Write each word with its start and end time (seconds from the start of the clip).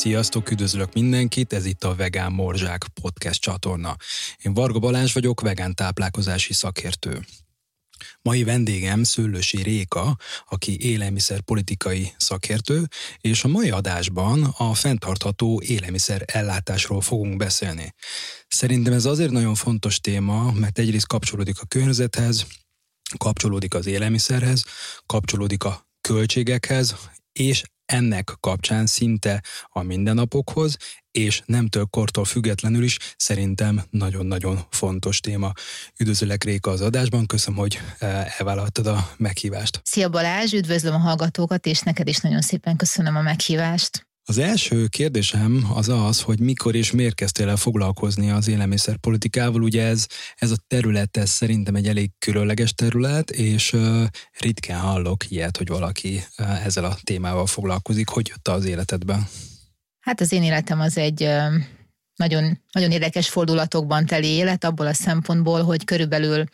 Sziasztok, 0.00 0.50
üdvözlök 0.50 0.92
mindenkit, 0.92 1.52
ez 1.52 1.64
itt 1.64 1.84
a 1.84 1.94
Vegán 1.94 2.32
Morzsák 2.32 2.84
podcast 3.00 3.40
csatorna. 3.40 3.96
Én 4.42 4.54
Varga 4.54 4.78
Balázs 4.78 5.12
vagyok, 5.12 5.40
vegán 5.40 5.74
táplálkozási 5.74 6.52
szakértő. 6.52 7.24
Mai 8.22 8.44
vendégem 8.44 9.02
Szőlősi 9.02 9.62
Réka, 9.62 10.16
aki 10.48 10.80
élelmiszerpolitikai 10.80 12.12
szakértő, 12.16 12.88
és 13.20 13.44
a 13.44 13.48
mai 13.48 13.70
adásban 13.70 14.44
a 14.44 14.74
fenntartható 14.74 15.62
élelmiszer 15.64 16.22
ellátásról 16.26 17.00
fogunk 17.00 17.36
beszélni. 17.36 17.94
Szerintem 18.48 18.92
ez 18.92 19.04
azért 19.04 19.30
nagyon 19.30 19.54
fontos 19.54 20.00
téma, 20.00 20.52
mert 20.52 20.78
egyrészt 20.78 21.06
kapcsolódik 21.06 21.60
a 21.60 21.66
környezethez, 21.66 22.46
kapcsolódik 23.18 23.74
az 23.74 23.86
élelmiszerhez, 23.86 24.64
kapcsolódik 25.06 25.64
a 25.64 25.88
költségekhez, 26.00 26.96
és 27.32 27.62
ennek 27.92 28.32
kapcsán 28.40 28.86
szinte 28.86 29.42
a 29.68 29.82
mindennapokhoz, 29.82 30.76
és 31.10 31.42
nemtől 31.46 31.84
kortól 31.84 32.24
függetlenül 32.24 32.82
is 32.82 32.96
szerintem 33.16 33.82
nagyon-nagyon 33.90 34.58
fontos 34.70 35.20
téma. 35.20 35.52
Üdvözöllek 35.98 36.44
Réka 36.44 36.70
az 36.70 36.80
adásban, 36.80 37.26
köszönöm, 37.26 37.58
hogy 37.58 37.80
eh, 37.98 38.40
elvállaltad 38.40 38.86
a 38.86 39.10
meghívást. 39.16 39.80
Szia 39.84 40.08
Balázs, 40.08 40.52
üdvözlöm 40.52 40.94
a 40.94 40.98
hallgatókat, 40.98 41.66
és 41.66 41.80
neked 41.80 42.08
is 42.08 42.18
nagyon 42.18 42.40
szépen 42.40 42.76
köszönöm 42.76 43.16
a 43.16 43.22
meghívást. 43.22 44.09
Az 44.30 44.38
első 44.38 44.86
kérdésem 44.86 45.66
az 45.74 45.88
az, 45.88 46.20
hogy 46.20 46.40
mikor 46.40 46.74
és 46.74 46.90
miért 46.90 47.14
kezdtél 47.14 47.48
el 47.48 47.56
foglalkozni 47.56 48.30
az 48.30 48.48
élelmiszerpolitikával. 48.48 49.62
Ugye 49.62 49.86
ez, 49.86 50.06
ez 50.34 50.50
a 50.50 50.56
terület, 50.66 51.16
ez 51.16 51.30
szerintem 51.30 51.74
egy 51.74 51.88
elég 51.88 52.10
különleges 52.18 52.74
terület, 52.74 53.30
és 53.30 53.76
ritkán 54.38 54.80
hallok 54.80 55.30
ilyet, 55.30 55.56
hogy 55.56 55.68
valaki 55.68 56.24
ezzel 56.36 56.84
a 56.84 56.96
témával 57.04 57.46
foglalkozik. 57.46 58.08
Hogy 58.08 58.28
jött 58.28 58.48
az 58.48 58.64
életedben? 58.64 59.26
Hát 60.00 60.20
az 60.20 60.32
én 60.32 60.42
életem 60.42 60.80
az 60.80 60.98
egy 60.98 61.28
nagyon, 62.14 62.62
nagyon 62.72 62.90
érdekes 62.90 63.28
fordulatokban 63.28 64.06
teli 64.06 64.28
élet, 64.28 64.64
abból 64.64 64.86
a 64.86 64.94
szempontból, 64.94 65.62
hogy 65.62 65.84
körülbelül 65.84 66.44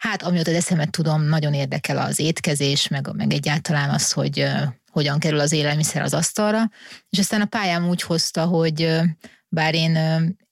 Hát, 0.00 0.22
amióta 0.22 0.50
eszemet 0.50 0.90
tudom, 0.90 1.22
nagyon 1.22 1.54
érdekel 1.54 1.98
az 1.98 2.18
étkezés, 2.18 2.88
meg, 2.88 3.14
meg 3.16 3.32
egyáltalán 3.32 3.90
az, 3.90 4.12
hogy 4.12 4.46
hogyan 4.90 5.18
kerül 5.18 5.40
az 5.40 5.52
élelmiszer 5.52 6.02
az 6.02 6.14
asztalra, 6.14 6.70
és 7.10 7.18
aztán 7.18 7.40
a 7.40 7.44
pályám 7.44 7.88
úgy 7.88 8.02
hozta, 8.02 8.44
hogy 8.44 9.00
bár 9.48 9.74
én 9.74 9.98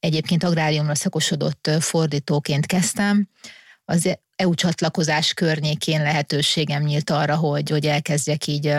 egyébként 0.00 0.44
agráriumra 0.44 0.94
szakosodott 0.94 1.70
fordítóként 1.80 2.66
kezdtem, 2.66 3.28
az 3.84 4.18
EU 4.36 4.54
csatlakozás 4.54 5.34
környékén 5.34 6.02
lehetőségem 6.02 6.82
nyílt 6.82 7.10
arra, 7.10 7.36
hogy, 7.36 7.70
hogy 7.70 7.86
elkezdjek 7.86 8.46
így 8.46 8.74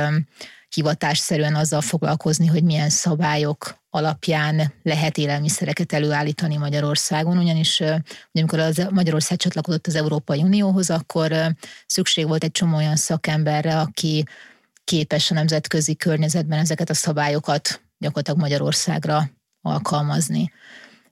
hivatásszerűen 0.70 1.56
azzal 1.56 1.82
foglalkozni, 1.82 2.48
hogy 2.48 2.64
milyen 2.64 2.90
szabályok 2.90 3.78
alapján 3.90 4.74
lehet 4.84 5.18
élelmiszereket 5.18 5.94
előállítani 5.94 6.58
Magyarországon, 6.58 7.38
ugyanis 7.38 7.84
amikor 8.32 8.60
az 8.60 8.88
Magyarország 8.90 9.38
csatlakozott 9.38 9.88
az 9.88 9.96
Európai 9.96 10.42
Unióhoz, 10.42 10.90
akkor 10.90 11.56
szükség 11.86 12.28
volt 12.28 12.44
egy 12.44 12.52
csomó 12.52 12.76
olyan 12.76 12.96
szakemberre, 12.96 13.80
aki 13.80 14.26
képes 14.90 15.32
a 15.32 15.34
nemzetközi 15.34 15.96
környezetben 15.96 16.60
ezeket 16.60 16.90
a 16.90 16.94
szabályokat 16.94 17.82
gyakorlatilag 17.98 18.40
Magyarországra 18.40 19.30
alkalmazni. 19.62 20.52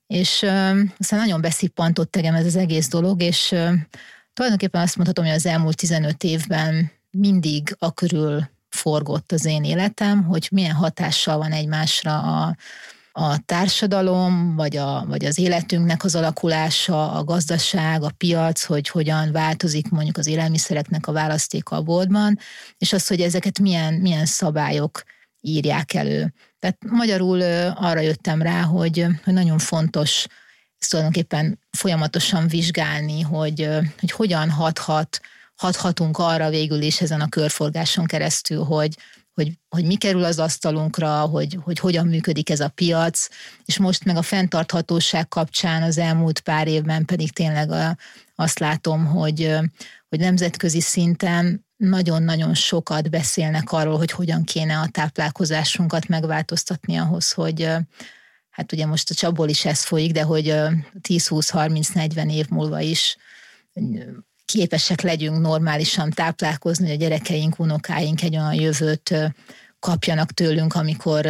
És 0.07 0.41
uh, 0.41 0.79
aztán 0.97 1.19
nagyon 1.19 1.41
beszippantott 1.41 2.11
tegem 2.11 2.35
ez 2.35 2.45
az 2.45 2.55
egész 2.55 2.87
dolog, 2.87 3.21
és 3.21 3.51
uh, 3.51 3.73
tulajdonképpen 4.33 4.81
azt 4.81 4.95
mondhatom, 4.95 5.25
hogy 5.25 5.33
az 5.33 5.45
elmúlt 5.45 5.77
15 5.77 6.23
évben 6.23 6.91
mindig 7.11 7.75
a 7.79 7.93
körül 7.93 8.49
forgott 8.69 9.31
az 9.31 9.45
én 9.45 9.63
életem, 9.63 10.23
hogy 10.23 10.47
milyen 10.51 10.75
hatással 10.75 11.37
van 11.37 11.51
egymásra 11.51 12.19
a, 12.19 12.55
a 13.19 13.37
társadalom, 13.45 14.55
vagy, 14.55 14.77
a, 14.77 15.05
vagy 15.07 15.25
az 15.25 15.37
életünknek 15.37 16.03
az 16.03 16.15
alakulása, 16.15 17.11
a 17.11 17.23
gazdaság, 17.23 18.03
a 18.03 18.11
piac, 18.17 18.63
hogy 18.63 18.87
hogyan 18.89 19.31
változik 19.31 19.89
mondjuk 19.89 20.17
az 20.17 20.27
élelmiszereknek 20.27 21.07
a 21.07 21.11
választéka 21.11 21.75
a 21.75 21.81
boltban, 21.81 22.39
és 22.77 22.93
az, 22.93 23.07
hogy 23.07 23.21
ezeket 23.21 23.59
milyen, 23.59 23.93
milyen 23.93 24.25
szabályok 24.25 25.03
írják 25.41 25.93
elő. 25.93 26.33
Tehát 26.59 26.77
magyarul 26.89 27.41
arra 27.75 27.99
jöttem 27.99 28.41
rá, 28.41 28.61
hogy, 28.61 29.05
nagyon 29.25 29.57
fontos 29.57 30.25
ezt 30.79 30.89
tulajdonképpen 30.89 31.59
folyamatosan 31.71 32.47
vizsgálni, 32.47 33.21
hogy, 33.21 33.69
hogy 33.99 34.11
hogyan 34.11 34.49
hathat, 34.49 35.19
hathatunk 35.55 36.17
arra 36.17 36.49
végül 36.49 36.81
is 36.81 37.01
ezen 37.01 37.21
a 37.21 37.29
körforgáson 37.29 38.05
keresztül, 38.05 38.63
hogy, 38.63 38.95
hogy, 39.37 39.57
hogy 39.69 39.85
mi 39.85 39.95
kerül 39.95 40.23
az 40.23 40.39
asztalunkra, 40.39 41.19
hogy, 41.19 41.57
hogy 41.61 41.79
hogyan 41.79 42.07
működik 42.07 42.49
ez 42.49 42.59
a 42.59 42.69
piac, 42.69 43.27
és 43.65 43.77
most 43.77 44.03
meg 44.03 44.17
a 44.17 44.21
fenntarthatóság 44.21 45.27
kapcsán 45.27 45.83
az 45.83 45.97
elmúlt 45.97 46.39
pár 46.39 46.67
évben 46.67 47.05
pedig 47.05 47.33
tényleg 47.33 47.71
a, 47.71 47.97
azt 48.35 48.59
látom, 48.59 49.05
hogy, 49.05 49.55
hogy 50.09 50.19
nemzetközi 50.19 50.81
szinten 50.81 51.65
nagyon-nagyon 51.75 52.53
sokat 52.53 53.09
beszélnek 53.09 53.71
arról, 53.71 53.97
hogy 53.97 54.11
hogyan 54.11 54.43
kéne 54.43 54.77
a 54.77 54.89
táplálkozásunkat 54.91 56.07
megváltoztatni 56.07 56.95
ahhoz, 56.95 57.31
hogy 57.31 57.69
hát 58.49 58.71
ugye 58.71 58.85
most 58.85 59.09
a 59.09 59.13
csapból 59.13 59.49
is 59.49 59.65
ez 59.65 59.83
folyik, 59.83 60.11
de 60.11 60.21
hogy 60.21 60.45
10-20-30-40 61.07 62.31
év 62.31 62.47
múlva 62.49 62.79
is 62.79 63.17
képesek 64.47 65.01
legyünk 65.01 65.39
normálisan 65.39 66.09
táplálkozni, 66.09 66.85
hogy 66.85 66.95
a 66.95 66.99
gyerekeink, 66.99 67.59
unokáink 67.59 68.21
egy 68.23 68.35
olyan 68.35 68.53
jövőt 68.53 69.33
kapjanak 69.79 70.31
tőlünk, 70.31 70.73
amikor 70.73 71.27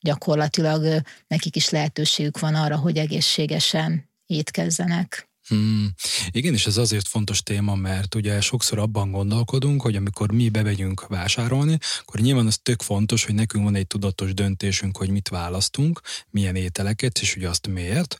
gyakorlatilag 0.00 1.02
nekik 1.26 1.56
is 1.56 1.70
lehetőségük 1.70 2.38
van 2.38 2.54
arra, 2.54 2.76
hogy 2.76 2.96
egészségesen 2.96 4.10
étkezzenek. 4.26 5.29
Hmm. 5.50 5.94
Igen, 6.30 6.54
és 6.54 6.66
ez 6.66 6.76
azért 6.76 7.08
fontos 7.08 7.42
téma, 7.42 7.74
mert 7.74 8.14
ugye 8.14 8.40
sokszor 8.40 8.78
abban 8.78 9.10
gondolkodunk, 9.10 9.82
hogy 9.82 9.96
amikor 9.96 10.32
mi 10.32 10.48
bemegyünk 10.48 11.06
vásárolni, 11.06 11.78
akkor 12.00 12.20
nyilván 12.20 12.46
az 12.46 12.58
tök 12.62 12.82
fontos, 12.82 13.24
hogy 13.24 13.34
nekünk 13.34 13.64
van 13.64 13.74
egy 13.74 13.86
tudatos 13.86 14.34
döntésünk, 14.34 14.96
hogy 14.96 15.10
mit 15.10 15.28
választunk, 15.28 16.00
milyen 16.30 16.56
ételeket, 16.56 17.18
és 17.18 17.36
ugye 17.36 17.48
azt 17.48 17.66
miért. 17.66 18.18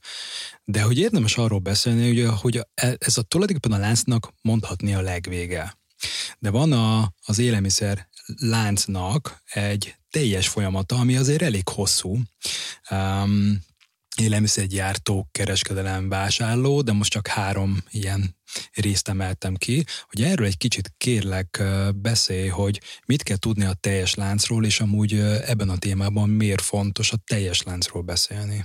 De 0.65 0.83
hogy 0.83 0.99
érdemes 0.99 1.37
arról 1.37 1.59
beszélni, 1.59 2.11
ugye, 2.11 2.29
hogy 2.29 2.57
e, 2.57 2.97
ez 2.99 3.19
a 3.19 3.23
tulajdonképpen 3.23 3.79
a 3.79 3.81
láncnak 3.81 4.33
mondhatni 4.43 4.95
a 4.95 5.01
legvége. 5.01 5.79
De 6.39 6.51
van 6.51 6.73
a, 6.73 7.13
az 7.25 7.39
élelmiszer 7.39 8.09
láncnak 8.37 9.43
egy 9.45 9.95
teljes 10.11 10.49
folyamata, 10.49 10.97
ami 10.97 11.17
azért 11.17 11.43
elég 11.43 11.69
hosszú. 11.69 12.19
Um, 12.91 13.69
élelmiszergyártó, 14.21 15.29
kereskedelem, 15.31 16.09
vásárló, 16.09 16.83
de 16.83 16.93
most 16.93 17.11
csak 17.11 17.27
három 17.27 17.83
ilyen 17.91 18.37
részt 18.73 19.09
emeltem 19.09 19.55
ki, 19.55 19.85
hogy 20.09 20.23
erről 20.23 20.47
egy 20.47 20.57
kicsit 20.57 20.93
kérlek 20.97 21.63
beszélj, 21.95 22.49
hogy 22.49 22.81
mit 23.07 23.23
kell 23.23 23.37
tudni 23.37 23.65
a 23.65 23.75
teljes 23.81 24.15
láncról, 24.15 24.65
és 24.65 24.81
amúgy 24.81 25.15
ebben 25.47 25.69
a 25.69 25.79
témában 25.79 26.29
miért 26.29 26.63
fontos 26.63 27.13
a 27.13 27.17
teljes 27.27 27.63
láncról 27.63 28.03
beszélni. 28.03 28.65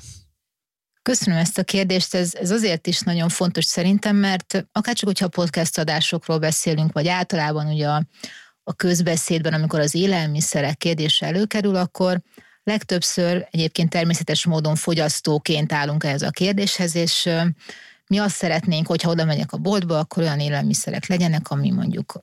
Köszönöm 1.02 1.40
ezt 1.40 1.58
a 1.58 1.64
kérdést, 1.64 2.16
ez, 2.16 2.36
ez 2.36 2.52
azért 2.52 2.88
is 2.88 3.00
nagyon 3.00 3.30
fontos 3.30 3.66
szerintem, 3.66 4.16
mert 4.16 4.68
akárcsak, 4.72 5.08
hogyha 5.08 5.28
podcast 5.28 5.78
adásokról 5.78 6.40
beszélünk, 6.40 6.92
vagy 6.92 7.08
általában 7.08 7.68
ugye 7.68 7.88
a, 7.88 8.06
a 8.64 8.74
közbeszédben, 8.74 9.54
amikor 9.54 9.80
az 9.80 9.96
élelmiszerek 9.96 10.78
kérdése 10.78 11.26
előkerül, 11.26 11.76
akkor 11.76 12.22
Legtöbbször 12.66 13.48
egyébként 13.52 13.90
természetes 13.90 14.46
módon 14.46 14.76
fogyasztóként 14.76 15.74
állunk 15.74 16.04
ehhez 16.04 16.22
a 16.22 16.30
kérdéshez, 16.30 16.96
és 16.96 17.30
mi 18.08 18.18
azt 18.18 18.36
szeretnénk, 18.36 18.88
hogyha 18.88 19.10
oda 19.10 19.26
megyek 19.26 19.52
a 19.52 19.58
boltba, 19.58 20.00
akkor 20.00 20.24
olyan 20.24 20.40
élelmiszerek 20.40 21.08
legyenek, 21.08 21.50
ami 21.50 21.72
mondjuk 21.72 22.20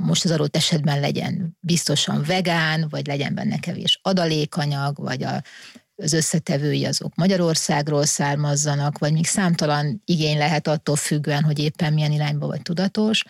most 0.00 0.24
az 0.24 0.30
adott 0.30 0.56
esetben 0.56 1.00
legyen 1.00 1.56
biztosan 1.60 2.22
vegán, 2.22 2.86
vagy 2.90 3.06
legyen 3.06 3.34
benne 3.34 3.58
kevés 3.58 3.98
adalékanyag, 4.02 4.96
vagy 4.98 5.22
a, 5.22 5.42
az 5.96 6.12
összetevői 6.12 6.84
azok 6.84 7.14
Magyarországról 7.14 8.04
származzanak, 8.04 8.98
vagy 8.98 9.12
még 9.12 9.26
számtalan 9.26 10.02
igény 10.04 10.38
lehet 10.38 10.68
attól 10.68 10.96
függően, 10.96 11.42
hogy 11.42 11.58
éppen 11.58 11.92
milyen 11.92 12.12
irányba 12.12 12.46
vagy 12.46 12.62
tudatos 12.62 13.24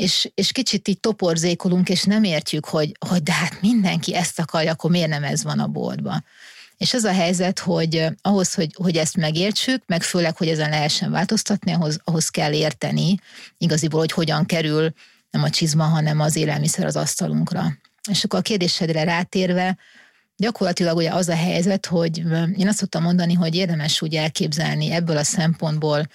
és, 0.00 0.30
és 0.34 0.52
kicsit 0.52 0.88
így 0.88 1.00
toporzékolunk, 1.00 1.88
és 1.88 2.04
nem 2.04 2.24
értjük, 2.24 2.64
hogy, 2.64 2.92
hogy 3.08 3.22
de 3.22 3.32
hát 3.32 3.60
mindenki 3.60 4.14
ezt 4.14 4.38
akarja, 4.38 4.72
akkor 4.72 4.90
miért 4.90 5.08
nem 5.08 5.24
ez 5.24 5.42
van 5.42 5.58
a 5.58 5.66
boltban. 5.66 6.24
És 6.76 6.94
az 6.94 7.04
a 7.04 7.12
helyzet, 7.12 7.58
hogy 7.58 8.06
ahhoz, 8.22 8.54
hogy, 8.54 8.74
hogy 8.74 8.96
ezt 8.96 9.16
megértsük, 9.16 9.82
meg 9.86 10.02
főleg, 10.02 10.36
hogy 10.36 10.48
ezen 10.48 10.70
lehessen 10.70 11.10
változtatni, 11.10 11.72
ahhoz, 11.72 12.00
ahhoz 12.04 12.28
kell 12.28 12.52
érteni 12.52 13.18
igaziból, 13.58 14.00
hogy 14.00 14.12
hogyan 14.12 14.46
kerül 14.46 14.92
nem 15.30 15.42
a 15.42 15.50
csizma, 15.50 15.84
hanem 15.84 16.20
az 16.20 16.36
élelmiszer 16.36 16.86
az 16.86 16.96
asztalunkra. 16.96 17.72
És 18.10 18.24
akkor 18.24 18.38
a 18.38 18.42
kérdésedre 18.42 19.04
rátérve, 19.04 19.76
gyakorlatilag 20.36 20.96
ugye 20.96 21.10
az 21.10 21.28
a 21.28 21.36
helyzet, 21.36 21.86
hogy 21.86 22.18
én 22.56 22.68
azt 22.68 22.78
szoktam 22.78 23.02
mondani, 23.02 23.34
hogy 23.34 23.54
érdemes 23.54 24.02
úgy 24.02 24.14
elképzelni 24.14 24.90
ebből 24.90 25.16
a 25.16 25.24
szempontból 25.24 26.08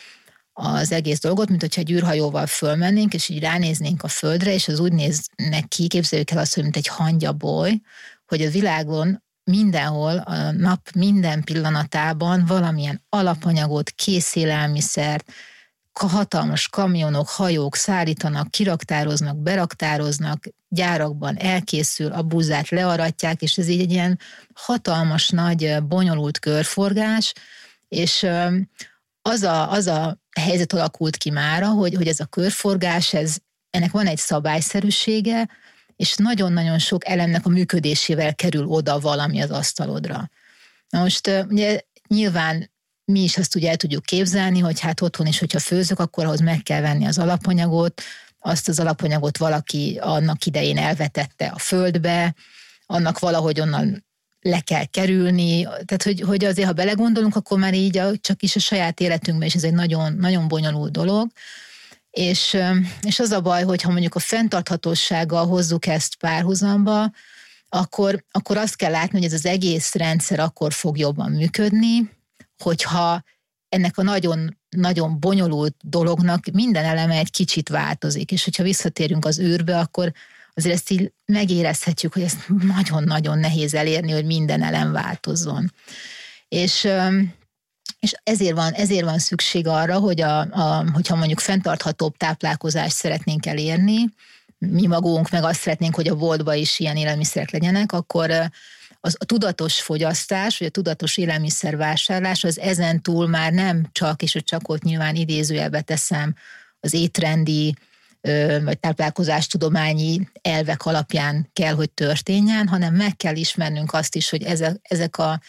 az 0.58 0.92
egész 0.92 1.20
dolgot, 1.20 1.50
mint 1.50 1.62
hogyha 1.62 1.82
egy 1.82 1.92
űrhajóval 1.92 2.46
fölmennénk, 2.46 3.14
és 3.14 3.30
így 3.30 3.40
ránéznénk 3.40 4.04
a 4.04 4.08
földre, 4.08 4.54
és 4.54 4.68
az 4.68 4.80
úgy 4.80 4.94
néznek 4.94 5.68
ki, 5.68 5.88
képzeljük 5.88 6.32
el 6.32 6.38
azt, 6.38 6.54
hogy 6.54 6.64
mint 6.64 6.76
egy 6.76 6.88
hangyaboly, 6.88 7.82
hogy 8.26 8.42
a 8.42 8.50
világon 8.50 9.24
mindenhol, 9.44 10.18
a 10.18 10.52
nap 10.52 10.90
minden 10.96 11.44
pillanatában 11.44 12.46
valamilyen 12.46 13.02
alapanyagot, 13.10 13.90
készélelmiszert, 13.90 15.32
hatalmas 15.94 16.70
kamionok, 16.70 17.30
hajók 17.30 17.76
szállítanak, 17.76 18.52
kiraktároznak, 18.52 19.38
beraktároznak, 19.38 20.48
gyárakban 20.68 21.38
elkészül, 21.38 22.12
a 22.12 22.22
búzát 22.22 22.70
learatják, 22.70 23.42
és 23.42 23.58
ez 23.58 23.68
így 23.68 23.82
egy 23.82 23.92
ilyen 23.92 24.20
hatalmas, 24.54 25.30
nagy, 25.30 25.78
bonyolult 25.84 26.40
körforgás, 26.40 27.34
és 27.88 28.26
az 29.30 29.44
a, 29.44 29.72
az 29.72 29.88
a 29.88 30.18
helyzet 30.40 30.74
alakult 30.74 31.18
ki 31.18 31.30
mára, 31.30 31.68
hogy, 31.68 31.94
hogy 31.94 32.08
ez 32.08 32.20
a 32.20 32.26
körforgás, 32.26 33.14
ez, 33.14 33.38
ennek 33.70 33.92
van 33.92 34.08
egy 34.08 34.18
szabályszerűsége, 34.18 35.50
és 35.96 36.16
nagyon-nagyon 36.16 36.80
sok 36.80 37.08
elemnek 37.08 37.46
a 37.46 37.50
működésével 37.50 38.36
kerül 38.36 38.66
oda 38.66 39.00
valami 39.00 39.42
az 39.42 39.52
asztalodra. 39.52 40.30
Na 40.90 41.00
most 41.00 41.28
ugye 41.50 41.80
nyilván 42.08 42.72
mi 43.06 43.20
is 43.20 43.38
azt 43.38 43.56
ugye 43.56 43.70
el 43.70 43.76
tudjuk 43.76 44.04
képzelni, 44.04 44.60
hogy 44.60 44.80
hát 44.80 45.02
otthon 45.02 45.28
is, 45.28 45.40
hogyha 45.40 45.60
főzök, 45.60 46.00
akkor 46.00 46.26
ahhoz 46.26 46.40
meg 46.40 46.64
kell 46.64 46.82
venni 46.82 47.06
az 47.06 47.18
alapanyagot, 47.18 48.02
azt 48.40 48.68
az 48.68 48.80
alapanyagot 48.80 49.38
valaki 49.38 50.00
annak 50.02 50.46
idején 50.46 50.78
elvetette 50.78 51.48
a 51.48 51.60
földbe, 51.60 52.36
annak 52.86 53.20
valahogy 53.20 53.60
onnan 53.60 54.05
le 54.48 54.60
kell 54.60 54.86
kerülni, 54.86 55.64
tehát 55.64 56.04
hogy, 56.04 56.22
hogy 56.22 56.46
azért, 56.46 56.68
ha 56.68 56.74
belegondolunk, 56.74 57.36
akkor 57.36 57.60
már 57.60 57.74
így 57.74 57.98
a, 57.98 58.18
csak 58.18 58.42
is 58.42 58.56
a 58.56 58.60
saját 58.60 59.00
életünkben 59.00 59.48
is 59.48 59.56
ez 59.56 59.64
egy 59.64 59.74
nagyon, 59.74 60.14
nagyon 60.14 60.48
bonyolult 60.48 60.92
dolog, 60.92 61.32
és, 62.12 62.58
és 63.02 63.20
az 63.20 63.32
a 63.32 63.42
baj, 63.42 63.64
hogy 63.64 63.82
ha 63.82 63.92
mondjuk 63.92 64.16
a 64.16 64.20
fenntarthatósággal 64.20 65.48
hozzuk 65.48 65.86
ezt 65.86 66.16
párhuzamba, 66.16 67.12
akkor, 67.70 68.24
akkor 68.32 68.58
azt 68.58 68.76
kell 68.76 68.92
látni, 68.92 69.18
hogy 69.18 69.28
ez 69.28 69.34
az 69.34 69.46
egész 69.46 69.94
rendszer 69.94 70.40
akkor 70.40 70.74
fog 70.74 70.98
jobban 70.98 71.32
működni, 71.32 72.12
hogyha 72.58 73.24
ennek 73.70 73.98
a 73.98 74.04
nagyon, 74.04 74.58
nagyon 74.70 75.20
bonyolult 75.20 75.76
dolognak 75.82 76.46
minden 76.54 76.86
eleme 76.86 77.18
egy 77.18 77.32
kicsit 77.32 77.70
változik, 77.70 78.32
és 78.32 78.44
hogyha 78.44 78.64
visszatérünk 78.64 79.26
az 79.26 79.40
űrbe, 79.40 79.80
akkor 79.80 80.14
azért 80.56 80.76
ezt 80.76 80.90
így 80.90 81.12
megérezhetjük, 81.26 82.14
hogy 82.14 82.22
ezt 82.22 82.48
nagyon-nagyon 82.78 83.40
nehéz 83.40 83.74
elérni, 83.74 84.12
hogy 84.12 84.26
minden 84.26 84.64
elem 84.64 84.92
változzon. 84.92 85.74
És 86.48 86.88
és 88.00 88.14
ezért 88.24 88.56
van, 88.56 88.72
ezért 88.72 89.04
van 89.04 89.20
szükség 89.20 89.68
arra, 89.68 90.00
hogy 90.00 90.22
a, 90.22 90.40
a, 90.40 90.86
hogyha 90.94 91.16
mondjuk 91.16 91.40
fenntarthatóbb 91.40 92.18
táplálkozást 92.18 92.96
szeretnénk 92.96 93.46
elérni, 93.46 94.06
mi 94.58 94.88
magunk 94.88 95.30
meg 95.30 95.44
azt 95.44 95.60
szeretnénk, 95.60 95.96
hogy 95.96 96.08
a 96.08 96.16
boltba 96.16 96.54
is 96.54 96.80
ilyen 96.80 96.96
élelmiszerek 96.96 97.52
legyenek, 97.52 97.92
akkor 97.92 98.32
az 99.00 99.16
a 99.20 99.26
tudatos 99.26 99.82
fogyasztás, 99.82 100.58
vagy 100.58 100.68
a 100.68 100.72
tudatos 100.72 101.18
élelmiszervásárlás 101.18 102.44
az 102.44 102.60
ezen 102.60 103.02
túl 103.02 103.28
már 103.28 103.52
nem 103.52 103.90
csak, 103.92 104.22
és 104.22 104.38
csak 104.44 104.70
ott 104.70 104.84
nyilván 104.84 105.16
idézőjelbe 105.16 105.82
teszem, 105.82 106.36
az 106.80 106.94
étrendi 106.94 107.76
vagy 108.64 108.80
táplálkozástudományi 108.80 110.30
elvek 110.42 110.86
alapján 110.86 111.50
kell, 111.54 111.74
hogy 111.74 111.92
történjen, 111.92 112.68
hanem 112.68 112.96
meg 112.96 113.16
kell 113.16 113.36
ismernünk 113.36 113.94
azt 113.94 114.16
is, 114.16 114.30
hogy 114.30 114.44
ezek, 114.44 114.76
ezek 114.82 115.18
a 115.18 115.42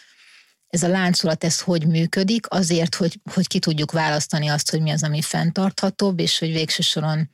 ez 0.67 0.83
a 0.83 0.87
láncolat, 0.87 1.43
ez 1.43 1.61
hogy 1.61 1.87
működik, 1.87 2.45
azért, 2.49 2.95
hogy, 2.95 3.19
hogy 3.33 3.47
ki 3.47 3.59
tudjuk 3.59 3.91
választani 3.91 4.47
azt, 4.47 4.71
hogy 4.71 4.81
mi 4.81 4.91
az, 4.91 5.03
ami 5.03 5.21
fenntarthatóbb, 5.21 6.19
és 6.19 6.39
hogy 6.39 6.51
végső 6.51 6.83
soron 6.83 7.29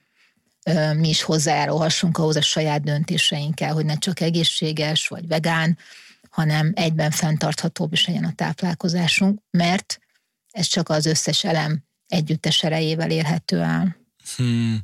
mi 0.95 1.09
is 1.09 1.21
hozzájárulhassunk 1.21 2.17
ahhoz 2.17 2.35
a 2.35 2.41
saját 2.41 2.83
döntéseinkkel, 2.83 3.73
hogy 3.73 3.85
ne 3.85 3.97
csak 3.97 4.19
egészséges 4.19 5.07
vagy 5.07 5.27
vegán, 5.27 5.77
hanem 6.29 6.71
egyben 6.75 7.11
fenntarthatóbb 7.11 7.93
is 7.93 8.07
legyen 8.07 8.23
a 8.23 8.33
táplálkozásunk, 8.35 9.39
mert 9.51 9.99
ez 10.51 10.65
csak 10.65 10.89
az 10.89 11.05
összes 11.05 11.43
elem 11.43 11.83
együttes 12.07 12.63
erejével 12.63 13.11
érhető 13.11 13.61
el. 13.61 14.02
Hmm, 14.35 14.79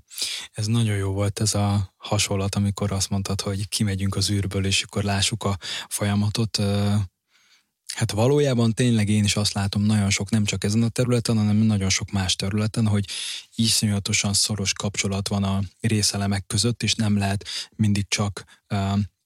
ez 0.51 0.65
nagyon 0.65 0.95
jó 0.95 1.11
volt 1.11 1.39
ez 1.39 1.53
a 1.53 1.93
hasonlat, 1.97 2.55
amikor 2.55 2.91
azt 2.91 3.09
mondtad, 3.09 3.41
hogy 3.41 3.67
kimegyünk 3.67 4.15
az 4.15 4.29
űrből, 4.29 4.65
és 4.65 4.83
akkor 4.83 5.03
lássuk 5.03 5.43
a 5.43 5.57
folyamatot. 5.87 6.57
Hát 7.95 8.11
valójában 8.11 8.73
tényleg 8.73 9.09
én 9.09 9.23
is 9.23 9.35
azt 9.35 9.53
látom 9.53 9.81
nagyon 9.81 10.09
sok, 10.09 10.29
nem 10.29 10.45
csak 10.45 10.63
ezen 10.63 10.83
a 10.83 10.89
területen, 10.89 11.37
hanem 11.37 11.55
nagyon 11.55 11.89
sok 11.89 12.11
más 12.11 12.35
területen, 12.35 12.87
hogy 12.87 13.05
iszonyatosan 13.55 14.33
szoros 14.33 14.73
kapcsolat 14.73 15.27
van 15.27 15.43
a 15.43 15.61
részelemek 15.79 16.45
között, 16.47 16.83
és 16.83 16.95
nem 16.95 17.17
lehet 17.17 17.45
mindig 17.75 18.07
csak 18.07 18.43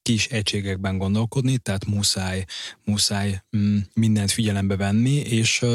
kis 0.03 0.27
egységekben 0.27 0.97
gondolkodni, 0.97 1.57
tehát 1.57 1.85
muszáj, 1.85 2.45
muszáj 2.83 3.41
mm, 3.57 3.77
mindent 3.93 4.31
figyelembe 4.31 4.75
venni, 4.75 5.15
és 5.15 5.65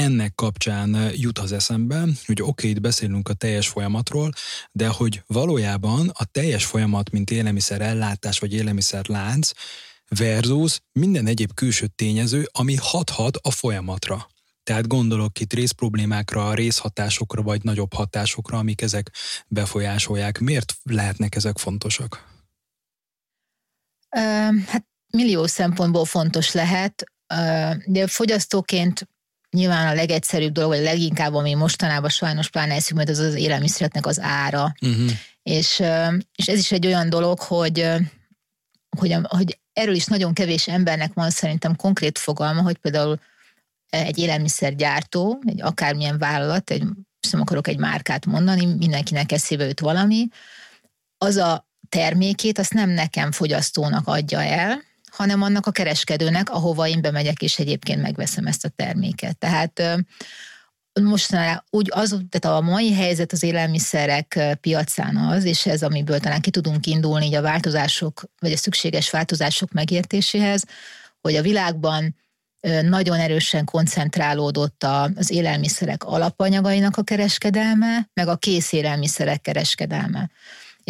ennek 0.00 0.34
kapcsán 0.34 1.10
jut 1.14 1.38
az 1.38 1.52
eszembe, 1.52 2.00
hogy 2.00 2.40
oké, 2.40 2.42
okay, 2.42 2.70
itt 2.70 2.80
beszélünk 2.80 3.28
a 3.28 3.32
teljes 3.32 3.68
folyamatról, 3.68 4.32
de 4.72 4.88
hogy 4.88 5.22
valójában 5.26 6.10
a 6.14 6.24
teljes 6.24 6.64
folyamat, 6.64 7.10
mint 7.10 7.30
élelmiszer 7.30 7.80
ellátás 7.80 8.38
vagy 8.38 8.54
élelmiszer 8.54 9.06
lánc, 9.06 9.50
versus 10.08 10.80
minden 10.92 11.26
egyéb 11.26 11.54
külső 11.54 11.86
tényező, 11.86 12.48
ami 12.52 12.76
hathat 12.80 13.36
a 13.36 13.50
folyamatra. 13.50 14.28
Tehát 14.62 14.86
gondolok 14.86 15.40
itt 15.40 15.52
részproblémákra, 15.52 16.54
részhatásokra, 16.54 17.42
vagy 17.42 17.62
nagyobb 17.62 17.92
hatásokra, 17.92 18.58
amik 18.58 18.82
ezek 18.82 19.10
befolyásolják. 19.48 20.38
Miért 20.38 20.74
lehetnek 20.82 21.34
ezek 21.34 21.58
fontosak? 21.58 22.28
Hát 24.66 24.86
millió 25.10 25.46
szempontból 25.46 26.04
fontos 26.04 26.52
lehet. 26.52 27.04
De 27.86 28.06
fogyasztóként 28.06 29.08
nyilván 29.50 29.86
a 29.86 29.94
legegyszerűbb 29.94 30.52
dolog, 30.52 30.70
vagy 30.70 30.82
leginkább, 30.82 31.34
ami 31.34 31.54
mostanában 31.54 32.10
sajnos 32.10 32.50
pláne 32.50 32.74
eszünk, 32.74 33.00
az 33.00 33.18
az 33.18 33.34
élelmiszeretnek 33.34 34.06
az 34.06 34.20
ára. 34.20 34.74
Uh-huh. 34.80 35.10
És, 35.42 35.82
és 36.36 36.48
ez 36.48 36.58
is 36.58 36.72
egy 36.72 36.86
olyan 36.86 37.08
dolog, 37.08 37.40
hogy, 37.40 37.88
hogy, 38.96 39.16
hogy 39.22 39.58
erről 39.72 39.94
is 39.94 40.06
nagyon 40.06 40.34
kevés 40.34 40.68
embernek 40.68 41.12
van 41.12 41.30
szerintem 41.30 41.76
konkrét 41.76 42.18
fogalma, 42.18 42.62
hogy 42.62 42.76
például 42.76 43.20
egy 43.90 44.18
élelmiszergyártó, 44.18 45.42
egy 45.46 45.62
akármilyen 45.62 46.18
vállalat, 46.18 46.70
egy, 46.70 46.82
nem 47.30 47.40
akarok 47.40 47.68
egy 47.68 47.78
márkát 47.78 48.26
mondani, 48.26 48.64
mindenkinek 48.64 49.32
eszébe 49.32 49.64
jut 49.64 49.80
valami, 49.80 50.28
az 51.18 51.36
a 51.36 51.68
termékét 51.88 52.58
azt 52.58 52.72
nem 52.72 52.90
nekem 52.90 53.32
fogyasztónak 53.32 54.06
adja 54.06 54.42
el, 54.42 54.82
hanem 55.20 55.42
annak 55.42 55.66
a 55.66 55.70
kereskedőnek, 55.70 56.50
ahova 56.50 56.88
én 56.88 57.00
bemegyek, 57.00 57.42
és 57.42 57.58
egyébként 57.58 58.02
megveszem 58.02 58.46
ezt 58.46 58.64
a 58.64 58.68
terméket. 58.68 59.38
Tehát 59.38 59.82
mostanában 61.00 61.64
úgy 61.70 61.88
az, 61.90 62.16
tehát 62.28 62.58
a 62.58 62.60
mai 62.60 62.94
helyzet 62.94 63.32
az 63.32 63.42
élelmiszerek 63.42 64.56
piacán 64.60 65.16
az, 65.16 65.44
és 65.44 65.66
ez, 65.66 65.82
amiből 65.82 66.18
talán 66.18 66.40
ki 66.40 66.50
tudunk 66.50 66.86
indulni 66.86 67.26
így 67.26 67.34
a 67.34 67.42
változások, 67.42 68.22
vagy 68.38 68.52
a 68.52 68.56
szükséges 68.56 69.10
változások 69.10 69.72
megértéséhez, 69.72 70.64
hogy 71.20 71.36
a 71.36 71.42
világban 71.42 72.16
nagyon 72.82 73.18
erősen 73.18 73.64
koncentrálódott 73.64 74.84
az 75.14 75.30
élelmiszerek 75.30 76.04
alapanyagainak 76.04 76.96
a 76.96 77.02
kereskedelme, 77.02 78.08
meg 78.12 78.28
a 78.28 78.36
kész 78.36 78.72
élelmiszerek 78.72 79.40
kereskedelme. 79.40 80.30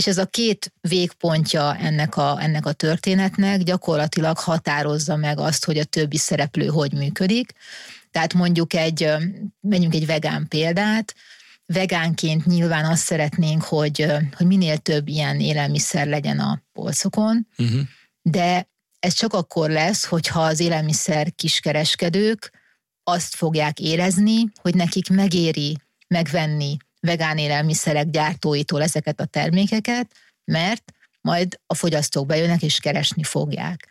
És 0.01 0.07
ez 0.07 0.19
a 0.19 0.27
két 0.27 0.73
végpontja 0.81 1.77
ennek 1.77 2.17
a, 2.17 2.43
ennek 2.43 2.67
a 2.67 2.73
történetnek 2.73 3.63
gyakorlatilag 3.63 4.39
határozza 4.39 5.17
meg 5.17 5.39
azt, 5.39 5.65
hogy 5.65 5.79
a 5.79 5.85
többi 5.85 6.17
szereplő 6.17 6.67
hogy 6.67 6.93
működik. 6.93 7.53
Tehát 8.11 8.35
mondjuk 8.35 8.75
egy, 8.75 9.09
menjünk 9.61 9.95
egy 9.95 10.07
vegán 10.07 10.49
példát, 10.49 11.15
vegánként 11.67 12.47
nyilván 12.47 12.85
azt 12.85 13.03
szeretnénk, 13.03 13.63
hogy, 13.63 14.07
hogy 14.37 14.47
minél 14.47 14.77
több 14.79 15.09
ilyen 15.09 15.41
élelmiszer 15.41 16.07
legyen 16.07 16.39
a 16.39 16.63
polcokon, 16.73 17.47
uh-huh. 17.59 17.81
de 18.23 18.69
ez 18.99 19.15
csak 19.15 19.33
akkor 19.33 19.71
lesz, 19.71 20.05
hogyha 20.05 20.41
az 20.43 20.61
élelmiszer 20.61 21.35
kiskereskedők 21.35 22.53
azt 23.05 23.35
fogják 23.35 23.81
érezni, 23.81 24.45
hogy 24.61 24.75
nekik 24.75 25.09
megéri 25.09 25.77
megvenni 26.09 26.77
vegán 27.01 27.39
élelmiszerek 27.39 28.11
gyártóitól 28.11 28.83
ezeket 28.83 29.21
a 29.21 29.25
termékeket, 29.25 30.11
mert 30.45 30.93
majd 31.21 31.61
a 31.67 31.75
fogyasztók 31.75 32.27
bejönnek 32.27 32.63
és 32.63 32.79
keresni 32.79 33.23
fogják. 33.23 33.89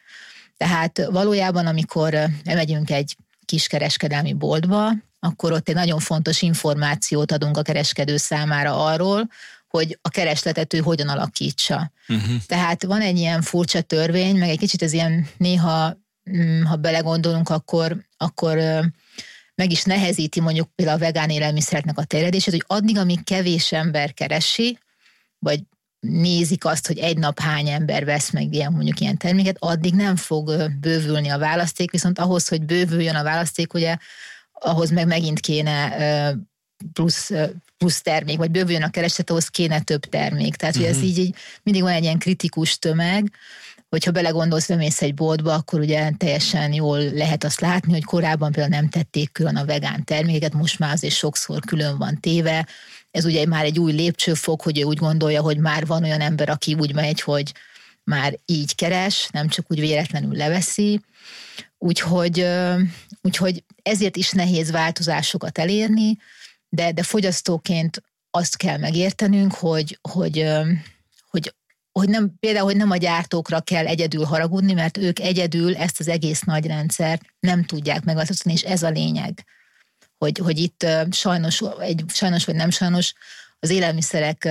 Tehát 0.57 1.07
valójában, 1.11 1.67
amikor 1.67 2.13
elmegyünk 2.43 2.89
egy 2.89 3.15
kiskereskedelmi 3.45 4.33
boltba, 4.33 4.91
akkor 5.19 5.51
ott 5.51 5.69
egy 5.69 5.75
nagyon 5.75 5.99
fontos 5.99 6.41
információt 6.41 7.31
adunk 7.31 7.57
a 7.57 7.61
kereskedő 7.61 8.17
számára 8.17 8.85
arról, 8.85 9.29
hogy 9.67 9.99
a 10.01 10.09
keresletet 10.09 10.73
ő 10.73 10.77
hogyan 10.77 11.07
alakítsa. 11.07 11.91
Uh-huh. 12.07 12.35
Tehát 12.45 12.83
van 12.83 13.01
egy 13.01 13.17
ilyen 13.17 13.41
furcsa 13.41 13.81
törvény, 13.81 14.37
meg 14.37 14.49
egy 14.49 14.57
kicsit 14.57 14.81
ez 14.81 14.93
ilyen 14.93 15.27
néha, 15.37 15.97
mm, 16.29 16.63
ha 16.63 16.75
belegondolunk, 16.75 17.49
akkor, 17.49 18.05
akkor 18.17 18.57
meg 19.59 19.71
is 19.71 19.83
nehezíti 19.83 20.39
mondjuk 20.39 20.69
például 20.75 20.97
a 20.97 21.01
vegán 21.05 21.29
élelmiszereknek 21.29 21.97
a 21.97 22.03
terjedését, 22.03 22.53
hogy 22.53 22.63
addig, 22.67 22.97
amíg 22.97 23.23
kevés 23.23 23.71
ember 23.71 24.13
keresi, 24.13 24.77
vagy 25.39 25.59
nézik 25.99 26.65
azt, 26.65 26.87
hogy 26.87 26.97
egy 26.97 27.17
nap 27.17 27.39
hány 27.39 27.69
ember 27.69 28.05
vesz 28.05 28.29
meg 28.29 28.53
ilyen, 28.53 28.71
mondjuk 28.71 28.99
ilyen 28.99 29.17
terméket, 29.17 29.55
addig 29.59 29.93
nem 29.93 30.15
fog 30.15 30.71
bővülni 30.79 31.29
a 31.29 31.37
választék, 31.37 31.91
viszont 31.91 32.19
ahhoz, 32.19 32.47
hogy 32.47 32.65
bővüljön 32.65 33.15
a 33.15 33.23
választék, 33.23 33.73
ugye 33.73 33.97
ahhoz 34.51 34.89
meg 34.89 35.07
megint 35.07 35.39
kéne 35.39 35.95
plusz, 36.93 37.31
plusz 37.77 38.01
termék, 38.01 38.37
vagy 38.37 38.51
bővüljön 38.51 38.83
a 38.83 38.89
kereslet, 38.89 39.29
ahhoz 39.29 39.47
kéne 39.47 39.81
több 39.81 40.05
termék. 40.05 40.55
Tehát, 40.55 40.75
uh-huh. 40.75 40.89
hogy 40.89 40.97
ez 40.97 41.03
mhm. 41.03 41.11
így, 41.11 41.25
így 41.25 41.35
mindig 41.63 41.81
van 41.81 41.91
egy 41.91 42.03
ilyen 42.03 42.19
kritikus 42.19 42.77
tömeg, 42.77 43.31
hogyha 43.89 44.11
belegondolsz, 44.11 44.67
bemész 44.67 45.01
egy 45.01 45.13
boltba, 45.13 45.53
akkor 45.53 45.79
ugye 45.79 46.11
teljesen 46.17 46.73
jól 46.73 46.99
lehet 46.99 47.43
azt 47.43 47.59
látni, 47.59 47.91
hogy 47.91 48.03
korábban 48.03 48.51
például 48.51 48.75
nem 48.75 48.89
tették 48.89 49.31
külön 49.31 49.55
a 49.55 49.65
vegán 49.65 50.03
terméket, 50.03 50.53
most 50.53 50.79
már 50.79 50.93
azért 50.93 51.13
sokszor 51.13 51.59
külön 51.59 51.97
van 51.97 52.19
téve. 52.19 52.67
Ez 53.11 53.25
ugye 53.25 53.45
már 53.45 53.65
egy 53.65 53.79
új 53.79 53.91
lépcsőfok, 53.91 54.61
hogy 54.61 54.79
ő 54.79 54.83
úgy 54.83 54.97
gondolja, 54.97 55.41
hogy 55.41 55.57
már 55.57 55.85
van 55.85 56.03
olyan 56.03 56.21
ember, 56.21 56.49
aki 56.49 56.73
úgy 56.73 56.93
megy, 56.93 57.21
hogy 57.21 57.51
már 58.03 58.39
így 58.45 58.75
keres, 58.75 59.29
nem 59.31 59.47
csak 59.47 59.65
úgy 59.67 59.79
véletlenül 59.79 60.35
leveszi. 60.35 61.01
Úgyhogy, 61.77 62.47
úgyhogy 63.21 63.63
ezért 63.83 64.17
is 64.17 64.31
nehéz 64.31 64.71
változásokat 64.71 65.57
elérni, 65.57 66.17
de, 66.69 66.91
de 66.91 67.03
fogyasztóként 67.03 68.03
azt 68.31 68.57
kell 68.57 68.77
megértenünk, 68.77 69.53
hogy, 69.53 69.99
hogy, 70.01 70.45
hogy 71.91 72.09
nem, 72.09 72.31
például, 72.39 72.65
hogy 72.65 72.75
nem 72.75 72.91
a 72.91 72.97
gyártókra 72.97 73.61
kell 73.61 73.85
egyedül 73.85 74.23
haragudni, 74.23 74.73
mert 74.73 74.97
ők 74.97 75.19
egyedül 75.19 75.75
ezt 75.75 75.99
az 75.99 76.07
egész 76.07 76.41
nagy 76.41 76.65
rendszert 76.65 77.21
nem 77.39 77.63
tudják 77.63 78.03
megváltoztatni, 78.03 78.53
és 78.53 78.61
ez 78.61 78.83
a 78.83 78.89
lényeg. 78.89 79.45
Hogy, 80.17 80.37
hogy 80.37 80.59
itt 80.59 80.85
sajnos, 81.11 81.61
egy, 81.79 82.03
sajnos 82.07 82.45
vagy 82.45 82.55
nem 82.55 82.69
sajnos, 82.69 83.13
az 83.59 83.69
élelmiszerek 83.69 84.49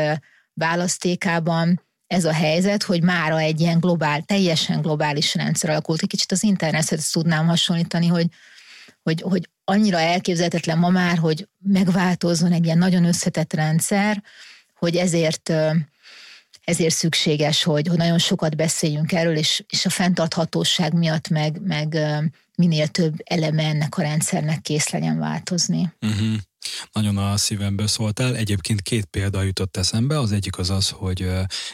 választékában 0.54 1.82
ez 2.06 2.24
a 2.24 2.32
helyzet, 2.32 2.82
hogy 2.82 3.02
mára 3.02 3.38
egy 3.38 3.60
ilyen 3.60 3.78
globál, 3.80 4.22
teljesen 4.22 4.80
globális 4.80 5.34
rendszer 5.34 5.70
alakult. 5.70 6.02
Egy 6.02 6.08
kicsit 6.08 6.32
az 6.32 6.42
internethez 6.42 7.10
tudnám 7.10 7.46
hasonlítani, 7.46 8.06
hogy, 8.06 8.26
hogy, 9.02 9.20
hogy 9.20 9.48
annyira 9.64 9.98
elképzelhetetlen 9.98 10.78
ma 10.78 10.88
már, 10.88 11.18
hogy 11.18 11.48
megváltozzon 11.58 12.52
egy 12.52 12.64
ilyen 12.64 12.78
nagyon 12.78 13.04
összetett 13.04 13.52
rendszer, 13.52 14.22
hogy 14.74 14.96
ezért 14.96 15.52
ezért 16.68 16.94
szükséges, 16.94 17.62
hogy, 17.62 17.88
hogy 17.88 17.96
nagyon 17.96 18.18
sokat 18.18 18.56
beszéljünk 18.56 19.12
erről, 19.12 19.36
és, 19.36 19.64
és 19.68 19.86
a 19.86 19.90
fenntarthatóság 19.90 20.92
miatt 20.92 21.28
meg, 21.28 21.60
meg 21.64 21.98
minél 22.54 22.86
több 22.86 23.14
eleme 23.24 23.62
ennek 23.62 23.96
a 23.96 24.02
rendszernek 24.02 24.60
kész 24.60 24.88
legyen 24.88 25.18
változni. 25.18 25.92
Uh-huh. 26.00 26.36
Nagyon 26.92 27.16
a 27.16 27.36
szívemből 27.36 27.86
szóltál. 27.86 28.36
Egyébként 28.36 28.82
két 28.82 29.04
példa 29.04 29.42
jutott 29.42 29.76
eszembe. 29.76 30.18
Az 30.18 30.32
egyik 30.32 30.58
az 30.58 30.70
az, 30.70 30.88
hogy 30.88 31.26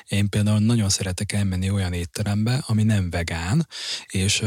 én 0.09 0.29
például 0.29 0.59
nagyon 0.59 0.89
szeretek 0.89 1.33
elmenni 1.33 1.71
olyan 1.71 1.93
étterembe, 1.93 2.63
ami 2.67 2.83
nem 2.83 3.11
vegán, 3.11 3.67
és, 4.07 4.43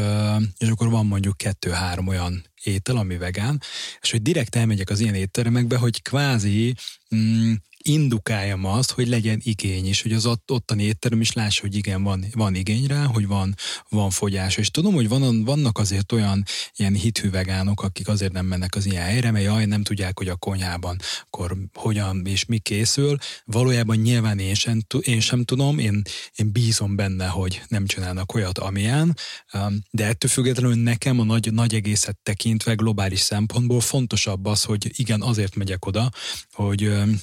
és 0.58 0.68
akkor 0.68 0.90
van 0.90 1.06
mondjuk 1.06 1.36
kettő-három 1.36 2.06
olyan 2.06 2.44
étel, 2.62 2.96
ami 2.96 3.16
vegán, 3.16 3.60
és 4.00 4.10
hogy 4.10 4.22
direkt 4.22 4.56
elmegyek 4.56 4.90
az 4.90 5.00
ilyen 5.00 5.14
étteremekbe, 5.14 5.76
hogy 5.76 6.02
kvázi 6.02 6.74
mm, 7.14 7.52
indukáljam 7.88 8.64
azt, 8.64 8.90
hogy 8.90 9.08
legyen 9.08 9.40
igény, 9.42 9.86
és 9.86 10.02
hogy 10.02 10.12
az 10.12 10.26
ott, 10.26 10.50
ottani 10.50 10.82
étterem 10.82 11.20
is 11.20 11.32
lássa, 11.32 11.60
hogy 11.60 11.74
igen, 11.74 12.02
van, 12.02 12.24
van 12.32 12.54
igény 12.54 12.86
rá, 12.86 13.04
hogy 13.04 13.26
van, 13.26 13.54
van 13.88 14.10
fogyás. 14.10 14.56
És 14.56 14.70
tudom, 14.70 14.94
hogy 14.94 15.08
van, 15.08 15.44
vannak 15.44 15.78
azért 15.78 16.12
olyan 16.12 16.44
ilyen 16.76 16.94
hithű 16.94 17.30
vegánok, 17.30 17.82
akik 17.82 18.08
azért 18.08 18.32
nem 18.32 18.46
mennek 18.46 18.74
az 18.74 18.86
ilyen 18.86 19.02
helyre, 19.04 19.30
mert 19.30 19.44
jaj, 19.44 19.64
nem 19.64 19.82
tudják, 19.82 20.18
hogy 20.18 20.28
a 20.28 20.36
konyhában 20.36 20.96
akkor 21.24 21.56
hogyan 21.74 22.26
és 22.26 22.44
mi 22.44 22.58
készül. 22.58 23.16
Valójában 23.44 23.96
nyilván 23.96 24.38
én 24.38 24.54
sem, 24.54 24.80
én 25.00 25.20
sem 25.20 25.44
tudom, 25.44 25.78
én, 25.78 26.02
én 26.34 26.52
bízom 26.52 26.96
benne, 26.96 27.26
hogy 27.26 27.62
nem 27.68 27.86
csinálnak 27.86 28.34
olyat, 28.34 28.58
amilyen, 28.58 29.16
um, 29.52 29.78
de 29.90 30.06
ettől 30.06 30.30
függetlenül 30.30 30.74
nekem 30.74 31.20
a 31.20 31.24
nagy, 31.24 31.52
nagy 31.52 31.74
egészet 31.74 32.18
tekintve 32.22 32.74
globális 32.74 33.20
szempontból 33.20 33.80
fontosabb 33.80 34.46
az, 34.46 34.62
hogy 34.62 34.90
igen, 34.98 35.22
azért 35.22 35.54
megyek 35.54 35.86
oda, 35.86 36.10
hogy 36.52 36.86
um, 36.86 37.20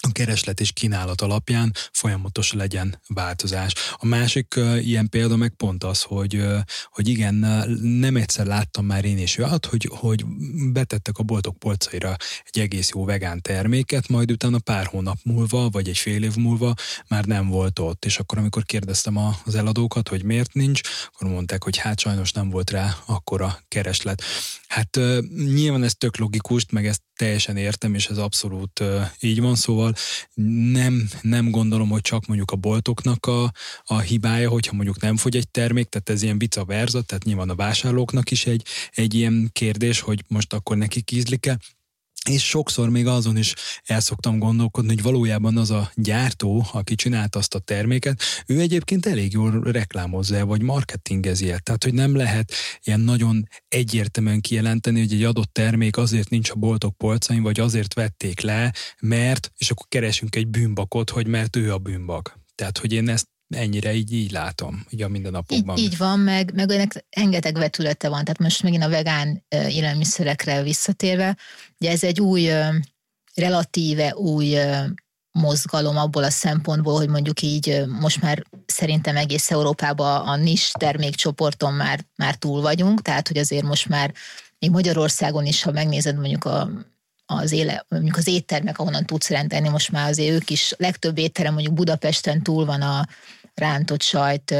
a 0.00 0.12
kereslet 0.12 0.60
és 0.60 0.72
kínálat 0.72 1.20
alapján 1.20 1.74
folyamatos 1.92 2.52
legyen 2.52 3.00
változás. 3.08 3.72
A 3.92 4.06
másik 4.06 4.54
ilyen 4.82 5.08
példa 5.08 5.36
meg 5.36 5.54
pont 5.56 5.84
az, 5.84 6.02
hogy, 6.02 6.44
hogy 6.90 7.08
igen, 7.08 7.34
nem 7.82 8.16
egyszer 8.16 8.46
láttam 8.46 8.86
már 8.86 9.04
én 9.04 9.18
is 9.18 9.38
olyat, 9.38 9.66
hogy, 9.66 9.88
hogy 9.90 10.24
betettek 10.72 11.18
a 11.18 11.22
boltok 11.22 11.58
polcaira 11.58 12.16
egy 12.44 12.60
egész 12.60 12.90
jó 12.94 13.04
vegán 13.04 13.42
terméket, 13.42 14.08
majd 14.08 14.30
utána 14.30 14.58
pár 14.58 14.86
hónap 14.86 15.18
múlva, 15.22 15.68
vagy 15.68 15.88
egy 15.88 15.98
fél 15.98 16.22
év 16.22 16.36
múlva 16.36 16.74
már 17.08 17.24
nem 17.24 17.48
volt 17.48 17.78
ott. 17.78 18.04
És 18.04 18.18
akkor, 18.18 18.38
amikor 18.38 18.64
kérdeztem 18.64 19.16
az 19.44 19.54
eladókat, 19.54 20.08
hogy 20.08 20.22
miért 20.22 20.52
nincs, 20.52 20.80
akkor 21.12 21.28
mondták, 21.28 21.64
hogy 21.64 21.76
hát 21.76 22.00
sajnos 22.00 22.32
nem 22.32 22.50
volt 22.50 22.70
rá 22.70 22.96
akkora 23.06 23.58
kereslet. 23.68 24.22
Hát 24.68 24.98
nyilván 25.36 25.84
ez 25.84 25.94
tök 25.94 26.16
logikus, 26.16 26.64
meg 26.70 26.86
ezt 26.86 27.02
teljesen 27.16 27.56
értem, 27.56 27.94
és 27.94 28.06
ez 28.06 28.18
abszolút 28.18 28.82
így 29.20 29.40
van, 29.40 29.54
szóval 29.54 29.87
nem, 30.72 31.08
nem 31.22 31.50
gondolom, 31.50 31.88
hogy 31.88 32.00
csak 32.00 32.26
mondjuk 32.26 32.50
a 32.50 32.56
boltoknak 32.56 33.26
a, 33.26 33.52
a 33.84 33.98
hibája, 33.98 34.48
hogyha 34.48 34.74
mondjuk 34.74 35.00
nem 35.00 35.16
fogy 35.16 35.36
egy 35.36 35.48
termék, 35.48 35.88
tehát 35.88 36.08
ez 36.08 36.22
ilyen 36.22 36.38
vice 36.38 36.64
versa, 36.64 37.02
tehát 37.02 37.24
nyilván 37.24 37.48
a 37.48 37.54
vásárlóknak 37.54 38.30
is 38.30 38.46
egy, 38.46 38.64
egy 38.90 39.14
ilyen 39.14 39.50
kérdés, 39.52 40.00
hogy 40.00 40.24
most 40.28 40.52
akkor 40.52 40.76
nekik 40.76 41.10
ízlik-e, 41.10 41.58
és 42.28 42.44
sokszor 42.48 42.90
még 42.90 43.06
azon 43.06 43.36
is 43.36 43.54
el 43.84 44.00
szoktam 44.00 44.38
gondolkodni, 44.38 44.88
hogy 44.88 45.02
valójában 45.02 45.56
az 45.56 45.70
a 45.70 45.90
gyártó, 45.94 46.66
aki 46.72 46.94
csinálta 46.94 47.38
azt 47.38 47.54
a 47.54 47.58
terméket, 47.58 48.22
ő 48.46 48.60
egyébként 48.60 49.06
elég 49.06 49.32
jól 49.32 49.62
reklámozza 49.62 50.46
vagy 50.46 50.62
marketingezi 50.62 51.50
el. 51.50 51.58
Tehát, 51.58 51.84
hogy 51.84 51.94
nem 51.94 52.16
lehet 52.16 52.52
ilyen 52.82 53.00
nagyon 53.00 53.48
egyértelműen 53.68 54.40
kijelenteni, 54.40 55.00
hogy 55.00 55.12
egy 55.12 55.24
adott 55.24 55.52
termék 55.52 55.96
azért 55.96 56.30
nincs 56.30 56.50
a 56.50 56.54
boltok 56.54 56.96
polcain, 56.96 57.42
vagy 57.42 57.60
azért 57.60 57.94
vették 57.94 58.40
le, 58.40 58.72
mert, 59.00 59.52
és 59.56 59.70
akkor 59.70 59.86
keresünk 59.88 60.36
egy 60.36 60.48
bűnbakot, 60.48 61.10
hogy 61.10 61.26
mert 61.26 61.56
ő 61.56 61.72
a 61.72 61.78
bűnbak. 61.78 62.38
Tehát, 62.54 62.78
hogy 62.78 62.92
én 62.92 63.08
ezt 63.08 63.26
ennyire 63.48 63.94
így, 63.94 64.12
így 64.12 64.30
látom, 64.30 64.86
így 64.90 65.02
a 65.02 65.08
mindennapokban. 65.08 65.76
Így, 65.76 65.84
így 65.84 65.96
van, 65.96 66.18
meg, 66.18 66.54
meg 66.54 66.70
ennek 66.70 67.06
rengeteg 67.10 67.54
vetülete 67.54 68.08
van, 68.08 68.24
tehát 68.24 68.38
most 68.38 68.62
megint 68.62 68.82
a 68.82 68.88
vegán 68.88 69.44
élelmiszerekre 69.48 70.62
visszatérve, 70.62 71.36
ugye 71.80 71.90
ez 71.90 72.04
egy 72.04 72.20
új, 72.20 72.50
relatíve 73.34 74.14
új 74.16 74.56
mozgalom 75.32 75.96
abból 75.96 76.24
a 76.24 76.30
szempontból, 76.30 76.96
hogy 76.96 77.08
mondjuk 77.08 77.42
így 77.42 77.84
most 78.00 78.20
már 78.20 78.44
szerintem 78.66 79.16
egész 79.16 79.50
Európában 79.50 80.28
a 80.28 80.36
nis 80.36 80.70
termékcsoporton 80.78 81.74
már, 81.74 82.00
már 82.16 82.34
túl 82.34 82.60
vagyunk, 82.60 83.02
tehát 83.02 83.28
hogy 83.28 83.38
azért 83.38 83.64
most 83.64 83.88
már 83.88 84.14
még 84.58 84.70
Magyarországon 84.70 85.46
is, 85.46 85.62
ha 85.62 85.72
megnézed 85.72 86.16
mondjuk 86.16 86.44
a 86.44 86.70
az, 87.30 87.52
éle, 87.52 87.84
mondjuk 87.88 88.16
az 88.16 88.26
éttermek, 88.26 88.78
ahonnan 88.78 89.04
tudsz 89.04 89.28
rendelni, 89.28 89.68
most 89.68 89.90
már 89.90 90.08
azért 90.08 90.34
ők 90.34 90.50
is, 90.50 90.74
legtöbb 90.76 91.18
étterem 91.18 91.52
mondjuk 91.52 91.74
Budapesten 91.74 92.42
túl 92.42 92.64
van 92.64 92.82
a 92.82 93.06
rántott 93.54 94.02
sajt, 94.02 94.54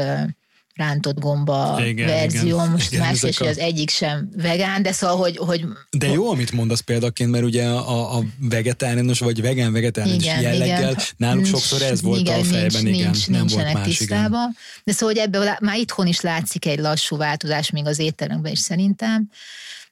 rántott 0.79 1.19
gomba 1.19 1.81
igen, 1.85 2.07
verzió, 2.07 2.55
igen, 2.55 2.69
most 2.69 2.91
igen, 2.91 3.05
más, 3.05 3.23
és 3.23 3.39
a... 3.39 3.45
az 3.45 3.57
egyik 3.57 3.89
sem 3.89 4.29
vegán, 4.35 4.81
de 4.81 4.91
szóval, 4.91 5.17
hogy... 5.17 5.37
hogy 5.37 5.65
de 5.91 6.07
jó, 6.07 6.29
amit 6.29 6.51
mondasz 6.51 6.79
példaként, 6.79 7.31
mert 7.31 7.43
ugye 7.43 7.65
a, 7.67 8.17
a 8.17 8.23
vegetáriánus 8.39 9.19
vagy 9.19 9.41
vegán 9.41 9.71
vegetáriánus 9.71 10.25
jelleggel 10.25 10.91
igen, 10.91 10.95
náluk 11.17 11.45
sokszor 11.45 11.81
ez 11.81 12.01
volt 12.01 12.19
igen, 12.19 12.39
a 12.39 12.43
fejben, 12.43 12.83
nincs, 12.83 12.97
igen, 12.97 13.09
nincs, 13.09 13.27
nem 13.27 13.47
volt 13.47 13.73
más, 13.73 13.87
tisztába. 13.87 14.37
igen. 14.37 14.55
De 14.83 14.91
szóval, 14.91 15.15
hogy 15.15 15.23
ebből 15.23 15.57
már 15.59 15.77
itthon 15.77 16.07
is 16.07 16.21
látszik 16.21 16.65
egy 16.65 16.79
lassú 16.79 17.17
változás, 17.17 17.69
még 17.69 17.85
az 17.85 17.99
étteremben 17.99 18.51
is 18.51 18.59
szerintem, 18.59 19.29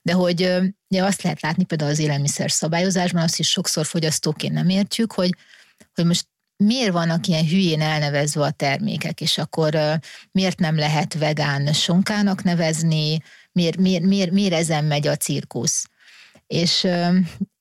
de 0.01 0.13
hogy 0.13 0.41
ugye 0.89 1.03
azt 1.03 1.24
lehet 1.24 1.41
látni 1.41 1.63
például 1.63 1.91
az 1.91 2.00
élelmiszer 2.00 2.51
szabályozásban, 2.51 3.22
azt 3.22 3.39
is 3.39 3.50
sokszor 3.50 3.86
fogyasztóként 3.86 4.53
nem 4.53 4.70
értjük, 4.70 5.12
hogy, 5.12 5.36
hogy 5.96 6.06
most 6.06 6.26
miért 6.57 6.91
vannak 6.91 7.27
ilyen 7.27 7.47
hülyén 7.47 7.81
elnevezve 7.81 8.43
a 8.43 8.51
termékek, 8.51 9.21
és 9.21 9.37
akkor 9.37 9.77
miért 10.31 10.59
nem 10.59 10.77
lehet 10.77 11.13
vegán 11.13 11.73
sonkának 11.73 12.43
nevezni, 12.43 13.21
miért, 13.51 13.77
miért, 13.77 14.03
miért, 14.03 14.31
miért 14.31 14.53
ezen 14.53 14.85
megy 14.85 15.07
a 15.07 15.15
cirkusz. 15.15 15.87
És 16.47 16.87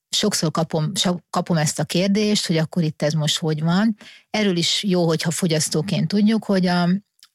sokszor 0.09 0.51
kapom, 0.51 0.93
kapom 1.31 1.57
ezt 1.57 1.79
a 1.79 1.85
kérdést, 1.85 2.47
hogy 2.47 2.57
akkor 2.57 2.83
itt 2.83 3.03
ez 3.03 3.13
most 3.13 3.39
hogy 3.39 3.63
van. 3.63 3.97
Erről 4.31 4.57
is 4.57 4.83
jó, 4.83 5.07
hogyha 5.07 5.31
fogyasztóként 5.31 6.09
tudjuk, 6.09 6.45
hogy 6.45 6.67
a, 6.67 6.83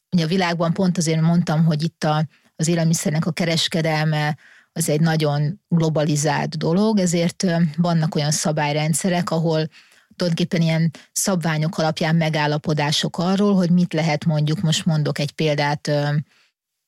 a 0.09 0.25
világban 0.27 0.73
pont 0.73 0.97
azért 0.97 1.21
mondtam, 1.21 1.65
hogy 1.65 1.83
itt 1.83 2.03
a, 2.03 2.27
az 2.55 2.67
élelmiszernek 2.67 3.25
a 3.25 3.31
kereskedelme 3.31 4.37
az 4.73 4.89
egy 4.89 4.99
nagyon 4.99 5.61
globalizált 5.67 6.57
dolog, 6.57 6.99
ezért 6.99 7.45
vannak 7.77 8.15
olyan 8.15 8.31
szabályrendszerek, 8.31 9.31
ahol 9.31 9.67
tulajdonképpen 10.15 10.61
ilyen 10.61 10.91
szabványok 11.11 11.77
alapján 11.77 12.15
megállapodások 12.15 13.17
arról, 13.17 13.55
hogy 13.55 13.69
mit 13.69 13.93
lehet 13.93 14.25
mondjuk, 14.25 14.61
most 14.61 14.85
mondok 14.85 15.19
egy 15.19 15.31
példát, 15.31 15.91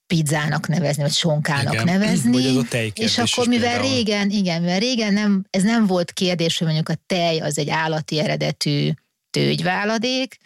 pizzának 0.08 0.68
nevezni, 0.68 1.02
vagy 1.02 1.12
sonkának 1.12 1.74
igen. 1.74 1.86
nevezni. 1.86 2.32
Vagy 2.32 2.46
az 2.46 2.74
a 2.74 2.78
és 2.94 3.18
akkor 3.18 3.48
mivel 3.48 3.70
például. 3.70 3.96
régen, 3.96 4.30
igen, 4.30 4.62
mivel 4.62 4.80
régen 4.80 5.14
nem, 5.14 5.46
ez 5.50 5.64
nem 5.64 5.86
volt 5.86 6.12
kérdés, 6.12 6.58
hogy 6.58 6.68
mondjuk 6.68 6.90
a 6.90 7.02
tej 7.06 7.40
az 7.40 7.58
egy 7.58 7.70
állati 7.70 8.20
eredetű 8.20 8.92
tőgyváladék, 9.30 10.38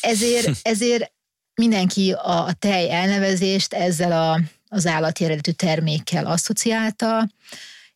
Ezért, 0.00 0.58
ezért 0.72 1.12
mindenki 1.54 2.12
a, 2.12 2.46
a 2.46 2.52
tej 2.52 2.90
elnevezést 2.90 3.72
ezzel 3.72 4.12
a, 4.12 4.40
az 4.68 4.86
állati 4.86 5.24
eredetű 5.24 5.50
termékkel 5.50 6.26
asszociálta, 6.26 7.28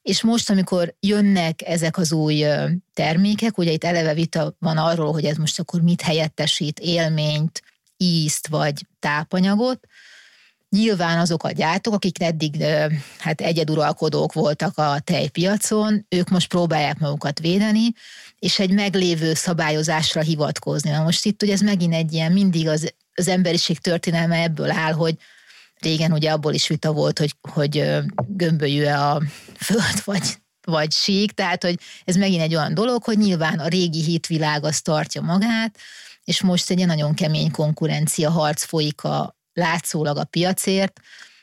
és 0.02 0.23
most, 0.23 0.50
amikor 0.50 0.95
jönnek 1.00 1.62
ezek 1.62 1.99
az 1.99 2.12
új 2.12 2.45
termékek, 2.95 3.59
ugye 3.59 3.71
itt 3.71 3.85
eleve 3.85 4.14
vita 4.14 4.55
van 4.59 4.76
arról, 4.76 5.12
hogy 5.12 5.25
ez 5.25 5.37
most 5.37 5.59
akkor 5.59 5.81
mit 5.81 6.00
helyettesít, 6.00 6.78
élményt, 6.78 7.62
ízt 7.97 8.49
vagy 8.49 8.87
tápanyagot, 8.99 9.87
Nyilván 10.71 11.19
azok 11.19 11.43
a 11.43 11.50
gyártók, 11.50 11.95
akik 11.95 12.23
eddig 12.23 12.64
hát 13.19 13.40
egyeduralkodók 13.40 14.33
voltak 14.33 14.78
a 14.78 15.00
tejpiacon, 15.05 16.07
ők 16.09 16.28
most 16.28 16.49
próbálják 16.49 16.99
magukat 16.99 17.38
védeni, 17.38 17.93
és 18.38 18.59
egy 18.59 18.71
meglévő 18.71 19.35
szabályozásra 19.35 20.21
hivatkozni. 20.21 20.90
Na 20.90 21.02
most 21.02 21.26
itt 21.26 21.43
ugye 21.43 21.52
ez 21.52 21.61
megint 21.61 21.95
egy 21.95 22.12
ilyen, 22.12 22.33
mindig 22.33 22.69
az, 22.69 22.95
az 23.14 23.28
emberiség 23.28 23.78
történelme 23.78 24.43
ebből 24.43 24.71
áll, 24.71 24.93
hogy 24.93 25.17
régen 25.78 26.12
ugye 26.12 26.30
abból 26.30 26.54
is 26.54 26.68
vita 26.68 26.92
volt, 26.92 27.18
hogy, 27.18 27.35
hogy 27.50 27.85
gömbölyű-e 28.26 29.11
a 29.11 29.23
föld, 29.56 30.02
vagy, 30.04 30.37
vagy 30.66 30.92
sík, 30.92 31.32
tehát 31.32 31.62
hogy 31.62 31.80
ez 32.04 32.16
megint 32.16 32.42
egy 32.42 32.54
olyan 32.54 32.75
dolog, 32.75 33.04
hogy 33.04 33.18
nyilván 33.18 33.58
a 33.58 33.68
régi 33.68 34.02
hitvilág 34.02 34.64
az 34.64 34.80
tartja 34.80 35.20
magát, 35.20 35.78
és 36.25 36.42
most 36.42 36.70
egy 36.70 36.87
nagyon 36.87 37.14
kemény 37.14 37.50
konkurencia 37.50 38.30
harc 38.30 38.64
folyik 38.64 39.04
a, 39.04 39.37
látszólag 39.52 40.16
a 40.16 40.25
piacért, 40.25 41.00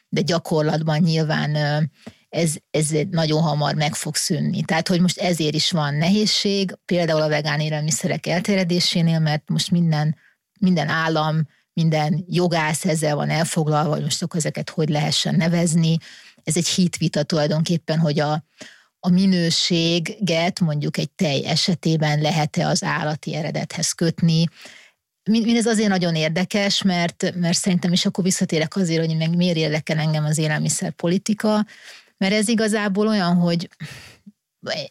de 0.10 0.22
gyakorlatban 0.22 1.00
nyilván 1.00 1.56
ez, 2.30 2.54
ez 2.72 2.90
nagyon 3.12 3.42
hamar 3.42 3.76
meg 3.76 3.96
fog 3.96 4.16
szűnni. 4.16 4.64
Tehát, 4.64 4.88
hogy 4.88 5.02
most 5.02 5.18
ezért 5.18 5.56
is 5.56 5.72
van 5.72 5.96
nehézség, 5.96 6.78
például 6.86 7.22
a 7.22 7.28
vegán 7.28 7.60
élelmiszerek 7.60 8.28
elterjedésénél, 8.28 9.20
mert 9.20 9.50
most 9.50 9.72
minden, 9.72 10.16
minden 10.60 10.88
állam, 10.88 11.48
minden 11.76 12.26
jogász 12.28 12.86
ezzel 12.86 13.16
van 13.16 13.30
elfoglalva, 13.30 13.94
hogy 13.94 14.04
most 14.04 14.24
akkor 14.24 14.40
ezeket 14.40 14.70
hogy 14.70 14.90
lehessen 14.90 15.36
nevezni. 15.36 15.98
Ez 16.44 16.58
egy 16.58 16.68
hitvita 16.68 17.24
tulajdonképpen, 17.24 18.00
hogy 18.00 18.20
a, 18.20 18.44
a 19.00 19.10
minőséget 19.10 20.60
mondjuk 20.60 20.98
egy 20.98 21.12
tej 21.12 21.46
esetében 21.46 22.22
lehet-e 22.22 22.68
az 22.68 22.84
állati 22.84 23.36
eredethez 23.36 23.92
kötni, 23.92 24.46
Mindez 25.30 25.66
azért 25.66 25.90
nagyon 25.90 26.16
érdekes, 26.16 26.82
mert, 26.82 27.34
mert 27.36 27.58
szerintem 27.58 27.92
is 27.92 28.06
akkor 28.06 28.24
visszatérek 28.24 28.76
azért, 28.76 29.06
hogy 29.06 29.18
meg 29.18 29.36
miért 29.36 29.58
érdekel 29.58 29.98
engem 29.98 30.26
az 30.26 30.38
élelmiszerpolitika, 30.38 31.66
mert 32.18 32.34
ez 32.34 32.48
igazából 32.48 33.08
olyan, 33.08 33.36
hogy 33.36 33.70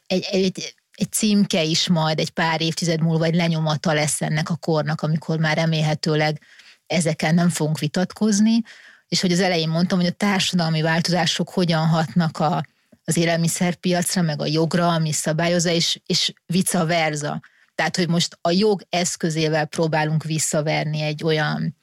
egy, 0.07 0.26
egy, 0.31 0.75
egy 0.95 1.12
címke 1.12 1.62
is 1.62 1.88
majd 1.88 2.19
egy 2.19 2.31
pár 2.31 2.61
évtized 2.61 3.00
múlva 3.00 3.25
egy 3.25 3.35
lenyomata 3.35 3.93
lesz 3.93 4.23
ennek 4.23 4.50
a 4.50 4.57
kornak, 4.57 5.00
amikor 5.00 5.38
már 5.38 5.57
remélhetőleg 5.57 6.41
ezeken 6.87 7.35
nem 7.35 7.49
fogunk 7.49 7.79
vitatkozni, 7.79 8.62
és 9.09 9.21
hogy 9.21 9.33
az 9.33 9.41
elején 9.41 9.69
mondtam, 9.69 9.99
hogy 9.99 10.07
a 10.09 10.12
társadalmi 10.12 10.83
változások 10.83 11.50
hogyan 11.50 11.87
hatnak 11.87 12.38
a, 12.38 12.67
az 13.05 13.17
élelmiszerpiacra, 13.17 14.23
meg 14.23 14.41
a 14.41 14.47
jogra, 14.47 14.88
ami 14.88 15.12
szabályozza, 15.12 15.71
és, 15.71 16.00
és 16.07 16.33
vice 16.47 16.85
versa. 16.85 17.41
Tehát, 17.75 17.97
hogy 17.97 18.09
most 18.09 18.38
a 18.41 18.50
jog 18.50 18.83
eszközével 18.88 19.67
próbálunk 19.67 20.25
visszaverni 20.25 21.00
egy 21.00 21.25
olyan 21.25 21.76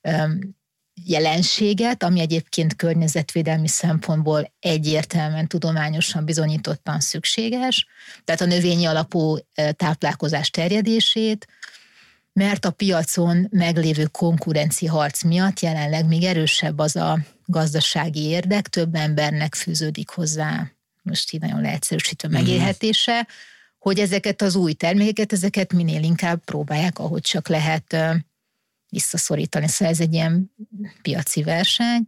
öm, 0.00 0.56
jelenséget, 1.04 2.02
ami 2.02 2.20
egyébként 2.20 2.76
környezetvédelmi 2.76 3.68
szempontból 3.68 4.52
egyértelműen 4.60 5.46
tudományosan 5.46 6.24
bizonyítottan 6.24 7.00
szükséges, 7.00 7.86
tehát 8.24 8.40
a 8.40 8.46
növényi 8.46 8.84
alapú 8.84 9.36
táplálkozás 9.76 10.50
terjedését, 10.50 11.46
mert 12.32 12.64
a 12.64 12.70
piacon 12.70 13.46
meglévő 13.50 14.06
konkurenci 14.06 14.86
harc 14.86 15.22
miatt 15.22 15.60
jelenleg 15.60 16.06
még 16.06 16.22
erősebb 16.22 16.78
az 16.78 16.96
a 16.96 17.18
gazdasági 17.44 18.22
érdek, 18.22 18.68
több 18.68 18.94
embernek 18.94 19.54
fűződik 19.54 20.08
hozzá, 20.08 20.70
most 21.02 21.32
így 21.32 21.40
nagyon 21.40 21.60
leegyszerűsítve 21.60 22.28
mhm. 22.28 22.36
megélhetése, 22.36 23.26
hogy 23.78 23.98
ezeket 23.98 24.42
az 24.42 24.54
új 24.54 24.72
termékeket, 24.72 25.32
ezeket 25.32 25.72
minél 25.72 26.02
inkább 26.02 26.44
próbálják, 26.44 26.98
ahogy 26.98 27.20
csak 27.20 27.48
lehet 27.48 27.96
visszaszorítani. 28.88 29.68
Szóval 29.68 29.94
ez 29.94 30.00
egy 30.00 30.12
ilyen 30.12 30.52
piaci 31.02 31.42
verseny. 31.42 32.06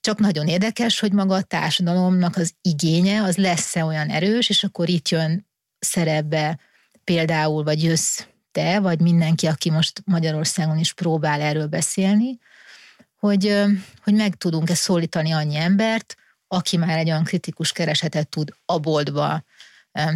Csak 0.00 0.18
nagyon 0.18 0.48
érdekes, 0.48 1.00
hogy 1.00 1.12
maga 1.12 1.34
a 1.34 1.42
társadalomnak 1.42 2.36
az 2.36 2.52
igénye 2.60 3.22
az 3.22 3.36
lesz-e 3.36 3.84
olyan 3.84 4.08
erős, 4.08 4.48
és 4.48 4.64
akkor 4.64 4.88
itt 4.88 5.08
jön 5.08 5.46
szerepbe 5.78 6.58
például, 7.04 7.62
vagy 7.64 7.82
jössz 7.82 8.26
te, 8.56 8.80
vagy 8.80 9.00
mindenki, 9.00 9.46
aki 9.46 9.70
most 9.70 10.02
Magyarországon 10.04 10.78
is 10.78 10.92
próbál 10.92 11.40
erről 11.40 11.66
beszélni, 11.66 12.38
hogy, 13.18 13.62
hogy 14.02 14.14
meg 14.14 14.34
tudunk-e 14.34 14.74
szólítani 14.74 15.32
annyi 15.32 15.56
embert, 15.56 16.16
aki 16.48 16.76
már 16.76 16.98
egy 16.98 17.08
olyan 17.08 17.24
kritikus 17.24 17.72
keresetet 17.72 18.28
tud 18.28 18.54
a 18.64 18.78
boltba 18.78 19.44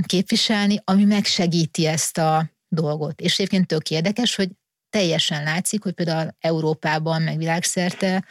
képviselni, 0.06 0.80
ami 0.84 1.04
megsegíti 1.04 1.86
ezt 1.86 2.18
a 2.18 2.50
dolgot. 2.68 3.20
És 3.20 3.38
egyébként 3.38 3.66
tök 3.66 3.90
érdekes, 3.90 4.34
hogy 4.34 4.48
teljesen 4.90 5.42
látszik, 5.42 5.82
hogy 5.82 5.92
például 5.92 6.36
Európában, 6.40 7.22
meg 7.22 7.36
világszerte 7.36 8.24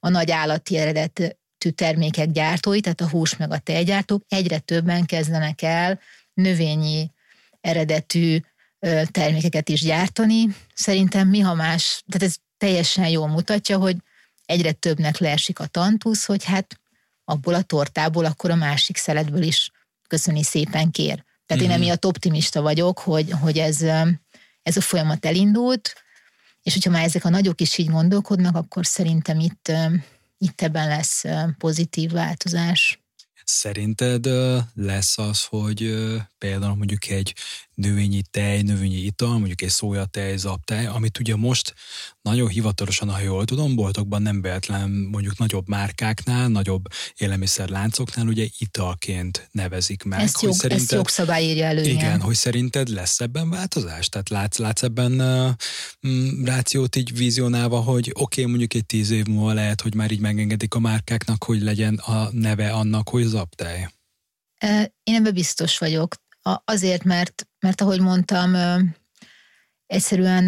a 0.00 0.08
nagy 0.08 0.30
állati 0.30 0.76
eredetű 0.76 1.70
termékek 1.74 2.30
gyártói, 2.30 2.80
tehát 2.80 3.00
a 3.00 3.08
hús 3.08 3.36
meg 3.36 3.52
a 3.52 3.58
tejgyártók 3.58 4.22
egyre 4.28 4.58
többen 4.58 5.04
kezdenek 5.06 5.62
el 5.62 6.00
növényi 6.32 7.10
eredetű 7.60 8.40
termékeket 9.10 9.68
is 9.68 9.80
gyártani. 9.80 10.56
Szerintem 10.74 11.28
mi 11.28 11.40
ha 11.40 11.54
más, 11.54 12.02
tehát 12.06 12.28
ez 12.28 12.36
teljesen 12.56 13.08
jól 13.08 13.28
mutatja, 13.28 13.78
hogy 13.78 13.96
egyre 14.46 14.72
többnek 14.72 15.18
leesik 15.18 15.58
a 15.58 15.66
tantusz, 15.66 16.24
hogy 16.24 16.44
hát 16.44 16.80
abból 17.24 17.54
a 17.54 17.62
tortából 17.62 18.24
akkor 18.24 18.50
a 18.50 18.54
másik 18.54 18.96
szeletből 18.96 19.42
is 19.42 19.70
köszöni 20.08 20.42
szépen 20.42 20.90
kér. 20.90 21.24
Tehát 21.46 21.62
mm-hmm. 21.62 21.72
én 21.72 21.78
mhm. 21.78 21.82
emiatt 21.82 22.06
optimista 22.06 22.60
vagyok, 22.62 22.98
hogy, 22.98 23.30
hogy 23.30 23.58
ez, 23.58 23.82
ez 24.62 24.76
a 24.76 24.80
folyamat 24.80 25.26
elindult, 25.26 25.94
és 26.62 26.72
hogyha 26.72 26.90
már 26.90 27.04
ezek 27.04 27.24
a 27.24 27.28
nagyok 27.28 27.60
is 27.60 27.78
így 27.78 27.90
gondolkodnak, 27.90 28.56
akkor 28.56 28.86
szerintem 28.86 29.40
itt, 29.40 29.72
itt 30.38 30.60
ebben 30.62 30.88
lesz 30.88 31.24
pozitív 31.58 32.10
változás. 32.10 32.98
Szerinted 33.44 34.26
lesz 34.74 35.18
az, 35.18 35.44
hogy 35.44 35.94
például 36.44 36.74
mondjuk 36.74 37.08
egy 37.08 37.34
növényi 37.74 38.22
tej, 38.30 38.62
növényi 38.62 38.96
ital, 38.96 39.38
mondjuk 39.38 39.62
egy 39.62 39.68
szójatej, 39.68 40.36
zaptej, 40.36 40.86
amit 40.86 41.18
ugye 41.18 41.36
most 41.36 41.74
nagyon 42.22 42.48
hivatalosan, 42.48 43.10
ha 43.10 43.20
jól 43.20 43.44
tudom, 43.44 43.74
boltokban 43.74 44.22
nem 44.22 44.42
véletlen 44.42 44.90
mondjuk 44.90 45.38
nagyobb 45.38 45.68
márkáknál, 45.68 46.48
nagyobb 46.48 46.84
élelmiszerláncoknál 47.16 48.26
ugye 48.26 48.46
italként 48.58 49.48
nevezik 49.50 50.02
meg. 50.02 50.20
Ezt, 50.20 50.36
hogy 50.36 50.48
jog, 50.48 50.58
szerinted, 50.58 50.82
ezt 50.82 50.92
jogszabály 50.92 51.44
írja 51.44 51.64
elő. 51.64 51.82
Igen, 51.82 52.20
hogy 52.20 52.34
szerinted 52.34 52.88
lesz 52.88 53.20
ebben 53.20 53.50
változás? 53.50 54.08
Tehát 54.08 54.28
látsz, 54.28 54.58
látsz 54.58 54.82
ebben 54.82 55.20
uh, 55.20 55.50
rációt 56.44 56.96
így 56.96 57.16
vizionálva, 57.16 57.80
hogy 57.80 58.10
oké, 58.14 58.40
okay, 58.40 58.44
mondjuk 58.44 58.74
egy 58.74 58.86
tíz 58.86 59.10
év 59.10 59.26
múlva 59.26 59.52
lehet, 59.52 59.80
hogy 59.80 59.94
már 59.94 60.10
így 60.10 60.20
megengedik 60.20 60.74
a 60.74 60.78
márkáknak, 60.78 61.44
hogy 61.44 61.62
legyen 61.62 61.94
a 61.94 62.28
neve 62.32 62.70
annak, 62.70 63.08
hogy 63.08 63.24
zaptej? 63.24 63.88
Én 65.02 65.14
ebben 65.14 65.34
biztos 65.34 65.78
vagyok. 65.78 66.14
Azért, 66.64 67.04
mert, 67.04 67.46
mert 67.60 67.80
ahogy 67.80 68.00
mondtam, 68.00 68.56
egyszerűen 69.86 70.46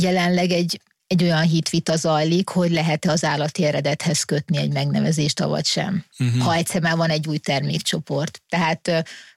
jelenleg 0.00 0.50
egy, 0.50 0.80
egy 1.06 1.22
olyan 1.22 1.42
hitvita 1.42 1.96
zajlik, 1.96 2.48
hogy 2.48 2.70
lehet-e 2.70 3.10
az 3.10 3.24
állati 3.24 3.64
eredethez 3.64 4.22
kötni 4.22 4.58
egy 4.58 4.72
megnevezést, 4.72 5.40
avagy 5.40 5.64
sem. 5.64 6.04
Uh-huh. 6.18 6.42
Ha 6.42 6.54
egyszer 6.54 6.80
már 6.80 6.96
van 6.96 7.10
egy 7.10 7.28
új 7.28 7.38
termékcsoport. 7.38 8.42
Tehát 8.48 8.88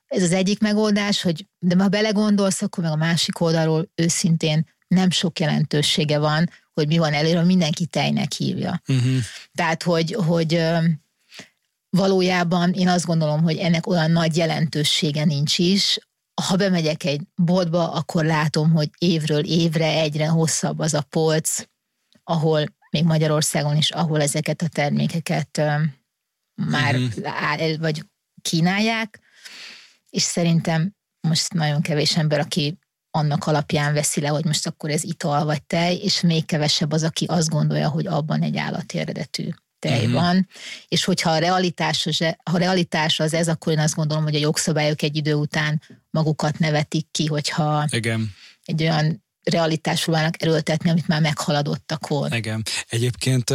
ez 0.08 0.24
az 0.24 0.32
egyik 0.32 0.60
megoldás, 0.60 1.22
hogy 1.22 1.48
de 1.60 1.76
ha 1.84 1.88
belegondolsz, 1.88 2.62
akkor 2.62 2.84
meg 2.84 2.94
a 2.94 2.96
másik 2.96 3.40
oldalról 3.40 3.92
őszintén 3.96 4.68
nem 4.88 5.10
sok 5.10 5.40
jelentősége 5.40 6.20
van, 6.20 6.50
hogy 6.74 6.88
mi 6.88 6.98
van 6.98 7.14
előre, 7.14 7.44
mindenki 7.44 7.86
tejnek 7.86 8.32
hívja. 8.32 8.82
Uh-huh. 8.88 9.18
Tehát, 9.54 9.84
hogy, 9.84 10.14
hogy 10.14 10.62
valójában 11.90 12.74
én 12.74 12.88
azt 12.88 13.06
gondolom, 13.06 13.44
hogy 13.44 13.58
ennek 13.58 13.88
olyan 13.88 14.12
nagy 14.12 14.38
jelentősége 14.38 15.26
nincs 15.26 15.58
is. 15.58 16.00
Ha 16.42 16.56
bemegyek 16.56 17.04
egy 17.04 17.22
boltba, 17.36 17.92
akkor 17.92 18.26
látom, 18.26 18.72
hogy 18.72 18.90
évről 18.98 19.46
évre 19.46 19.86
egyre 19.86 20.28
hosszabb 20.28 20.80
az 20.80 20.94
a 20.94 21.02
polc, 21.02 21.64
ahol 22.24 22.64
még 22.92 23.04
Magyarországon 23.04 23.78
is, 23.78 23.92
ahol 23.92 24.22
ezeket 24.22 24.62
a 24.62 24.68
termékeket 24.68 25.62
már 26.56 26.96
uh-huh. 26.96 27.78
vagy 27.78 28.06
kínálják, 28.42 29.20
és 30.10 30.22
szerintem 30.22 30.96
most 31.28 31.54
nagyon 31.54 31.82
kevés 31.82 32.18
ember, 32.18 32.40
aki 32.40 32.80
annak 33.12 33.46
alapján 33.46 33.94
veszi 33.94 34.22
le, 34.22 34.28
hogy 34.28 34.46
most 34.46 34.68
akkor 34.68 34.90
ez 34.90 35.04
ital 35.04 35.46
vagy 35.46 35.64
tej, 35.64 35.96
és 35.96 36.22
még 36.22 36.46
kevesebb 36.46 36.92
az, 36.92 37.04
aki 37.04 37.26
azt 37.26 37.50
gondolja, 37.50 37.90
hogy 37.90 38.08
abban 38.08 38.42
egy 38.42 38.58
állati 38.58 38.98
eredetű 38.98 39.50
tej 39.80 39.98
uh-huh. 39.98 40.14
van, 40.14 40.48
és 40.88 41.04
hogyha 41.04 41.30
a 41.30 41.38
realitás, 41.38 42.06
az, 42.06 42.18
ha 42.20 42.54
a 42.54 42.58
realitás 42.58 43.20
az 43.20 43.34
ez, 43.34 43.48
akkor 43.48 43.74
én 43.74 43.80
azt 43.80 43.96
gondolom, 43.96 44.24
hogy 44.24 44.36
a 44.36 44.40
jogszabályok 44.40 45.02
egy 45.02 45.16
idő 45.16 45.34
után 45.34 45.82
magukat 46.10 46.60
nevetik 46.60 47.08
ki, 47.12 47.26
hogyha 47.26 47.86
Igen. 47.90 48.34
egy 48.66 48.82
olyan 48.82 49.24
realitásulvának 49.44 50.42
erőltetni, 50.42 50.90
amit 50.90 51.08
már 51.08 51.22
meghaladottak 51.22 52.08
volna. 52.08 52.36
Igen. 52.36 52.64
Egyébként 52.88 53.54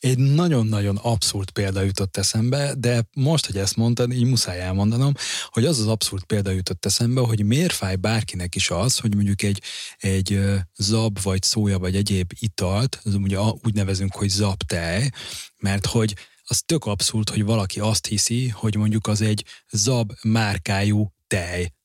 egy 0.00 0.18
nagyon-nagyon 0.18 0.96
abszurd 0.96 1.50
példa 1.50 1.82
jutott 1.82 2.16
eszembe, 2.16 2.74
de 2.78 3.08
most, 3.14 3.46
hogy 3.46 3.56
ezt 3.56 3.76
mondtad, 3.76 4.12
így 4.12 4.24
muszáj 4.24 4.60
elmondanom, 4.60 5.12
hogy 5.48 5.64
az 5.64 5.78
az 5.78 5.86
abszurd 5.86 6.24
példa 6.24 6.50
jutott 6.50 6.84
eszembe, 6.84 7.20
hogy 7.20 7.44
miért 7.44 7.72
fáj 7.72 7.96
bárkinek 7.96 8.54
is 8.54 8.70
az, 8.70 8.98
hogy 8.98 9.14
mondjuk 9.14 9.42
egy, 9.42 9.62
egy 9.96 10.40
zab, 10.76 11.22
vagy 11.22 11.42
szója, 11.42 11.78
vagy 11.78 11.96
egyéb 11.96 12.32
italt, 12.38 13.00
az 13.04 13.14
ugye 13.14 13.38
úgy 13.40 13.74
nevezünk, 13.74 14.14
hogy 14.14 14.28
zabtej, 14.28 15.10
mert 15.56 15.86
hogy 15.86 16.14
az 16.48 16.62
tök 16.66 16.84
abszurd, 16.84 17.30
hogy 17.30 17.44
valaki 17.44 17.80
azt 17.80 18.06
hiszi, 18.06 18.48
hogy 18.48 18.76
mondjuk 18.76 19.06
az 19.06 19.20
egy 19.20 19.44
zab 19.70 20.12
márkájú 20.22 21.12
tej. 21.26 21.75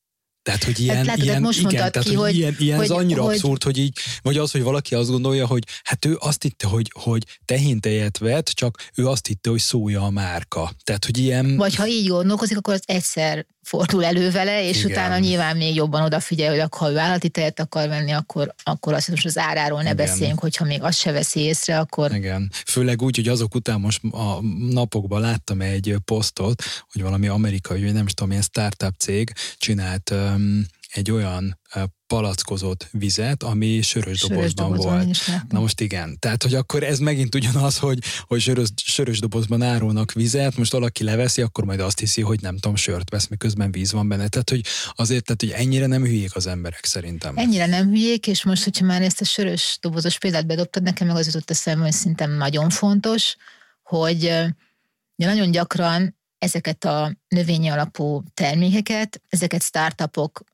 Tehát, 0.42 0.64
hogy 0.64 0.80
ilyen, 0.80 0.96
hát 0.96 1.06
látod, 1.06 1.24
ilyen, 1.24 1.42
most 1.42 1.58
igen, 1.58 1.70
tehát, 1.70 1.98
ki, 1.98 2.14
hogy, 2.14 2.36
ilyen, 2.36 2.56
ilyen 2.58 2.76
hogy, 2.76 2.90
az 2.90 2.96
annyira 2.96 3.22
hogy, 3.22 3.34
abszurd, 3.34 3.62
hogy 3.62 3.78
így, 3.78 3.98
vagy 4.22 4.38
az, 4.38 4.50
hogy 4.50 4.62
valaki 4.62 4.94
azt 4.94 5.10
gondolja, 5.10 5.46
hogy 5.46 5.64
hát 5.82 6.04
ő 6.04 6.16
azt 6.20 6.42
hitte, 6.42 6.66
hogy, 6.66 6.90
hogy 6.92 7.24
tehintejet 7.44 8.18
vett, 8.18 8.46
csak 8.46 8.82
ő 8.94 9.08
azt 9.08 9.26
hitte, 9.26 9.50
hogy 9.50 9.60
szója 9.60 10.02
a 10.02 10.10
márka. 10.10 10.72
Tehát, 10.84 11.04
hogy 11.04 11.18
ilyen... 11.18 11.56
Vagy 11.56 11.74
ha 11.74 11.86
így 11.86 12.06
gondolkozik, 12.06 12.56
akkor 12.56 12.74
az 12.74 12.82
egyszer 12.84 13.46
fordul 13.62 14.04
elő 14.04 14.30
vele, 14.30 14.68
és 14.68 14.78
Igen. 14.78 14.90
utána 14.90 15.18
nyilván 15.18 15.56
még 15.56 15.74
jobban 15.74 16.02
odafigyel, 16.02 16.50
hogy 16.50 16.64
ha 16.76 16.90
ő 16.90 16.98
állati 16.98 17.28
tejet 17.28 17.60
akar 17.60 17.88
venni, 17.88 18.10
akkor, 18.10 18.54
akkor 18.62 18.92
azt 18.92 19.08
most 19.08 19.26
az 19.26 19.38
áráról 19.38 19.82
ne 19.82 19.90
Igen. 19.90 19.96
beszéljünk, 19.96 20.38
hogyha 20.38 20.64
még 20.64 20.82
azt 20.82 20.98
se 20.98 21.12
veszi 21.12 21.40
észre, 21.40 21.78
akkor... 21.78 22.14
Igen. 22.14 22.50
Főleg 22.66 23.02
úgy, 23.02 23.16
hogy 23.16 23.28
azok 23.28 23.54
után 23.54 23.80
most 23.80 24.00
a 24.10 24.40
napokban 24.70 25.20
láttam 25.20 25.60
egy 25.60 25.96
posztot, 26.04 26.62
hogy 26.92 27.02
valami 27.02 27.26
amerikai, 27.28 27.82
vagy 27.82 27.92
nem 27.92 28.06
is 28.06 28.14
tudom, 28.14 28.30
ilyen 28.30 28.42
startup 28.42 28.94
cég 28.98 29.32
csinált 29.56 30.10
um, 30.10 30.66
egy 30.92 31.10
olyan 31.10 31.60
palackozott 32.06 32.88
vizet, 32.90 33.42
ami 33.42 33.82
sörös, 33.82 34.18
sörös 34.18 34.54
dobozban 34.54 34.74
volt. 34.74 35.18
Na 35.48 35.60
most 35.60 35.80
igen. 35.80 36.18
Tehát, 36.18 36.42
hogy 36.42 36.54
akkor 36.54 36.82
ez 36.82 36.98
megint 36.98 37.34
ugyanaz, 37.34 37.78
hogy, 37.78 37.98
hogy 38.26 38.40
sörös, 38.40 38.68
sörös 38.76 39.18
dobozban 39.18 39.62
árulnak 39.62 40.12
vizet, 40.12 40.56
most 40.56 40.72
valaki 40.72 41.04
leveszi, 41.04 41.42
akkor 41.42 41.64
majd 41.64 41.80
azt 41.80 41.98
hiszi, 41.98 42.22
hogy 42.22 42.40
nem 42.40 42.54
tudom, 42.54 42.76
sört 42.76 43.10
vesz, 43.10 43.26
miközben 43.26 43.72
víz 43.72 43.92
van 43.92 44.08
benne. 44.08 44.28
Tehát, 44.28 44.50
hogy 44.50 44.64
azért, 44.92 45.24
tehát, 45.24 45.40
hogy 45.40 45.50
ennyire 45.50 45.86
nem 45.86 46.02
hülyék 46.02 46.36
az 46.36 46.46
emberek 46.46 46.84
szerintem. 46.84 47.36
Ennyire 47.36 47.66
nem 47.66 47.88
hülyék, 47.88 48.26
és 48.26 48.44
most, 48.44 48.64
hogyha 48.64 48.84
már 48.84 49.02
ezt 49.02 49.20
a 49.20 49.24
sörös 49.24 49.78
dobozos 49.80 50.18
példát 50.18 50.46
bedobtad, 50.46 50.82
nekem 50.82 51.06
meg 51.06 51.16
az 51.16 51.26
jutott 51.26 51.50
eszembe, 51.50 51.82
hogy 51.84 51.92
szerintem 51.92 52.30
nagyon 52.30 52.70
fontos, 52.70 53.36
hogy 53.82 54.32
nagyon 55.14 55.50
gyakran 55.50 56.16
ezeket 56.38 56.84
a 56.84 57.16
növényi 57.28 57.68
alapú 57.68 58.22
termékeket, 58.34 59.20
ezeket 59.28 59.62
startupok 59.62 60.44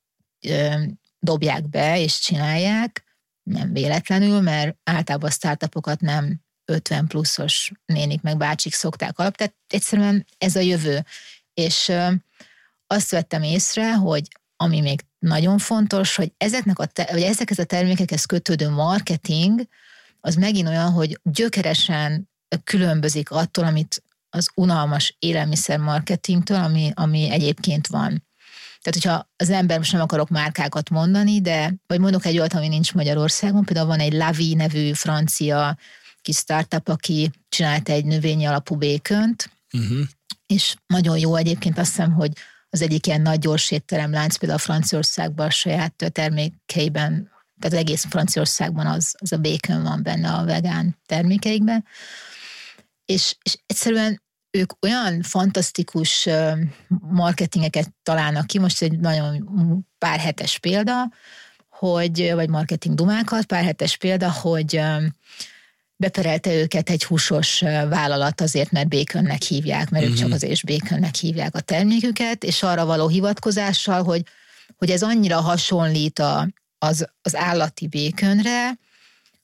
dobják 1.18 1.68
be 1.68 2.01
és 2.01 2.18
csinálják, 2.18 3.05
nem 3.42 3.72
véletlenül, 3.72 4.40
mert 4.40 4.77
általában 4.85 5.29
a 5.29 5.33
startupokat 5.33 6.01
nem 6.01 6.40
50 6.64 7.07
pluszos 7.07 7.72
nénik 7.87 8.20
meg 8.20 8.37
bácsik 8.37 8.74
szokták 8.74 9.18
alap, 9.18 9.37
tehát 9.37 9.55
egyszerűen 9.66 10.27
ez 10.38 10.57
a 10.57 10.61
jövő. 10.61 11.05
És 11.55 11.92
azt 12.87 13.11
vettem 13.11 13.42
észre, 13.42 13.94
hogy 13.94 14.29
ami 14.57 14.81
még 14.81 15.05
nagyon 15.18 15.59
fontos, 15.59 16.16
hogy 16.16 16.33
ezeknek 16.37 16.79
a 16.79 16.87
te, 16.87 17.09
vagy 17.11 17.22
ezekhez 17.22 17.59
a 17.59 17.64
termékekhez 17.64 18.24
kötődő 18.24 18.68
marketing, 18.68 19.68
az 20.20 20.35
megint 20.35 20.68
olyan, 20.68 20.90
hogy 20.90 21.20
gyökeresen 21.22 22.31
különbözik 22.64 23.31
attól, 23.31 23.64
amit 23.64 24.03
az 24.31 24.51
unalmas 24.55 25.16
élelmiszer 25.18 25.79
marketingtől, 25.79 26.57
ami, 26.57 26.90
ami 26.94 27.31
egyébként 27.31 27.87
van. 27.87 28.28
Tehát, 28.90 29.05
hogyha 29.05 29.31
az 29.37 29.51
ember, 29.51 29.79
most 29.79 29.92
nem 29.92 30.01
akarok 30.01 30.29
márkákat 30.29 30.90
mondani, 30.90 31.40
de 31.40 31.74
vagy 31.87 32.01
mondok 32.01 32.24
egy 32.24 32.38
olyat, 32.38 32.55
ami 32.55 32.68
nincs 32.68 32.94
Magyarországon, 32.94 33.64
például 33.64 33.87
van 33.87 33.98
egy 33.98 34.12
Lavi 34.12 34.55
nevű 34.55 34.92
francia 34.92 35.79
kis 36.20 36.37
startup, 36.37 36.88
aki 36.88 37.31
csinált 37.48 37.88
egy 37.88 38.05
növényi 38.05 38.44
alapú 38.44 38.77
békönt, 38.77 39.51
uh-huh. 39.72 39.98
és 40.46 40.74
nagyon 40.87 41.18
jó 41.18 41.37
egyébként 41.37 41.79
azt 41.79 41.90
hiszem, 41.90 42.12
hogy 42.12 42.33
az 42.70 42.83
egyik 42.83 43.07
ilyen 43.07 43.20
nagy 43.20 43.38
gyors 43.38 43.70
étterem 43.70 44.11
például 44.11 44.53
a 44.53 44.59
Franciaországban 44.59 45.46
a 45.46 45.51
saját 45.51 46.11
termékeiben, 46.12 47.31
tehát 47.59 47.77
az 47.77 47.85
egész 47.85 48.05
Franciaországban 48.05 48.87
az, 48.87 49.14
az 49.18 49.33
a 49.33 49.37
békön 49.37 49.83
van 49.83 50.03
benne 50.03 50.31
a 50.31 50.44
vegán 50.44 50.98
termékeikben. 51.07 51.85
És, 53.05 53.37
és 53.42 53.59
egyszerűen 53.66 54.22
ők 54.50 54.72
olyan 54.82 55.22
fantasztikus 55.22 56.28
marketingeket 57.00 57.92
találnak 58.02 58.46
ki, 58.46 58.58
most 58.58 58.82
egy 58.82 58.98
nagyon 58.98 59.46
pár 59.98 60.18
hetes 60.18 60.58
példa, 60.58 61.12
hogy, 61.68 62.30
vagy 62.34 62.48
marketing 62.48 62.94
dumákat, 62.94 63.44
pár 63.44 63.64
hetes 63.64 63.96
példa, 63.96 64.32
hogy 64.32 64.80
beperelte 65.96 66.54
őket 66.54 66.90
egy 66.90 67.04
húsos 67.04 67.61
vállalat 67.88 68.40
azért, 68.40 68.70
mert 68.70 68.88
békönnek 68.88 69.42
hívják, 69.42 69.90
mert 69.90 70.04
uh-huh. 70.04 70.11
ők 70.11 70.16
csak 70.16 70.26
mhm. 70.26 70.34
azért 70.34 70.52
is 70.52 70.62
békönnek 70.62 71.14
hívják 71.14 71.54
a 71.54 71.61
terméküket, 71.61 72.44
és 72.44 72.62
arra 72.62 72.84
való 72.84 73.08
hivatkozással, 73.08 74.02
hogy, 74.02 74.22
hogy 74.76 74.90
ez 74.90 75.02
annyira 75.02 75.40
hasonlít 75.40 76.18
a, 76.18 76.48
az, 76.78 77.08
az 77.22 77.37
állati 77.37 77.87
békönre, 77.87 78.78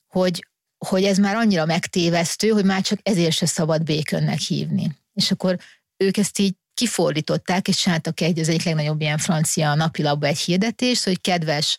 hogy, 0.09 0.47
hogy 0.87 1.05
ez 1.05 1.19
már 1.19 1.35
annyira 1.37 1.65
megtévesztő, 1.65 2.49
hogy 2.49 2.65
már 2.65 2.83
csak 2.83 2.99
ezért 3.03 3.37
se 3.37 3.47
szabad 3.47 3.83
békönnek 3.83 4.39
hívni. 4.39 4.97
És 5.15 5.31
akkor 5.31 5.59
ők 5.97 6.17
ezt 6.17 6.39
így 6.39 6.55
kifordították, 6.75 7.69
és 7.69 7.77
csináltak 7.77 8.21
egy, 8.21 8.39
az 8.39 8.49
egyik 8.49 8.63
legnagyobb 8.63 9.01
ilyen 9.01 9.19
francia 9.19 9.75
napilapba 9.75 10.27
egy 10.27 10.39
hirdetést, 10.39 11.05
hogy 11.05 11.21
kedves 11.21 11.77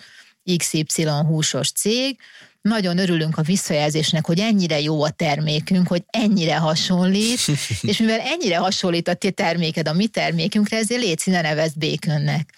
XY 0.58 1.04
húsos 1.04 1.72
cég, 1.72 2.18
nagyon 2.62 2.98
örülünk 2.98 3.38
a 3.38 3.42
visszajelzésnek, 3.42 4.26
hogy 4.26 4.40
ennyire 4.40 4.80
jó 4.80 5.04
a 5.04 5.10
termékünk, 5.10 5.88
hogy 5.88 6.04
ennyire 6.10 6.56
hasonlít, 6.56 7.40
és 7.82 7.98
mivel 7.98 8.20
ennyire 8.20 8.58
hasonlít 8.58 9.08
a 9.08 9.14
ti 9.14 9.32
terméked 9.32 9.88
a 9.88 9.94
mi 9.94 10.08
termékünkre, 10.08 10.78
ezért 10.78 11.02
légy 11.02 11.22
ne 11.26 11.42
nevezd 11.42 11.78
békönnek. 11.78 12.50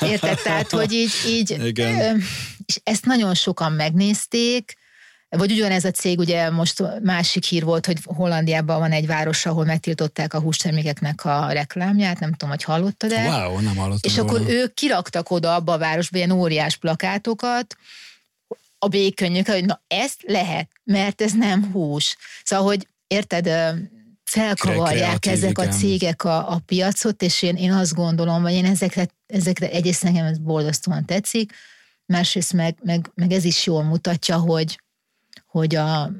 Érted? 0.00 0.42
Tehát, 0.42 0.70
hogy 0.70 0.92
így, 0.92 1.10
így 1.26 1.64
Igen. 1.64 2.22
és 2.66 2.80
ezt 2.82 3.04
nagyon 3.04 3.34
sokan 3.34 3.72
megnézték, 3.72 4.76
vagy 5.36 5.52
ugyanez 5.52 5.84
a 5.84 5.90
cég, 5.90 6.18
ugye 6.18 6.50
most 6.50 6.82
másik 7.02 7.44
hír 7.44 7.64
volt, 7.64 7.86
hogy 7.86 7.98
Hollandiában 8.04 8.78
van 8.78 8.92
egy 8.92 9.06
város, 9.06 9.46
ahol 9.46 9.64
megtiltották 9.64 10.34
a 10.34 10.40
hústermékeknek 10.40 11.24
a 11.24 11.52
reklámját, 11.52 12.20
nem 12.20 12.30
tudom, 12.30 12.48
hogy 12.48 12.62
hallottad-e. 12.62 13.28
Wow, 13.28 13.60
nem 13.60 13.76
hallottam 13.76 14.10
És 14.10 14.16
volna. 14.16 14.32
akkor 14.32 14.48
ők 14.48 14.74
kiraktak 14.74 15.30
oda 15.30 15.54
abba 15.54 15.72
a 15.72 15.78
városba 15.78 16.16
ilyen 16.16 16.30
óriás 16.30 16.76
plakátokat, 16.76 17.76
a 18.78 18.88
békönnyök, 18.88 19.46
hogy 19.46 19.64
na 19.64 19.82
ezt 19.86 20.22
lehet, 20.26 20.68
mert 20.84 21.22
ez 21.22 21.32
nem 21.32 21.72
hús. 21.72 22.16
Szóval, 22.44 22.64
hogy 22.66 22.88
érted, 23.06 23.50
felkavarják 24.24 25.26
ezek 25.26 25.58
a 25.58 25.68
cégek 25.68 26.24
a, 26.24 26.50
a 26.50 26.58
piacot, 26.66 27.22
és 27.22 27.42
én, 27.42 27.56
én 27.56 27.72
azt 27.72 27.94
gondolom, 27.94 28.42
hogy 28.42 28.52
én 28.52 28.64
ezekre, 28.64 29.08
ezekre 29.26 29.70
egyrészt 29.70 30.02
nekem 30.02 30.24
ez 30.24 30.38
borzasztóan 30.38 31.04
tetszik, 31.04 31.52
másrészt 32.06 32.52
meg, 32.52 32.76
meg, 32.82 33.10
meg 33.14 33.32
ez 33.32 33.44
is 33.44 33.66
jól 33.66 33.82
mutatja, 33.82 34.36
hogy, 34.36 34.81
hogy, 35.52 35.74
a, 35.74 36.10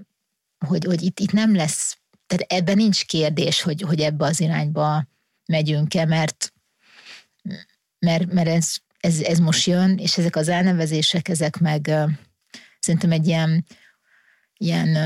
hogy, 0.66 0.84
hogy 0.84 1.02
itt, 1.02 1.20
itt 1.20 1.32
nem 1.32 1.54
lesz, 1.54 1.98
tehát 2.26 2.52
ebben 2.52 2.76
nincs 2.76 3.04
kérdés, 3.04 3.62
hogy, 3.62 3.80
hogy 3.80 4.00
ebbe 4.00 4.24
az 4.24 4.40
irányba 4.40 5.06
megyünk-e, 5.46 6.04
mert, 6.04 6.52
mert, 7.98 8.32
mert 8.32 8.48
ez, 8.48 8.74
ez, 8.98 9.20
ez 9.20 9.38
most 9.38 9.66
jön, 9.66 9.98
és 9.98 10.18
ezek 10.18 10.36
az 10.36 10.48
elnevezések, 10.48 11.28
ezek 11.28 11.58
meg 11.58 11.90
szerintem 12.78 13.12
egy 13.12 13.26
ilyen, 13.26 13.66
ilyen 14.56 14.98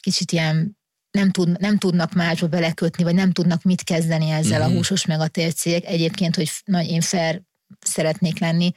kicsit 0.00 0.32
ilyen 0.32 0.78
nem, 1.10 1.30
tud, 1.30 1.60
nem 1.60 1.78
tudnak 1.78 2.12
másba 2.12 2.46
belekötni, 2.46 3.04
vagy 3.04 3.14
nem 3.14 3.32
tudnak 3.32 3.62
mit 3.62 3.82
kezdeni 3.82 4.30
ezzel 4.30 4.58
mm-hmm. 4.58 4.66
a 4.66 4.68
mhm. 4.68 4.76
húsos 4.76 5.06
meg 5.06 5.20
a 5.20 5.28
tércégek. 5.28 5.84
Egyébként, 5.84 6.36
hogy 6.36 6.50
na, 6.64 6.82
én 6.82 7.00
fair 7.00 7.42
szeretnék 7.80 8.38
lenni, 8.38 8.72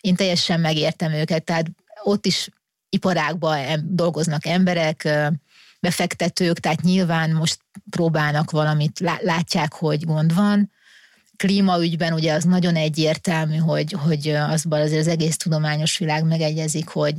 én 0.00 0.14
teljesen 0.14 0.60
megértem 0.60 1.12
őket, 1.12 1.44
tehát 1.44 1.66
ott 2.02 2.26
is 2.26 2.48
iparákban 2.88 3.80
dolgoznak 3.84 4.46
emberek, 4.46 5.08
befektetők, 5.80 6.58
tehát 6.58 6.82
nyilván 6.82 7.30
most 7.30 7.58
próbálnak 7.90 8.50
valamit, 8.50 9.00
látják, 9.20 9.72
hogy 9.72 10.04
gond 10.04 10.34
van. 10.34 10.72
Klímaügyben 11.36 12.12
ugye 12.12 12.32
az 12.32 12.44
nagyon 12.44 12.74
egyértelmű, 12.74 13.56
hogy, 13.56 13.92
hogy 13.92 14.28
azban 14.28 14.80
azért 14.80 15.00
az 15.00 15.08
egész 15.08 15.36
tudományos 15.36 15.98
világ 15.98 16.24
megegyezik, 16.24 16.88
hogy, 16.88 17.14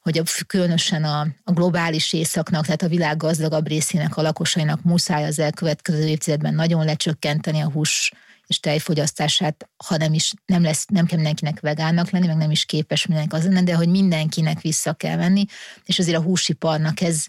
hogy 0.00 0.18
a, 0.18 0.22
különösen 0.46 1.04
a, 1.04 1.20
a 1.44 1.52
globális 1.52 2.12
északnak, 2.12 2.64
tehát 2.64 2.82
a 2.82 2.88
világ 2.88 3.16
gazdagabb 3.16 3.68
részének 3.68 4.16
a 4.16 4.22
lakosainak 4.22 4.82
muszáj 4.82 5.24
az 5.24 5.38
elkövetkező 5.38 6.06
évtizedben 6.06 6.54
nagyon 6.54 6.84
lecsökkenteni 6.84 7.60
a 7.60 7.70
hús 7.70 8.12
és 8.48 8.60
tejfogyasztását, 8.60 9.68
ha 9.86 9.96
nem 9.96 10.12
is 10.12 10.32
nem 10.46 10.62
lesz, 10.62 10.86
nem 10.86 11.06
kell 11.06 11.16
mindenkinek 11.16 11.60
vegánnak 11.60 12.10
lenni, 12.10 12.26
meg 12.26 12.36
nem 12.36 12.50
is 12.50 12.64
képes 12.64 13.06
mindenki 13.06 13.36
az 13.36 13.44
lenne, 13.44 13.62
de 13.62 13.74
hogy 13.74 13.88
mindenkinek 13.88 14.60
vissza 14.60 14.92
kell 14.92 15.16
venni, 15.16 15.44
és 15.84 15.98
azért 15.98 16.16
a 16.16 16.22
húsiparnak 16.22 17.00
ez 17.00 17.26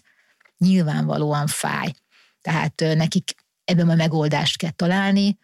nyilvánvalóan 0.58 1.46
fáj. 1.46 1.92
Tehát 2.40 2.80
nekik 2.94 3.34
ebben 3.64 3.88
a 3.88 3.94
megoldást 3.94 4.56
kell 4.56 4.70
találni, 4.70 5.38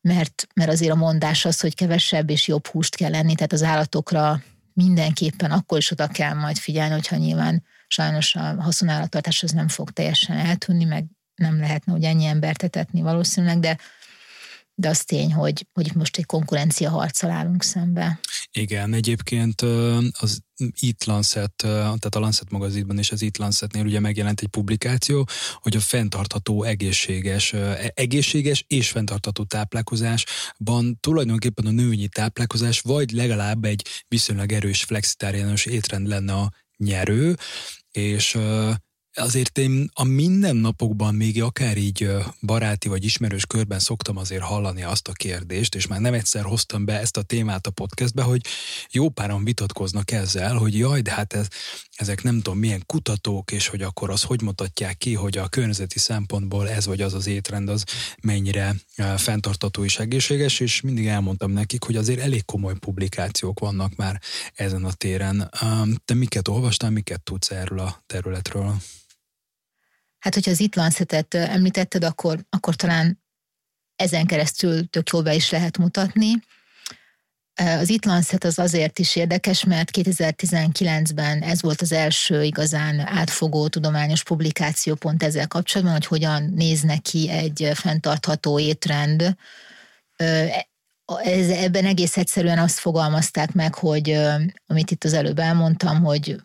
mert, 0.00 0.46
mert 0.54 0.70
azért 0.70 0.92
a 0.92 0.96
mondás 0.96 1.44
az, 1.44 1.60
hogy 1.60 1.74
kevesebb 1.74 2.30
és 2.30 2.48
jobb 2.48 2.66
húst 2.66 2.96
kell 2.96 3.10
lenni, 3.10 3.34
tehát 3.34 3.52
az 3.52 3.62
állatokra 3.62 4.42
mindenképpen 4.72 5.50
akkor 5.50 5.78
is 5.78 5.90
oda 5.90 6.06
kell 6.06 6.34
majd 6.34 6.56
figyelni, 6.56 6.92
hogyha 6.92 7.16
nyilván 7.16 7.64
sajnos 7.86 8.34
a 8.34 8.62
haszonállattartás 8.62 9.42
az 9.42 9.50
nem 9.50 9.68
fog 9.68 9.90
teljesen 9.90 10.36
eltűnni, 10.36 10.84
meg 10.84 11.04
nem 11.34 11.60
lehetne 11.60 11.92
ugye 11.92 12.08
ennyi 12.08 12.24
embert 12.24 12.62
etetni 12.62 13.02
valószínűleg, 13.02 13.58
de 13.58 13.78
de 14.82 14.88
az 14.88 15.04
tény, 15.04 15.32
hogy, 15.32 15.66
hogy 15.72 15.90
most 15.94 16.16
egy 16.16 16.26
konkurencia 16.26 16.90
harccal 16.90 17.30
állunk 17.30 17.62
szembe. 17.62 18.20
Igen, 18.52 18.92
egyébként 18.92 19.60
az 20.20 20.40
It 20.80 21.04
Lancet, 21.04 21.52
tehát 21.56 22.14
a 22.14 22.18
Lancet 22.18 22.50
magazinban 22.50 22.98
és 22.98 23.12
az 23.12 23.22
It 23.22 23.38
Lancetnél 23.38 23.84
ugye 23.84 24.00
megjelent 24.00 24.40
egy 24.40 24.48
publikáció, 24.48 25.28
hogy 25.54 25.76
a 25.76 25.80
fenntartható 25.80 26.62
egészséges, 26.62 27.52
e, 27.52 27.92
egészséges 27.94 28.64
és 28.66 28.90
fenntartható 28.90 29.44
táplálkozásban 29.44 30.98
tulajdonképpen 31.00 31.66
a 31.66 31.70
nőnyi 31.70 32.08
táplálkozás 32.08 32.80
vagy 32.80 33.10
legalább 33.10 33.64
egy 33.64 33.86
viszonylag 34.08 34.52
erős 34.52 34.82
flexitáriánus 34.82 35.66
étrend 35.66 36.06
lenne 36.06 36.32
a 36.32 36.52
nyerő, 36.76 37.36
és 37.90 38.38
azért 39.14 39.58
én 39.58 39.90
a 39.92 40.04
mindennapokban 40.04 41.14
még 41.14 41.42
akár 41.42 41.76
így 41.76 42.08
baráti 42.40 42.88
vagy 42.88 43.04
ismerős 43.04 43.46
körben 43.46 43.78
szoktam 43.78 44.16
azért 44.16 44.42
hallani 44.42 44.82
azt 44.82 45.08
a 45.08 45.12
kérdést, 45.12 45.74
és 45.74 45.86
már 45.86 46.00
nem 46.00 46.14
egyszer 46.14 46.44
hoztam 46.44 46.84
be 46.84 47.00
ezt 47.00 47.16
a 47.16 47.22
témát 47.22 47.66
a 47.66 47.70
podcastbe, 47.70 48.22
hogy 48.22 48.40
jó 48.90 49.08
páran 49.08 49.44
vitatkoznak 49.44 50.10
ezzel, 50.10 50.56
hogy 50.56 50.78
jaj, 50.78 51.00
de 51.00 51.10
hát 51.10 51.32
ez, 51.32 51.46
ezek 51.96 52.22
nem 52.22 52.36
tudom 52.36 52.58
milyen 52.58 52.82
kutatók, 52.86 53.50
és 53.52 53.66
hogy 53.68 53.82
akkor 53.82 54.10
az 54.10 54.22
hogy 54.22 54.42
mutatják 54.42 54.98
ki, 54.98 55.14
hogy 55.14 55.38
a 55.38 55.48
környezeti 55.48 55.98
szempontból 55.98 56.68
ez 56.68 56.86
vagy 56.86 57.00
az 57.00 57.14
az 57.14 57.26
étrend 57.26 57.68
az 57.68 57.84
mennyire 58.22 58.74
fenntartató 59.16 59.84
és 59.84 59.98
egészséges, 59.98 60.60
és 60.60 60.80
mindig 60.80 61.06
elmondtam 61.06 61.50
nekik, 61.50 61.84
hogy 61.84 61.96
azért 61.96 62.20
elég 62.20 62.44
komoly 62.44 62.74
publikációk 62.78 63.58
vannak 63.58 63.96
már 63.96 64.20
ezen 64.54 64.84
a 64.84 64.92
téren. 64.92 65.50
Te 66.04 66.14
miket 66.14 66.48
olvastál, 66.48 66.90
miket 66.90 67.22
tudsz 67.22 67.50
erről 67.50 67.78
a 67.78 68.02
területről? 68.06 68.76
Hát, 70.22 70.34
hogyha 70.34 70.50
az 70.50 70.60
itt 70.60 70.74
Lancetet 70.74 71.34
említetted, 71.34 72.04
akkor, 72.04 72.44
akkor 72.50 72.74
talán 72.74 73.22
ezen 73.96 74.26
keresztül 74.26 74.88
tök 74.88 75.08
jól 75.08 75.22
be 75.22 75.34
is 75.34 75.50
lehet 75.50 75.78
mutatni. 75.78 76.30
Az 77.54 77.88
itt 77.88 78.04
Lancet 78.04 78.44
az 78.44 78.58
azért 78.58 78.98
is 78.98 79.16
érdekes, 79.16 79.64
mert 79.64 79.90
2019-ben 79.92 81.42
ez 81.42 81.62
volt 81.62 81.80
az 81.80 81.92
első 81.92 82.42
igazán 82.42 83.00
átfogó 83.00 83.68
tudományos 83.68 84.22
publikáció 84.22 84.94
pont 84.94 85.22
ezzel 85.22 85.48
kapcsolatban, 85.48 85.94
hogy 85.94 86.06
hogyan 86.06 86.52
néz 86.54 86.82
neki 86.82 87.30
egy 87.30 87.70
fenntartható 87.74 88.58
étrend. 88.58 89.36
Ez, 91.22 91.48
ebben 91.48 91.84
egész 91.84 92.16
egyszerűen 92.16 92.58
azt 92.58 92.78
fogalmazták 92.78 93.52
meg, 93.52 93.74
hogy 93.74 94.10
amit 94.66 94.90
itt 94.90 95.04
az 95.04 95.12
előbb 95.12 95.38
elmondtam, 95.38 96.04
hogy 96.04 96.36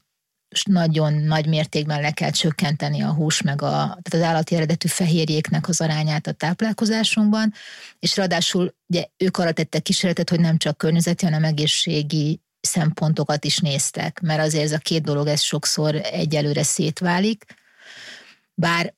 nagyon 0.64 1.14
nagy 1.14 1.48
mértékben 1.48 2.02
le 2.02 2.12
kell 2.12 2.32
csökkenteni 2.32 3.02
a 3.02 3.14
hús, 3.14 3.42
meg 3.42 3.62
a, 3.62 3.70
tehát 3.70 4.14
az 4.14 4.22
állati 4.22 4.56
eredetű 4.56 4.88
fehérjéknek 4.88 5.68
az 5.68 5.82
arányát 5.82 6.28
a 6.28 6.32
táplálkozásunkban, 6.32 7.54
és 8.00 8.16
ráadásul 8.16 8.76
ugye, 8.88 9.06
ők 9.18 9.38
arra 9.38 9.52
tettek 9.52 9.82
kísérletet, 9.82 10.30
hogy 10.30 10.40
nem 10.40 10.58
csak 10.58 10.78
környezeti, 10.78 11.26
hanem 11.26 11.44
egészségi 11.44 12.42
szempontokat 12.62 13.46
is 13.46 13.58
néztek, 13.58 14.20
mert 14.22 14.42
azért 14.42 14.64
ez 14.64 14.72
a 14.72 14.78
két 14.78 15.04
dolog 15.04 15.28
ez 15.28 15.42
sokszor 15.42 15.96
egyelőre 15.96 16.64
szétválik, 16.64 17.46
bár 18.54 18.94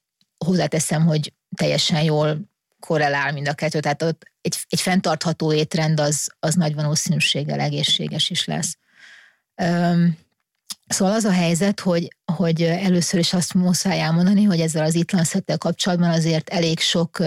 hozzáteszem, 0.46 1.06
hogy 1.06 1.34
teljesen 1.56 2.04
jól 2.04 2.40
korrelál 2.80 3.32
mind 3.32 3.48
a 3.48 3.54
kettő, 3.54 3.80
tehát 3.80 4.02
ott 4.02 4.24
egy, 4.42 4.56
egy 4.70 4.82
fenntartható 4.82 5.54
étrend 5.54 6.00
az, 6.00 6.32
az 6.40 6.56
nagy 6.56 6.76
valószínűséggel 6.76 7.60
egészséges 7.60 8.30
is 8.30 8.46
lesz. 8.46 8.78
Um, 9.56 10.18
Szóval 10.90 11.14
az 11.14 11.26
a 11.26 11.32
helyzet, 11.32 11.80
hogy, 11.80 12.08
hogy 12.36 12.62
először 12.62 13.20
is 13.20 13.34
azt 13.34 13.54
muszáj 13.54 14.02
elmondani, 14.02 14.44
hogy 14.44 14.60
ezzel 14.60 14.86
az 14.86 14.96
itt 14.96 15.58
kapcsolatban 15.58 16.10
azért 16.10 16.50
elég 16.50 16.80
sok 16.80 17.24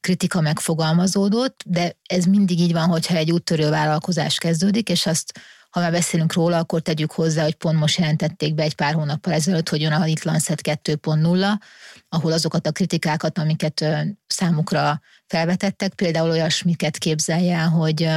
kritika 0.00 0.40
megfogalmazódott, 0.40 1.62
de 1.66 1.96
ez 2.08 2.24
mindig 2.24 2.60
így 2.60 2.72
van, 2.72 2.88
hogyha 2.88 3.16
egy 3.16 3.32
úttörő 3.32 3.70
vállalkozás 3.70 4.38
kezdődik, 4.38 4.88
és 4.88 5.06
azt 5.06 5.40
ha 5.78 5.84
már 5.84 5.92
beszélünk 5.92 6.32
róla, 6.32 6.58
akkor 6.58 6.80
tegyük 6.80 7.12
hozzá, 7.12 7.42
hogy 7.42 7.54
pont 7.54 7.78
most 7.78 7.98
jelentették 7.98 8.54
be 8.54 8.62
egy 8.62 8.74
pár 8.74 8.94
hónappal 8.94 9.32
ezelőtt, 9.32 9.68
hogy 9.68 9.80
jön 9.80 9.92
a 9.92 10.06
It 10.06 10.22
Lancet 10.22 10.60
2.0, 10.62 11.52
ahol 12.08 12.32
azokat 12.32 12.66
a 12.66 12.72
kritikákat, 12.72 13.38
amiket 13.38 13.84
számukra 14.26 15.00
felvetettek, 15.26 15.94
például 15.94 16.30
olyasmiket 16.30 16.98
képzelje 16.98 17.60
hogy 17.62 18.10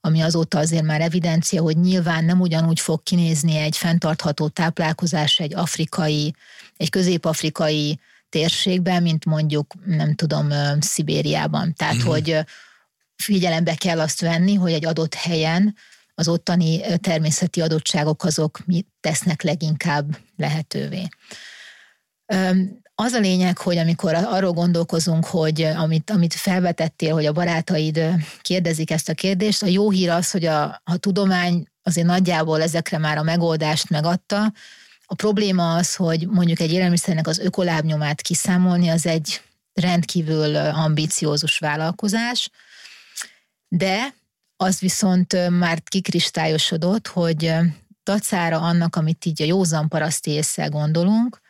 ami 0.00 0.20
azóta 0.20 0.58
azért 0.58 0.82
már 0.82 1.00
evidencia, 1.00 1.62
hogy 1.62 1.78
nyilván 1.78 2.24
nem 2.24 2.40
ugyanúgy 2.40 2.80
fog 2.80 3.02
kinézni 3.02 3.56
egy 3.56 3.76
fenntartható 3.76 4.48
táplálkozás 4.48 5.38
egy 5.38 5.54
afrikai, 5.54 6.34
egy 6.76 6.90
közép-afrikai 6.90 8.00
térségben, 8.28 9.02
mint 9.02 9.24
mondjuk, 9.24 9.74
nem 9.84 10.14
tudom, 10.14 10.48
Szibériában. 10.80 11.74
Tehát, 11.74 11.94
uh-huh. 11.94 12.12
hogy 12.12 12.38
figyelembe 13.16 13.74
kell 13.74 14.00
azt 14.00 14.20
venni, 14.20 14.54
hogy 14.54 14.72
egy 14.72 14.86
adott 14.86 15.14
helyen 15.14 15.74
az 16.14 16.28
ottani 16.28 16.80
természeti 17.00 17.60
adottságok 17.60 18.24
azok 18.24 18.66
mit 18.66 18.86
tesznek 19.00 19.42
leginkább 19.42 20.16
lehetővé. 20.36 21.08
Az 22.94 23.12
a 23.12 23.18
lényeg, 23.18 23.58
hogy 23.58 23.76
amikor 23.76 24.14
arról 24.14 24.52
gondolkozunk, 24.52 25.24
hogy 25.24 25.62
amit, 25.62 26.10
amit 26.10 26.34
felvetettél, 26.34 27.12
hogy 27.12 27.26
a 27.26 27.32
barátaid 27.32 28.00
kérdezik 28.40 28.90
ezt 28.90 29.08
a 29.08 29.14
kérdést, 29.14 29.62
a 29.62 29.66
jó 29.66 29.90
hír 29.90 30.10
az, 30.10 30.30
hogy 30.30 30.44
a, 30.44 30.80
a 30.84 30.96
tudomány 30.96 31.66
azért 31.82 32.06
nagyjából 32.06 32.62
ezekre 32.62 32.98
már 32.98 33.18
a 33.18 33.22
megoldást 33.22 33.90
megadta. 33.90 34.52
A 35.06 35.14
probléma 35.14 35.74
az, 35.74 35.94
hogy 35.94 36.28
mondjuk 36.28 36.60
egy 36.60 36.72
élelmiszernek 36.72 37.26
az 37.26 37.38
ökolábnyomát 37.38 38.20
kiszámolni, 38.20 38.88
az 38.88 39.06
egy 39.06 39.40
rendkívül 39.72 40.56
ambiciózus 40.56 41.58
vállalkozás, 41.58 42.50
de 43.68 44.14
az 44.64 44.78
viszont 44.78 45.50
már 45.50 45.82
kikristályosodott, 45.82 47.06
hogy 47.06 47.54
dacára 48.04 48.60
annak, 48.60 48.96
amit 48.96 49.24
így 49.24 49.42
a 49.42 49.44
józan 49.44 49.88
paraszti 49.88 50.30
észre 50.30 50.66
gondolunk, 50.66 51.40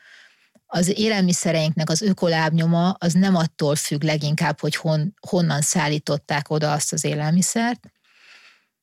az 0.67 0.99
élelmiszereinknek 0.99 1.91
az 1.91 2.03
ökolábnyoma 2.03 2.91
az 2.91 3.13
nem 3.13 3.37
attól 3.37 3.77
függ 3.77 4.03
leginkább, 4.03 4.61
hogy 4.61 4.77
hon, 4.77 5.15
honnan 5.29 5.61
szállították 5.61 6.51
oda 6.51 6.73
azt 6.73 6.93
az 6.93 7.05
élelmiszert, 7.05 7.81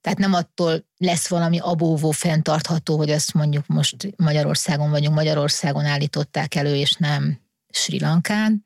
tehát 0.02 0.20
nem 0.20 0.34
attól 0.34 0.86
lesz 0.98 1.28
valami 1.28 1.60
abóvó 1.60 2.12
fenntartható, 2.12 2.98
hogy 2.98 3.10
azt 3.10 3.34
mondjuk 3.34 3.67
most 3.67 3.96
Magyarországon 4.15 4.89
vagyunk, 4.89 5.15
Magyarországon 5.15 5.86
állították 5.86 6.56
elő, 6.56 6.76
és 6.76 6.94
nem 6.94 7.39
Sri 7.70 8.00
Lankán, 8.00 8.65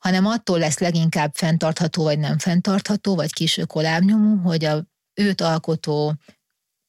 hanem 0.00 0.26
attól 0.26 0.58
lesz 0.58 0.78
leginkább 0.78 1.34
fenntartható, 1.34 2.02
vagy 2.02 2.18
nem 2.18 2.38
fenntartható, 2.38 3.14
vagy 3.14 3.32
kis 3.32 3.56
ökolábnyomú, 3.56 4.36
hogy 4.42 4.64
a 4.64 4.84
őt 5.14 5.40
alkotó 5.40 6.14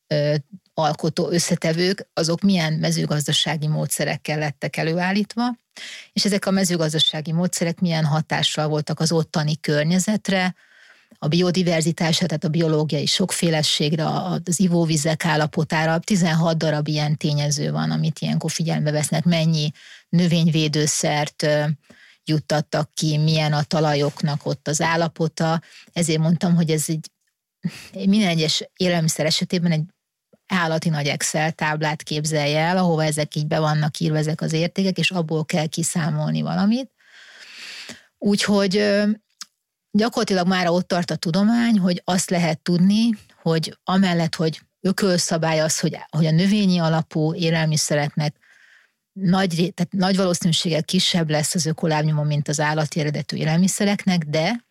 ö, 0.08 0.36
alkotó 0.74 1.30
összetevők, 1.30 2.08
azok 2.14 2.42
milyen 2.42 2.74
mezőgazdasági 2.74 3.68
módszerekkel 3.68 4.38
lettek 4.38 4.78
előállítva, 4.78 5.56
és 6.14 6.26
ezek 6.26 6.46
a 6.46 6.52
mezőgazdasági 6.52 7.32
módszerek 7.32 7.80
milyen 7.80 8.06
hatással 8.06 8.68
voltak 8.68 9.00
az 9.00 9.12
ottani 9.12 9.60
környezetre, 9.60 10.56
a 11.24 11.28
biodiverzitásra, 11.28 12.26
tehát 12.26 12.44
a 12.44 12.50
biológiai 12.50 13.06
sokféleségre, 13.06 14.06
az 14.06 14.60
ivóvizek 14.60 15.26
állapotára. 15.26 16.00
16 16.00 16.58
darab 16.58 16.88
ilyen 16.88 17.18
tényező 17.18 17.72
van, 17.72 17.92
amit 17.92 18.20
ilyenkor 18.20 18.52
figyelembe 18.52 18.92
vesznek, 18.92 19.24
mennyi 19.24 19.72
növényvédőszert 20.10 21.48
juttattak 22.26 22.92
ki, 22.94 23.18
milyen 23.18 23.54
a 23.54 23.64
talajoknak 23.64 24.46
ott 24.46 24.68
az 24.68 24.82
állapota. 24.82 25.62
Ezért 25.94 26.20
mondtam, 26.20 26.56
hogy 26.56 26.70
ez 26.70 26.84
egy 26.88 27.12
minden 27.94 28.30
egyes 28.30 28.70
élelmiszer 28.76 29.26
esetében 29.26 29.72
egy 29.72 29.84
állati 30.48 30.90
nagy 30.90 31.08
Excel 31.08 31.52
táblát 31.52 32.04
képzelje 32.04 32.60
el, 32.60 32.78
ahova 32.78 33.04
ezek 33.04 33.36
így 33.36 33.48
be 33.48 33.60
vannak 33.60 34.00
írva 34.00 34.18
ezek 34.18 34.42
az 34.42 34.54
értékek, 34.54 34.98
és 34.98 35.12
abból 35.12 35.46
kell 35.46 35.66
kiszámolni 35.66 36.42
valamit. 36.42 36.92
Úgyhogy 38.18 38.94
gyakorlatilag 39.92 40.48
már 40.48 40.68
ott 40.68 40.88
tart 40.88 41.12
a 41.12 41.16
tudomány, 41.16 41.80
hogy 41.80 42.02
azt 42.06 42.30
lehet 42.30 42.60
tudni, 42.60 43.10
hogy 43.42 43.78
amellett, 43.84 44.36
hogy 44.36 44.62
ökölszabály 44.82 45.60
az, 45.60 45.80
hogy, 45.80 45.98
hogy 46.10 46.26
a 46.26 46.32
növényi 46.32 46.80
alapú 46.80 47.34
élelmiszereknek 47.34 48.36
nagy, 49.14 49.72
tehát 49.76 49.92
nagy 49.92 50.16
valószínűséggel 50.16 50.84
kisebb 50.84 51.30
lesz 51.30 51.56
az 51.56 51.66
ökolábnyoma, 51.66 52.24
mint 52.24 52.48
az 52.48 52.60
állati 52.60 53.00
eredetű 53.00 53.38
élelmiszereknek, 53.38 54.24
de 54.24 54.66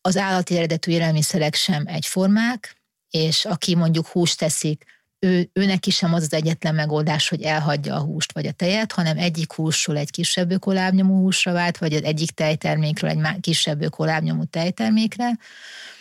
az 0.00 0.16
állati 0.16 0.56
eredetű 0.56 0.92
élelmiszerek 0.92 1.54
sem 1.54 1.86
egyformák, 1.86 2.76
és 3.10 3.44
aki 3.44 3.74
mondjuk 3.74 4.06
húst 4.06 4.38
teszik, 4.38 4.84
ő, 5.18 5.50
őnek 5.52 5.86
is 5.86 5.96
sem 5.96 6.14
az 6.14 6.22
az 6.22 6.32
egyetlen 6.32 6.74
megoldás, 6.74 7.28
hogy 7.28 7.42
elhagyja 7.42 7.94
a 7.94 8.00
húst 8.00 8.32
vagy 8.32 8.46
a 8.46 8.52
tejet, 8.52 8.92
hanem 8.92 9.18
egyik 9.18 9.52
húsról 9.52 9.96
egy 9.96 10.10
kisebb 10.10 10.50
ökolábnyomú 10.50 11.20
húsra 11.20 11.52
vált, 11.52 11.78
vagy 11.78 11.92
az 11.92 12.02
egyik 12.02 12.30
tejtermékről 12.30 13.10
egy 13.10 13.40
kisebb 13.40 13.82
ökolábnyomú 13.82 14.44
tejtermékre. 14.44 15.38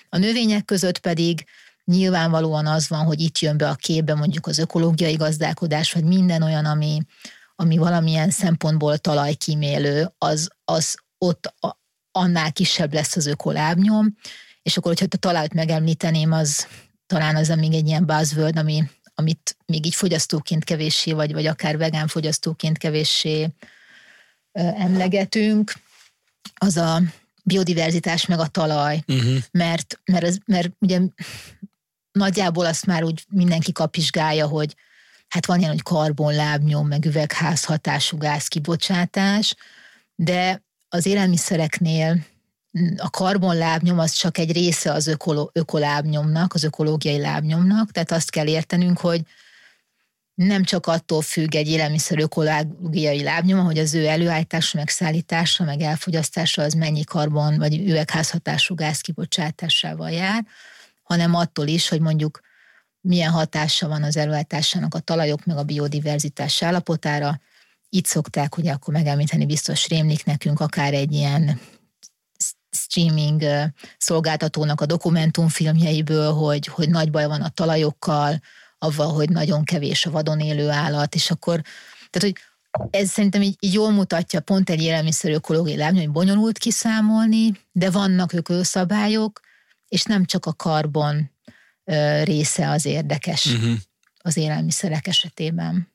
A 0.10 0.18
növények 0.18 0.66
között 0.66 1.00
pedig 1.00 1.46
nyilvánvalóan 1.86 2.68
az 2.68 2.90
van, 2.90 3.06
hogy 3.06 3.20
itt 3.20 3.40
jön 3.40 3.58
be 3.58 3.70
a 3.70 3.76
képbe 3.76 4.16
mondjuk 4.16 4.48
az 4.48 4.58
ökológiai 4.58 5.16
gazdálkodás, 5.16 5.92
vagy 5.92 6.04
minden 6.04 6.42
olyan, 6.42 6.66
ami, 6.66 7.02
ami 7.62 7.78
valamilyen 7.78 8.30
szempontból 8.30 8.98
talajkímélő, 8.98 10.14
az, 10.18 10.50
az 10.66 10.98
ott 11.18 11.54
a, 11.60 11.80
annál 12.12 12.52
kisebb 12.52 12.94
lesz 12.94 13.16
az 13.16 13.26
ökolábnyom, 13.26 14.16
és 14.62 14.78
akkor, 14.78 14.92
hogyha 14.92 15.08
a 15.10 15.18
talajt 15.18 15.54
megemlíteném, 15.54 16.32
az 16.32 16.68
talán 17.06 17.36
az 17.36 17.48
még 17.48 17.74
egy 17.74 17.88
ilyen 17.88 18.06
buzzword, 18.06 18.58
ami, 18.58 18.84
amit 19.16 19.58
még 19.66 19.86
így 19.86 19.96
fogyasztóként 19.96 20.64
kevéssé, 20.64 21.12
vagy, 21.12 21.34
vagy 21.34 21.46
akár 21.46 21.78
vegán 21.78 22.08
fogyasztóként 22.08 22.78
kevéssé 22.78 23.50
emlegetünk, 24.52 25.74
az 26.54 26.78
a 26.78 27.02
biodiverzitás 27.44 28.26
meg 28.26 28.40
a 28.40 28.48
talaj, 28.48 29.04
uh-huh. 29.08 29.38
mert, 29.52 30.00
mert, 30.06 30.24
ez, 30.24 30.38
mert 30.46 30.72
ugye 30.80 31.00
nagyjából 32.12 32.66
azt 32.66 32.86
már 32.86 33.04
úgy 33.04 33.26
mindenki 33.30 33.72
kapizsgálja, 33.72 34.48
hogy 34.48 34.76
hát 35.30 35.46
van 35.46 35.60
ilyen, 35.60 35.72
hogy 35.72 35.82
karbonlábnyom, 35.82 36.88
meg 36.88 37.06
üvegházhatású 37.06 38.18
gázkibocsátás, 38.18 39.56
de 40.16 40.64
az 40.90 41.06
élelmiszereknél 41.06 42.26
a 42.98 43.10
karbonlábnyom 43.10 44.00
az 44.00 44.12
csak 44.12 44.38
egy 44.38 44.52
része 44.52 44.92
az 44.92 45.08
ökolo, 45.08 45.48
ökolábnyomnak, 45.52 46.54
az 46.54 46.64
ökológiai 46.64 47.20
lábnyomnak, 47.20 47.92
tehát 47.92 48.12
azt 48.12 48.30
kell 48.30 48.48
értenünk, 48.48 49.00
hogy 49.00 49.22
nem 50.34 50.64
csak 50.64 50.88
attól 50.88 51.22
függ 51.22 51.56
egy 51.56 51.68
élelmiszer 51.68 52.20
ökológiai 52.20 53.24
lábnyoma, 53.24 53.64
hogy 53.64 53.78
az 53.78 53.94
ő 53.94 54.08
előállítása, 54.08 54.78
meg 54.78 54.90
meg 55.64 55.82
elfogyasztása 55.82 56.62
az 56.62 56.74
mennyi 56.74 57.04
karbon 57.04 57.58
vagy 57.58 57.88
üvegházhatású 57.88 58.76
gáz 58.76 59.02
kibocsátásával 59.02 60.10
jár, 60.10 60.46
hanem 61.04 61.36
attól 61.36 61.68
is, 61.68 61.90
hogy 61.90 62.00
mondjuk 62.02 62.40
milyen 63.02 63.32
hatása 63.32 63.88
van 63.88 64.04
az 64.04 64.18
előállításának 64.18 64.94
a 64.94 65.00
talajok 65.00 65.46
meg 65.46 65.58
a 65.58 65.64
biodiverzitás 65.64 66.64
állapotára. 66.64 67.40
Itt 67.90 68.06
szokták 68.06 68.56
hogy 68.56 68.68
akkor 68.68 68.94
megemlíteni, 68.94 69.46
biztos 69.46 69.88
rémlik 69.88 70.26
nekünk 70.26 70.60
akár 70.60 70.94
egy 70.94 71.12
ilyen 71.14 71.60
streaming 72.70 73.44
szolgáltatónak 73.98 74.82
a 74.82 74.86
dokumentumfilmjeiből, 74.86 76.34
hogy, 76.34 76.68
hogy 76.68 76.90
nagy 76.90 77.12
baj 77.12 77.28
van 77.28 77.42
a 77.42 77.50
talajokkal, 77.50 78.42
avval, 78.78 79.14
hogy 79.14 79.30
nagyon 79.30 79.64
kevés 79.64 80.06
a 80.06 80.12
vadon 80.12 80.40
élő 80.40 80.70
állat, 80.70 81.16
és 81.16 81.32
akkor, 81.32 81.62
tehát 82.10 82.36
hogy 82.36 82.36
ez 82.90 83.10
szerintem 83.10 83.42
így, 83.42 83.56
így 83.60 83.74
jól 83.74 83.92
mutatja 83.92 84.40
pont 84.40 84.70
egy 84.70 84.82
élelmiszer 84.82 85.32
ökológiai 85.32 85.78
lábnyom, 85.78 86.04
hogy 86.04 86.12
bonyolult 86.12 86.58
kiszámolni, 86.58 87.52
de 87.72 87.90
vannak 87.90 88.34
ökölszabályok, 88.34 89.40
és 89.88 90.04
nem 90.04 90.26
csak 90.26 90.46
a 90.46 90.54
karbon 90.54 91.32
része 92.24 92.70
az 92.70 92.86
érdekes 92.86 93.46
uh-huh. 93.46 93.78
az 94.18 94.38
élelmiszerek 94.38 95.08
esetében. 95.08 95.92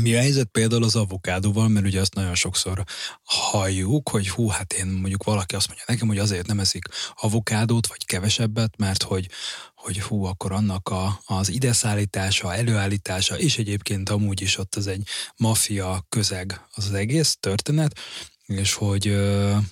Mi 0.00 0.14
a 0.14 0.18
helyzet 0.18 0.48
például 0.48 0.84
az 0.84 0.96
avokádóval, 0.96 1.68
mert 1.68 1.86
ugye 1.86 2.00
azt 2.00 2.14
nagyon 2.14 2.34
sokszor 2.34 2.84
halljuk, 3.22 4.08
hogy 4.08 4.28
hú, 4.28 4.48
hát 4.48 4.72
én 4.72 4.86
mondjuk 4.86 5.24
valaki 5.24 5.54
azt 5.54 5.66
mondja 5.66 5.84
nekem, 5.88 6.08
hogy 6.08 6.18
azért 6.18 6.46
nem 6.46 6.60
eszik 6.60 6.84
avokádót, 7.14 7.86
vagy 7.86 8.04
kevesebbet, 8.04 8.76
mert 8.76 9.02
hogy, 9.02 9.28
hogy 9.74 10.00
hú, 10.00 10.24
akkor 10.24 10.52
annak 10.52 10.88
a, 10.88 11.20
az 11.24 11.48
ideszállítása, 11.48 12.54
előállítása, 12.54 13.38
és 13.38 13.58
egyébként 13.58 14.08
amúgy 14.08 14.40
is 14.40 14.58
ott 14.58 14.74
az 14.74 14.86
egy 14.86 15.08
maffia 15.36 16.04
közeg 16.08 16.66
az, 16.74 16.84
az 16.84 16.92
egész 16.92 17.36
történet, 17.40 17.98
és 18.46 18.74
hogy, 18.74 19.16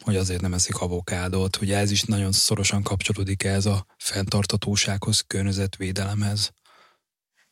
hogy 0.00 0.16
azért 0.16 0.40
nem 0.40 0.54
eszik 0.54 0.76
avokádót. 0.76 1.60
Ugye 1.60 1.76
ez 1.76 1.90
is 1.90 2.02
nagyon 2.02 2.32
szorosan 2.32 2.82
kapcsolódik 2.82 3.44
ez 3.44 3.66
a 3.66 3.86
fenntartatósághoz, 3.98 5.20
környezetvédelemhez. 5.20 6.52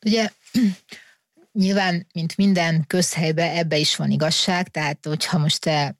Ugye 0.05 0.29
nyilván, 1.51 2.07
mint 2.13 2.37
minden 2.37 2.85
közhelybe, 2.87 3.51
ebbe 3.51 3.77
is 3.77 3.95
van 3.95 4.11
igazság, 4.11 4.67
tehát 4.67 5.05
hogyha 5.05 5.37
most 5.37 5.59
te 5.59 5.97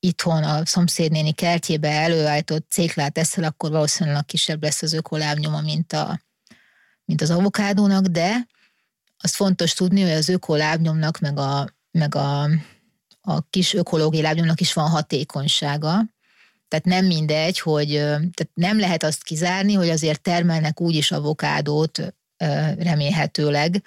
itthon 0.00 0.42
a 0.42 0.66
szomszédnéni 0.66 1.32
kertjébe 1.32 1.90
előállított 1.90 2.70
céklát 2.70 3.18
eszel, 3.18 3.44
akkor 3.44 3.70
valószínűleg 3.70 4.24
kisebb 4.24 4.62
lesz 4.62 4.82
az 4.82 4.92
ökolábnyoma, 4.92 5.60
mint, 5.60 5.92
a, 5.92 6.20
mint 7.04 7.20
az 7.20 7.30
avokádónak, 7.30 8.04
de 8.06 8.46
azt 9.18 9.34
fontos 9.34 9.72
tudni, 9.72 10.02
hogy 10.02 10.10
az 10.10 10.28
ökolábnyomnak, 10.28 11.18
meg 11.18 11.38
a, 11.38 11.74
meg 11.90 12.14
a, 12.14 12.48
a 13.28 13.46
kis 13.50 13.74
ökológiai 13.74 14.22
lábnyomnak 14.22 14.60
is 14.60 14.72
van 14.72 14.88
hatékonysága. 14.88 16.04
Tehát 16.68 16.84
nem 16.84 17.06
mindegy, 17.06 17.60
hogy 17.60 17.88
tehát 17.98 18.50
nem 18.54 18.78
lehet 18.78 19.02
azt 19.02 19.22
kizárni, 19.22 19.74
hogy 19.74 19.88
azért 19.88 20.20
termelnek 20.20 20.80
úgyis 20.80 21.10
avokádót 21.10 22.14
remélhetőleg, 22.78 23.82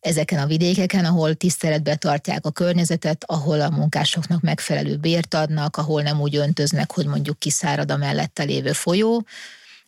ezeken 0.00 0.38
a 0.38 0.46
vidékeken, 0.46 1.04
ahol 1.04 1.34
tiszteletbe 1.34 1.94
tartják 1.96 2.46
a 2.46 2.50
környezetet, 2.50 3.24
ahol 3.26 3.60
a 3.60 3.70
munkásoknak 3.70 4.40
megfelelő 4.40 4.96
bért 4.96 5.34
adnak, 5.34 5.76
ahol 5.76 6.02
nem 6.02 6.20
úgy 6.20 6.36
öntöznek, 6.36 6.92
hogy 6.92 7.06
mondjuk 7.06 7.38
kiszárad 7.38 7.90
a 7.90 7.96
mellette 7.96 8.42
lévő 8.42 8.72
folyó, 8.72 9.26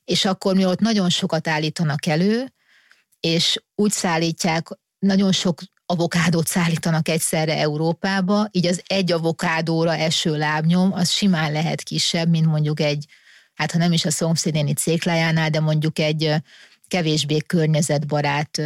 és 0.05 0.25
akkor 0.25 0.55
mi 0.55 0.65
ott 0.65 0.81
nagyon 0.81 1.09
sokat 1.09 1.49
állítanak 1.49 2.07
elő, 2.07 2.53
és 3.21 3.63
úgy 3.75 3.91
szállítják, 3.91 4.69
nagyon 4.99 5.33
sok 5.33 5.61
avokádót 5.87 6.47
szállítanak 6.47 7.09
egyszerre 7.09 7.57
Európába, 7.59 8.49
így 8.51 8.67
az 8.67 8.83
egy 8.87 9.13
avokádóra 9.13 9.95
eső 9.95 10.37
lábnyom, 10.37 10.93
az 10.93 11.11
simán 11.11 11.53
lehet 11.53 11.83
kisebb, 11.83 12.29
mint 12.29 12.47
mondjuk 12.47 12.81
egy, 12.81 13.07
hát 13.55 13.73
ha 13.73 13.79
nem 13.79 13.93
is 13.93 14.05
a 14.05 14.11
szomszédéni 14.11 14.73
céklájánál, 14.73 15.51
de 15.51 15.61
mondjuk 15.61 15.99
egy 15.99 16.35
kevésbé 16.89 17.39
környezetbarát 17.47 18.61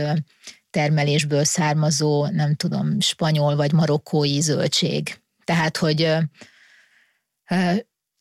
termelésből 0.70 1.44
származó, 1.44 2.26
nem 2.26 2.54
tudom, 2.54 3.00
spanyol 3.00 3.56
vagy 3.56 3.72
marokkói 3.72 4.40
zöldség. 4.40 5.20
Tehát, 5.44 5.76
hogy 5.76 6.16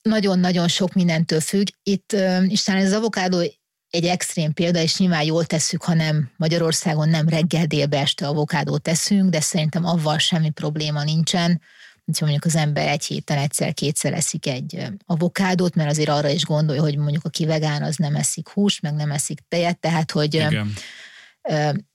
nagyon-nagyon 0.01 0.67
sok 0.67 0.93
mindentől 0.93 1.41
függ. 1.41 1.67
Itt, 1.83 2.15
és 2.47 2.63
talán 2.63 2.81
ez 2.81 2.88
az 2.88 2.97
avokádó 2.97 3.41
egy 3.89 4.06
extrém 4.06 4.54
példa, 4.54 4.80
és 4.80 4.97
nyilván 4.97 5.23
jól 5.23 5.45
tesszük, 5.45 5.84
ha 5.84 5.93
nem 5.93 6.32
Magyarországon 6.38 7.10
nem 7.10 7.28
reggel 7.28 7.65
délbe 7.65 7.99
este 7.99 8.28
avokádót 8.28 8.82
teszünk, 8.82 9.30
de 9.30 9.39
szerintem 9.39 9.86
avval 9.86 10.17
semmi 10.17 10.49
probléma 10.49 11.04
nincsen, 11.04 11.62
hogyha 12.06 12.25
mondjuk 12.25 12.45
az 12.45 12.56
ember 12.56 12.88
egy 12.88 13.06
héten 13.06 13.38
egyszer-kétszer 13.38 14.13
eszik 14.13 14.47
egy 14.47 14.88
avokádót, 15.06 15.75
mert 15.75 15.89
azért 15.89 16.10
arra 16.10 16.30
is 16.30 16.45
gondolja, 16.45 16.82
hogy 16.82 16.97
mondjuk 16.97 17.25
aki 17.25 17.45
vegán, 17.45 17.84
az 17.84 17.95
nem 17.95 18.15
eszik 18.15 18.49
húst, 18.49 18.82
meg 18.82 18.93
nem 18.93 19.12
eszik 19.12 19.39
tejet, 19.47 19.80
tehát 19.80 20.12
hogy 20.12 20.34
Igen. 20.34 20.73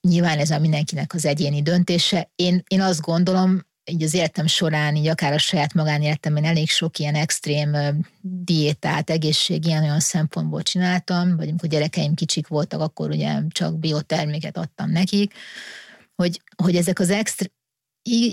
Nyilván 0.00 0.38
ez 0.38 0.50
a 0.50 0.58
mindenkinek 0.58 1.14
az 1.14 1.24
egyéni 1.24 1.62
döntése. 1.62 2.30
Én, 2.34 2.62
én 2.66 2.80
azt 2.80 3.00
gondolom, 3.00 3.66
így 3.90 4.02
az 4.02 4.14
életem 4.14 4.46
során, 4.46 4.96
így 4.96 5.08
akár 5.08 5.32
a 5.32 5.38
saját 5.38 5.74
magánéletemben 5.74 6.44
elég 6.44 6.70
sok 6.70 6.98
ilyen 6.98 7.14
extrém 7.14 7.76
diétát, 8.20 9.10
egészség, 9.10 9.66
ilyen 9.66 9.82
olyan 9.82 10.00
szempontból 10.00 10.62
csináltam, 10.62 11.36
vagy 11.36 11.48
amikor 11.48 11.68
gyerekeim 11.68 12.14
kicsik 12.14 12.46
voltak, 12.46 12.80
akkor 12.80 13.10
ugye 13.10 13.40
csak 13.48 13.78
bioterméket 13.78 14.56
adtam 14.56 14.90
nekik, 14.90 15.32
hogy, 16.14 16.40
hogy 16.56 16.76
ezek 16.76 16.98
az 16.98 17.10
extra, 17.10 17.46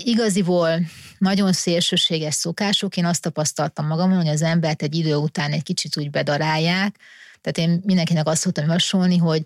igaziból 0.04 0.80
nagyon 1.18 1.52
szélsőséges 1.52 2.34
szokások, 2.34 2.96
én 2.96 3.04
azt 3.04 3.22
tapasztaltam 3.22 3.86
magamon, 3.86 4.16
hogy 4.16 4.28
az 4.28 4.42
embert 4.42 4.82
egy 4.82 4.94
idő 4.94 5.14
után 5.14 5.52
egy 5.52 5.62
kicsit 5.62 5.96
úgy 5.96 6.10
bedarálják, 6.10 6.96
tehát 7.40 7.70
én 7.70 7.82
mindenkinek 7.84 8.26
azt 8.26 8.40
szoktam 8.40 8.64
javasolni, 8.64 9.16
hogy 9.16 9.44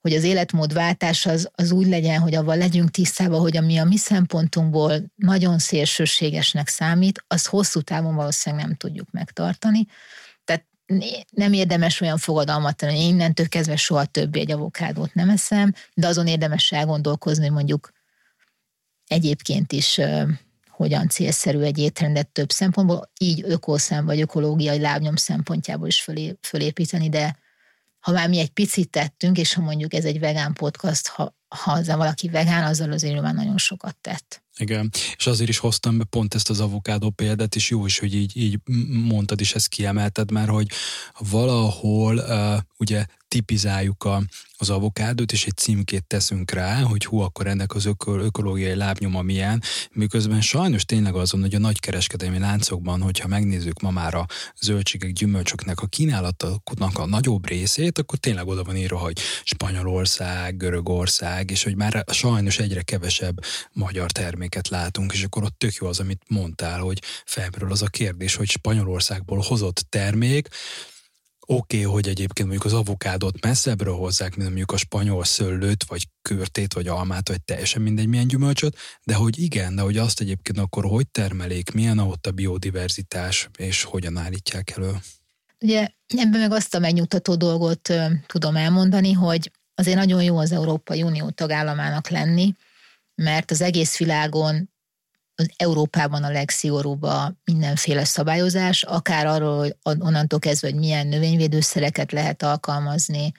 hogy 0.00 0.14
az 0.14 0.24
életmódváltás 0.24 1.26
az, 1.26 1.50
az 1.54 1.70
úgy 1.70 1.86
legyen, 1.86 2.20
hogy 2.20 2.34
avval 2.34 2.56
legyünk 2.56 2.90
tisztában, 2.90 3.40
hogy 3.40 3.56
ami 3.56 3.78
a 3.78 3.84
mi 3.84 3.96
szempontunkból 3.96 5.12
nagyon 5.16 5.58
szélsőségesnek 5.58 6.68
számít, 6.68 7.24
az 7.26 7.46
hosszú 7.46 7.80
távon 7.80 8.14
valószínűleg 8.14 8.66
nem 8.66 8.76
tudjuk 8.76 9.10
megtartani. 9.10 9.86
Tehát 10.44 10.66
nem 11.30 11.52
érdemes 11.52 12.00
olyan 12.00 12.18
fogadalmat 12.18 12.76
tenni, 12.76 12.96
hogy 12.96 13.12
innentől 13.12 13.48
kezdve 13.48 13.76
soha 13.76 14.04
többé 14.04 14.40
egy 14.40 14.52
avokádót 14.52 15.14
nem 15.14 15.28
eszem, 15.28 15.74
de 15.94 16.06
azon 16.06 16.26
érdemes 16.26 16.72
elgondolkozni, 16.72 17.44
hogy 17.44 17.54
mondjuk 17.54 17.92
egyébként 19.06 19.72
is 19.72 20.00
hogyan 20.68 21.08
célszerű 21.08 21.60
egy 21.60 21.78
étrendet 21.78 22.28
több 22.28 22.50
szempontból, 22.50 23.10
így 23.18 23.42
ökoszem 23.44 24.04
vagy 24.04 24.20
ökológiai 24.20 24.78
lábnyom 24.78 25.16
szempontjából 25.16 25.86
is 25.86 26.00
fölé, 26.00 26.38
fölépíteni, 26.42 27.08
de 27.08 27.38
ha 28.00 28.12
már 28.12 28.28
mi 28.28 28.38
egy 28.38 28.50
picit 28.50 28.90
tettünk, 28.90 29.38
és 29.38 29.54
ha 29.54 29.62
mondjuk 29.62 29.94
ez 29.94 30.04
egy 30.04 30.18
vegán 30.18 30.52
podcast, 30.52 31.08
ha, 31.08 31.36
ha 31.48 31.72
az 31.72 31.86
valaki 31.86 32.28
vegán, 32.28 32.64
azzal 32.64 32.92
azért 32.92 33.20
már 33.20 33.34
nagyon 33.34 33.58
sokat 33.58 33.96
tett. 34.00 34.42
Igen, 34.56 34.90
és 35.16 35.26
azért 35.26 35.48
is 35.48 35.58
hoztam 35.58 35.98
be 35.98 36.04
pont 36.04 36.34
ezt 36.34 36.50
az 36.50 36.60
avokádó 36.60 37.10
példát, 37.10 37.54
és 37.54 37.70
jó 37.70 37.86
is, 37.86 37.98
hogy 37.98 38.14
így, 38.14 38.36
így 38.36 38.58
mondtad 38.88 39.40
is 39.40 39.54
ezt 39.54 39.68
kiemelted, 39.68 40.30
mert 40.30 40.48
hogy 40.48 40.68
valahol 41.18 42.16
uh, 42.16 42.58
ugye 42.78 43.04
tipizáljuk 43.30 44.04
a, 44.04 44.22
az 44.56 44.70
avokádot, 44.70 45.32
és 45.32 45.46
egy 45.46 45.56
címkét 45.56 46.04
teszünk 46.04 46.50
rá, 46.50 46.80
hogy 46.80 47.04
hú, 47.04 47.18
akkor 47.18 47.46
ennek 47.46 47.74
az 47.74 47.84
öko, 47.84 48.18
ökológiai 48.18 48.74
lábnyoma 48.74 49.22
milyen, 49.22 49.62
miközben 49.92 50.40
sajnos 50.40 50.84
tényleg 50.84 51.14
azon, 51.14 51.40
hogy 51.40 51.54
a 51.54 51.58
nagykereskedelmi 51.58 52.38
láncokban, 52.38 53.00
hogyha 53.00 53.28
megnézzük 53.28 53.80
ma 53.80 53.90
már 53.90 54.14
a 54.14 54.26
zöldségek, 54.60 55.12
gyümölcsöknek 55.12 55.80
a 55.80 55.86
kínálatoknak 55.86 56.98
a 56.98 57.06
nagyobb 57.06 57.48
részét, 57.48 57.98
akkor 57.98 58.18
tényleg 58.18 58.46
oda 58.46 58.64
van 58.64 58.76
írva, 58.76 58.98
hogy 58.98 59.18
Spanyolország, 59.44 60.56
Görögország, 60.56 61.50
és 61.50 61.62
hogy 61.62 61.76
már 61.76 62.04
sajnos 62.12 62.58
egyre 62.58 62.82
kevesebb 62.82 63.38
magyar 63.72 64.10
terméket 64.10 64.68
látunk, 64.68 65.12
és 65.12 65.24
akkor 65.24 65.42
ott 65.42 65.58
tök 65.58 65.74
jó 65.74 65.86
az, 65.86 66.00
amit 66.00 66.22
mondtál, 66.28 66.80
hogy 66.80 67.02
felmerül 67.24 67.72
az 67.72 67.82
a 67.82 67.86
kérdés, 67.86 68.34
hogy 68.34 68.48
Spanyolországból 68.48 69.38
hozott 69.38 69.86
termék, 69.88 70.48
Oké, 71.52 71.78
okay, 71.78 71.92
hogy 71.92 72.08
egyébként 72.08 72.48
mondjuk 72.48 72.64
az 72.72 72.78
avokádot 72.78 73.40
messzebbről 73.40 73.94
hozzák, 73.94 74.36
mint 74.36 74.48
mondjuk 74.48 74.72
a 74.72 74.76
spanyol 74.76 75.24
szőlőt, 75.24 75.84
vagy 75.84 76.08
körtét, 76.22 76.72
vagy 76.72 76.86
almát, 76.86 77.28
vagy 77.28 77.42
teljesen 77.42 77.82
mindegy 77.82 78.06
milyen 78.06 78.26
gyümölcsöt, 78.26 78.76
de 79.04 79.14
hogy 79.14 79.38
igen, 79.38 79.74
de 79.74 79.82
hogy 79.82 79.96
azt 79.96 80.20
egyébként 80.20 80.58
akkor 80.58 80.84
hogy 80.84 81.08
termelik, 81.08 81.70
milyen 81.70 81.98
ott 81.98 82.26
a 82.26 82.30
biodiverzitás, 82.30 83.48
és 83.58 83.82
hogyan 83.82 84.16
állítják 84.16 84.70
elő. 84.76 84.92
Ugye 85.60 85.88
ebben 86.06 86.40
meg 86.40 86.52
azt 86.52 86.74
a 86.74 86.78
megnyugtató 86.78 87.34
dolgot 87.34 87.88
uh, 87.88 88.10
tudom 88.26 88.56
elmondani, 88.56 89.12
hogy 89.12 89.50
azért 89.74 89.96
nagyon 89.96 90.22
jó 90.22 90.38
az 90.38 90.52
Európai 90.52 91.02
Unió 91.02 91.30
tagállamának 91.30 92.08
lenni, 92.08 92.54
mert 93.14 93.50
az 93.50 93.60
egész 93.60 93.96
világon 93.96 94.70
az 95.40 95.50
Európában 95.56 96.24
a 96.24 96.30
legszigorúbb 96.30 97.02
a 97.02 97.34
mindenféle 97.44 98.04
szabályozás, 98.04 98.82
akár 98.82 99.26
arról, 99.26 99.58
hogy 99.58 99.74
onnantól 99.82 100.38
kezdve, 100.38 100.68
hogy 100.68 100.78
milyen 100.78 101.06
növényvédőszereket 101.06 102.12
lehet 102.12 102.42
alkalmazni, 102.42 103.32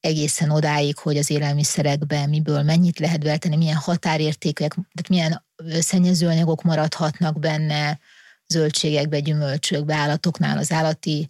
egészen 0.00 0.50
odáig, 0.50 0.98
hogy 0.98 1.16
az 1.16 1.30
élelmiszerekben 1.30 2.28
miből 2.28 2.62
mennyit 2.62 2.98
lehet 2.98 3.20
beltenni, 3.20 3.56
milyen 3.56 3.76
határértékek, 3.76 4.74
tehát 4.74 5.08
milyen 5.08 5.44
szennyezőanyagok 5.80 6.62
maradhatnak 6.62 7.38
benne, 7.38 7.98
zöldségekbe, 8.46 9.20
gyümölcsökbe, 9.20 9.94
állatoknál 9.94 10.58
az 10.58 10.72
állati 10.72 11.28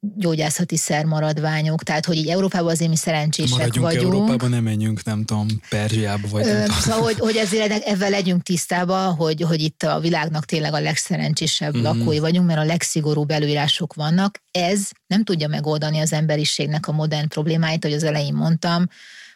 gyógyászati 0.00 0.76
szermaradványok, 0.76 1.82
tehát 1.82 2.04
hogy 2.04 2.16
így 2.16 2.28
Európában 2.28 2.70
azért 2.70 2.90
mi 2.90 2.96
szerencsések 2.96 3.58
Maradjunk 3.58 3.86
vagyunk. 3.86 4.14
Európában 4.14 4.50
nem 4.50 4.62
menjünk, 4.62 5.04
nem 5.04 5.24
tudom, 5.24 5.46
Perzsiába 5.68 6.28
vagy 6.28 6.44
nem 6.44 6.62
tudom. 6.62 6.78
Szóval, 6.80 7.02
hogy, 7.02 7.18
hogy 7.18 7.36
ezért 7.36 7.84
ebben 7.84 8.10
legyünk 8.10 8.42
tisztában, 8.42 9.14
hogy, 9.14 9.42
hogy 9.42 9.60
itt 9.60 9.82
a 9.82 10.00
világnak 10.00 10.44
tényleg 10.44 10.72
a 10.72 10.80
legszerencsésebb 10.80 11.76
mm-hmm. 11.76 11.84
lakói 11.84 12.18
vagyunk, 12.18 12.46
mert 12.46 12.60
a 12.60 12.64
legszigorúbb 12.64 13.30
előírások 13.30 13.94
vannak. 13.94 14.42
Ez 14.50 14.88
nem 15.06 15.24
tudja 15.24 15.48
megoldani 15.48 15.98
az 15.98 16.12
emberiségnek 16.12 16.88
a 16.88 16.92
modern 16.92 17.28
problémáit, 17.28 17.84
hogy 17.84 17.92
az 17.92 18.04
elején 18.04 18.34
mondtam, 18.34 18.86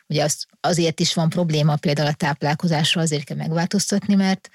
Ugye 0.06 0.24
az, 0.24 0.46
azért 0.60 1.00
is 1.00 1.14
van 1.14 1.28
probléma 1.28 1.76
például 1.76 2.08
a 2.08 2.12
táplálkozásra, 2.12 3.00
azért 3.00 3.24
kell 3.24 3.36
megváltoztatni, 3.36 4.14
mert 4.14 4.50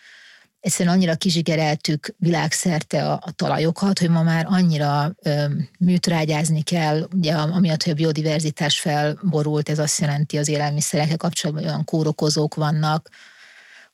egyszerűen 0.59 0.95
annyira 0.95 1.15
kizsigereltük 1.15 2.15
világszerte 2.17 3.11
a, 3.11 3.13
a 3.25 3.31
talajokat, 3.31 3.99
hogy 3.99 4.09
ma 4.09 4.23
már 4.23 4.45
annyira 4.49 5.15
ö, 5.21 5.45
műtrágyázni 5.79 6.61
kell, 6.61 7.07
ugye 7.15 7.33
amiatt, 7.33 7.83
hogy 7.83 7.91
a 7.91 7.95
biodiverzitás 7.95 8.79
felborult, 8.79 9.69
ez 9.69 9.79
azt 9.79 9.99
jelenti 9.99 10.37
az 10.37 10.47
élelmiszerekkel 10.47 11.17
kapcsolatban, 11.17 11.65
olyan 11.65 11.83
kórokozók 11.83 12.55
vannak, 12.55 13.09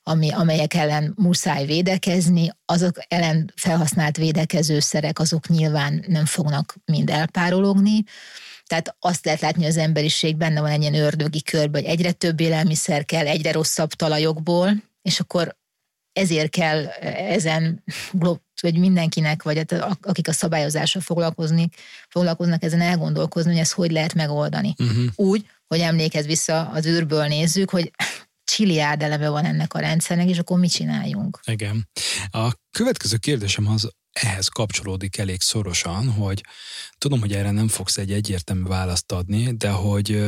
ami, 0.06 0.30
amelyek 0.30 0.74
ellen 0.74 1.12
muszáj 1.16 1.66
védekezni, 1.66 2.50
azok 2.64 2.96
ellen 3.08 3.52
felhasznált 3.56 4.16
védekezőszerek, 4.16 5.18
azok 5.18 5.48
nyilván 5.48 6.04
nem 6.06 6.24
fognak 6.24 6.76
mind 6.84 7.10
elpárologni, 7.10 8.04
tehát 8.66 8.96
azt 9.00 9.24
lehet 9.24 9.40
látni, 9.40 9.62
hogy 9.62 9.70
az 9.70 9.76
emberiség 9.76 10.36
benne 10.36 10.60
van 10.60 10.70
egy 10.70 10.80
ilyen 10.80 10.94
ördögi 10.94 11.42
körbe, 11.42 11.78
hogy 11.78 11.88
egyre 11.88 12.12
több 12.12 12.40
élelmiszer 12.40 13.04
kell, 13.04 13.26
egyre 13.26 13.52
rosszabb 13.52 13.92
talajokból, 13.92 14.82
és 15.02 15.20
akkor 15.20 15.56
ezért 16.14 16.50
kell 16.50 16.86
ezen, 17.28 17.82
vagy 18.60 18.78
mindenkinek, 18.78 19.42
vagy 19.42 19.56
hát 19.56 19.98
akik 20.02 20.28
a 20.28 20.32
szabályozással 20.32 21.02
foglalkozni, 21.02 21.68
foglalkoznak 22.08 22.62
ezen 22.62 22.80
elgondolkozni, 22.80 23.50
hogy 23.50 23.60
ezt 23.60 23.72
hogy 23.72 23.90
lehet 23.90 24.14
megoldani. 24.14 24.74
Uh-huh. 24.78 25.04
Úgy, 25.14 25.46
hogy 25.66 25.80
emlékez 25.80 26.26
vissza, 26.26 26.68
az 26.68 26.86
űrből 26.86 27.26
nézzük, 27.26 27.70
hogy 27.70 27.90
csiliárd 28.44 29.02
eleve 29.02 29.28
van 29.28 29.44
ennek 29.44 29.74
a 29.74 29.78
rendszernek, 29.78 30.28
és 30.28 30.38
akkor 30.38 30.58
mit 30.58 30.70
csináljunk? 30.70 31.40
Igen. 31.44 31.88
A 32.30 32.52
következő 32.70 33.16
kérdésem 33.16 33.68
az 33.68 33.90
ehhez 34.12 34.48
kapcsolódik 34.48 35.18
elég 35.18 35.40
szorosan, 35.40 36.12
hogy 36.12 36.40
tudom, 36.98 37.20
hogy 37.20 37.32
erre 37.32 37.50
nem 37.50 37.68
fogsz 37.68 37.96
egy 37.96 38.12
egyértelmű 38.12 38.62
választ 38.62 39.12
adni, 39.12 39.56
de 39.56 39.70
hogy 39.70 40.24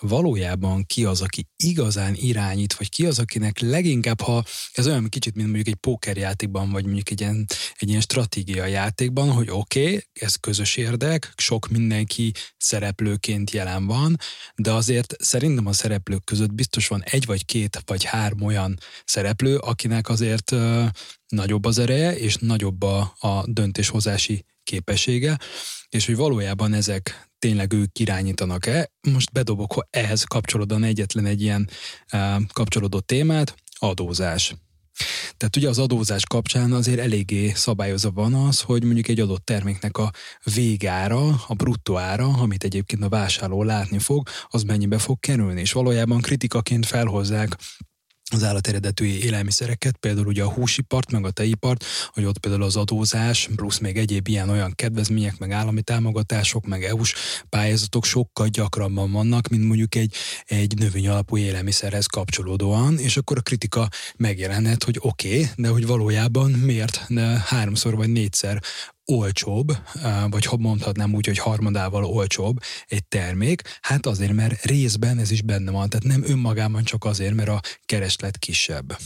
valójában 0.00 0.84
ki 0.84 1.04
az, 1.04 1.20
aki 1.20 1.48
igazán 1.56 2.14
irányít, 2.14 2.74
vagy 2.74 2.88
ki 2.88 3.06
az, 3.06 3.18
akinek 3.18 3.58
leginkább, 3.58 4.20
ha 4.20 4.44
ez 4.72 4.86
olyan 4.86 5.08
kicsit, 5.08 5.34
mint 5.34 5.46
mondjuk 5.46 5.68
egy 5.68 5.80
pókerjátékban, 5.80 6.70
vagy 6.70 6.84
mondjuk 6.84 7.10
egy 7.10 7.20
ilyen, 7.20 7.46
egy 7.76 7.88
ilyen 7.88 8.00
stratégia 8.00 8.66
játékban, 8.66 9.30
hogy 9.30 9.48
oké, 9.50 9.84
okay, 9.84 10.04
ez 10.12 10.34
közös 10.34 10.76
érdek, 10.76 11.32
sok 11.36 11.68
mindenki 11.68 12.32
szereplőként 12.56 13.50
jelen 13.50 13.86
van, 13.86 14.16
de 14.54 14.72
azért 14.72 15.14
szerintem 15.18 15.66
a 15.66 15.72
szereplők 15.72 16.24
között 16.24 16.52
biztos 16.52 16.88
van 16.88 17.02
egy 17.04 17.26
vagy 17.26 17.44
két 17.44 17.82
vagy 17.84 18.04
három 18.04 18.42
olyan 18.42 18.78
szereplő, 19.04 19.56
akinek 19.56 20.08
azért 20.08 20.50
uh, 20.50 20.86
nagyobb 21.28 21.64
az 21.64 21.78
ereje, 21.78 22.16
és 22.16 22.36
nagyobb 22.36 22.82
a, 22.82 23.14
a 23.18 23.44
döntéshozási 23.46 24.44
képessége, 24.62 25.38
és 25.88 26.06
hogy 26.06 26.16
valójában 26.16 26.72
ezek 26.72 27.25
tényleg 27.38 27.72
ők 27.72 27.98
irányítanak-e. 27.98 28.90
Most 29.12 29.32
bedobok 29.32 29.86
ehhez 29.90 30.22
kapcsolódóan 30.22 30.84
egyetlen 30.84 31.26
egy 31.26 31.42
ilyen 31.42 31.68
uh, 32.12 32.42
kapcsolódó 32.52 33.00
témát, 33.00 33.54
adózás. 33.78 34.54
Tehát 35.36 35.56
ugye 35.56 35.68
az 35.68 35.78
adózás 35.78 36.24
kapcsán 36.24 36.72
azért 36.72 36.98
eléggé 36.98 37.52
szabályozva 37.54 38.10
van 38.10 38.34
az, 38.34 38.60
hogy 38.60 38.84
mondjuk 38.84 39.08
egy 39.08 39.20
adott 39.20 39.44
terméknek 39.44 39.98
a 39.98 40.10
végára, 40.54 41.26
a 41.46 41.54
bruttó 41.54 41.96
ára, 41.96 42.26
amit 42.26 42.64
egyébként 42.64 43.04
a 43.04 43.08
vásárló 43.08 43.62
látni 43.62 43.98
fog, 43.98 44.28
az 44.48 44.62
mennyibe 44.62 44.98
fog 44.98 45.20
kerülni, 45.20 45.60
és 45.60 45.72
valójában 45.72 46.20
kritikaként 46.20 46.86
felhozzák 46.86 47.56
az 48.32 48.42
állateredetű 48.42 49.04
élelmiszereket, 49.04 49.96
például 49.96 50.26
ugye 50.26 50.42
a 50.42 50.52
húsipart, 50.52 51.10
meg 51.10 51.24
a 51.24 51.30
teipart, 51.30 51.84
hogy 52.08 52.24
ott 52.24 52.38
például 52.38 52.62
az 52.62 52.76
adózás, 52.76 53.48
plusz 53.56 53.78
még 53.78 53.96
egyéb 53.96 54.28
ilyen 54.28 54.48
olyan 54.48 54.72
kedvezmények, 54.74 55.38
meg 55.38 55.50
állami 55.50 55.82
támogatások, 55.82 56.66
meg 56.66 56.84
EU-s 56.84 57.14
pályázatok 57.48 58.04
sokkal 58.04 58.48
gyakrabban 58.48 59.12
vannak, 59.12 59.48
mint 59.48 59.64
mondjuk 59.64 59.94
egy, 59.94 60.14
egy 60.44 60.78
növény 60.78 61.08
alapú 61.08 61.36
élelmiszerhez 61.36 62.06
kapcsolódóan, 62.06 62.98
és 62.98 63.16
akkor 63.16 63.38
a 63.38 63.40
kritika 63.40 63.88
megjelenhet, 64.16 64.84
hogy 64.84 64.96
oké, 65.00 65.28
okay, 65.28 65.46
de 65.56 65.68
hogy 65.68 65.86
valójában 65.86 66.50
miért 66.50 67.04
de 67.08 67.42
háromszor 67.46 67.96
vagy 67.96 68.08
négyszer 68.08 68.62
olcsóbb, 69.06 69.72
vagy 70.28 70.44
ha 70.44 70.56
mondhatnám 70.56 71.14
úgy, 71.14 71.26
hogy 71.26 71.38
harmadával 71.38 72.04
olcsóbb 72.04 72.56
egy 72.86 73.04
termék, 73.04 73.62
hát 73.80 74.06
azért, 74.06 74.32
mert 74.32 74.64
részben 74.64 75.18
ez 75.18 75.30
is 75.30 75.42
benne 75.42 75.70
van, 75.70 75.88
tehát 75.88 76.06
nem 76.06 76.24
önmagában 76.30 76.84
csak 76.84 77.04
azért, 77.04 77.34
mert 77.34 77.48
a 77.48 77.60
kereslet 77.84 78.38
kisebb. 78.38 78.98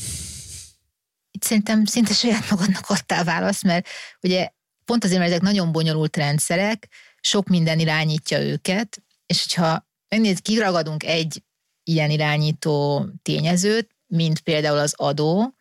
Itt 1.30 1.42
szerintem 1.42 1.84
szinte 1.84 2.12
saját 2.12 2.50
magadnak 2.50 2.84
adtál 2.88 3.24
választ, 3.24 3.62
mert 3.62 3.88
ugye 4.22 4.48
pont 4.84 5.04
azért, 5.04 5.18
mert 5.18 5.30
ezek 5.30 5.42
nagyon 5.42 5.72
bonyolult 5.72 6.16
rendszerek, 6.16 6.88
sok 7.20 7.48
minden 7.48 7.78
irányítja 7.78 8.40
őket, 8.40 9.02
és 9.26 9.42
hogyha 9.42 9.88
megnézzük, 10.08 10.42
kiragadunk 10.42 11.04
egy 11.04 11.42
ilyen 11.84 12.10
irányító 12.10 13.06
tényezőt, 13.22 13.90
mint 14.06 14.40
például 14.40 14.78
az 14.78 14.94
adó, 14.96 15.54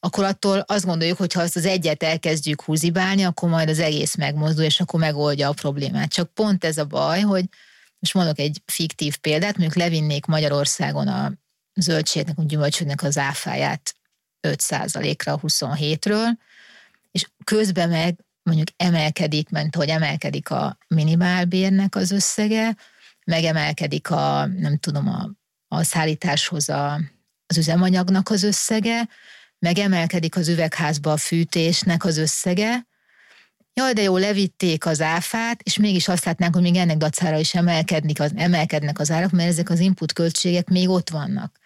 akkor 0.00 0.24
attól 0.24 0.58
azt 0.58 0.84
gondoljuk, 0.84 1.18
hogy 1.18 1.32
ha 1.32 1.40
azt 1.40 1.56
az 1.56 1.64
egyet 1.64 2.02
elkezdjük 2.02 2.62
húzibálni, 2.62 3.22
akkor 3.24 3.48
majd 3.48 3.68
az 3.68 3.78
egész 3.78 4.14
megmozdul, 4.14 4.64
és 4.64 4.80
akkor 4.80 5.00
megoldja 5.00 5.48
a 5.48 5.52
problémát. 5.52 6.12
Csak 6.12 6.34
pont 6.34 6.64
ez 6.64 6.78
a 6.78 6.84
baj, 6.84 7.20
hogy 7.20 7.44
most 7.98 8.14
mondok 8.14 8.38
egy 8.38 8.62
fiktív 8.66 9.16
példát, 9.16 9.56
mondjuk 9.56 9.82
levinnék 9.82 10.26
Magyarországon 10.26 11.08
a 11.08 11.32
zöldségnek, 11.74 12.38
a 12.38 12.42
gyümölcsöknek 12.42 13.02
az 13.02 13.18
áfáját 13.18 13.94
5%-ra 14.48 15.40
27-ről, 15.42 16.28
és 17.10 17.26
közben 17.44 17.88
meg 17.88 18.18
mondjuk 18.42 18.68
emelkedik, 18.76 19.48
mint 19.48 19.74
hogy 19.74 19.88
emelkedik 19.88 20.50
a 20.50 20.78
minimálbérnek 20.88 21.94
az 21.94 22.10
összege, 22.10 22.76
megemelkedik 23.24 24.10
a, 24.10 24.46
nem 24.46 24.78
tudom, 24.78 25.08
a, 25.08 25.30
a 25.68 25.82
szállításhoz 25.82 26.68
a, 26.68 27.00
az 27.46 27.56
üzemanyagnak 27.56 28.30
az 28.30 28.42
összege, 28.42 29.08
megemelkedik 29.58 30.36
az 30.36 30.48
üvegházba 30.48 31.12
a 31.12 31.16
fűtésnek 31.16 32.04
az 32.04 32.16
összege, 32.16 32.86
jaj, 33.78 33.92
de 33.92 34.02
jó, 34.02 34.16
levitték 34.16 34.86
az 34.86 35.00
áfát, 35.00 35.62
és 35.62 35.76
mégis 35.76 36.08
azt 36.08 36.24
látnánk, 36.24 36.54
hogy 36.54 36.62
még 36.62 36.76
ennek 36.76 36.96
dacára 36.96 37.38
is 37.38 37.54
emelkednek 37.54 38.20
az, 38.20 38.32
emelkednek 38.36 38.98
az 38.98 39.10
árak, 39.10 39.30
mert 39.30 39.48
ezek 39.48 39.70
az 39.70 39.80
input 39.80 40.12
költségek 40.12 40.68
még 40.68 40.88
ott 40.88 41.10
vannak. 41.10 41.58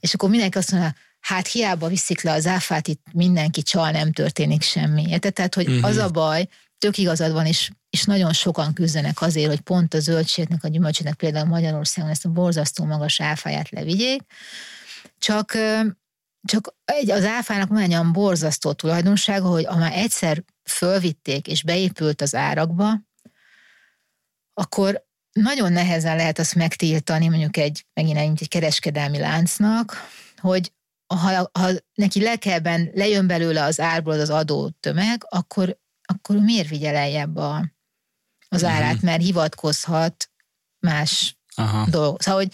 És 0.00 0.14
akkor 0.14 0.30
mindenki 0.30 0.58
azt 0.58 0.70
mondja, 0.70 0.94
hát 1.20 1.46
hiába 1.46 1.88
viszik 1.88 2.22
le 2.22 2.32
az 2.32 2.46
áfát, 2.46 2.88
itt 2.88 3.04
mindenki 3.12 3.62
csal, 3.62 3.90
nem 3.90 4.12
történik 4.12 4.62
semmi. 4.62 5.04
Érted? 5.08 5.32
Tehát, 5.32 5.54
hogy 5.54 5.68
uh-huh. 5.68 5.84
az 5.84 5.96
a 5.96 6.08
baj, 6.08 6.48
tök 6.78 6.98
igazad 6.98 7.32
van, 7.32 7.46
és, 7.46 7.70
és 7.90 8.04
nagyon 8.04 8.32
sokan 8.32 8.72
küzdenek 8.72 9.20
azért, 9.20 9.48
hogy 9.48 9.60
pont 9.60 9.94
a 9.94 10.00
zöldségnek, 10.00 10.64
a 10.64 10.68
gyümölcsének 10.68 11.14
például 11.14 11.46
Magyarországon 11.46 12.10
ezt 12.10 12.24
a 12.24 12.28
borzasztó 12.28 12.84
magas 12.84 13.20
áfáját 13.20 13.70
levigyék. 13.70 14.22
Csak, 15.18 15.52
csak 16.46 16.74
egy, 16.84 17.10
az 17.10 17.24
áfának 17.24 17.78
egy 17.78 18.10
borzasztó 18.12 18.72
tulajdonsága, 18.72 19.48
hogy 19.48 19.64
ha 19.64 19.76
már 19.76 19.92
egyszer 19.92 20.44
fölvitték 20.64 21.46
és 21.46 21.62
beépült 21.62 22.20
az 22.20 22.34
árakba, 22.34 23.00
akkor 24.54 25.04
nagyon 25.32 25.72
nehezen 25.72 26.16
lehet 26.16 26.38
azt 26.38 26.54
megtiltani 26.54 27.28
mondjuk 27.28 27.56
egy, 27.56 27.86
megint 27.94 28.40
egy 28.40 28.48
kereskedelmi 28.48 29.18
láncnak, 29.18 30.08
hogy 30.36 30.72
ha, 31.06 31.50
ha 31.52 31.68
neki 31.94 32.22
lekeben 32.22 32.90
lejön 32.94 33.26
belőle 33.26 33.62
az 33.62 33.80
árból 33.80 34.20
az 34.20 34.30
adó 34.30 34.70
tömeg, 34.80 35.26
akkor, 35.28 35.78
akkor 36.02 36.36
miért 36.36 36.68
vigye 36.68 36.92
lejjebb 36.92 37.36
a, 37.36 37.72
az 38.48 38.62
mhm. 38.62 38.70
árát, 38.70 39.02
mert 39.02 39.22
hivatkozhat 39.22 40.30
más 40.78 41.38
Aha. 41.54 41.86
dolgok. 41.90 42.22
Szóval, 42.22 42.40
hogy 42.40 42.52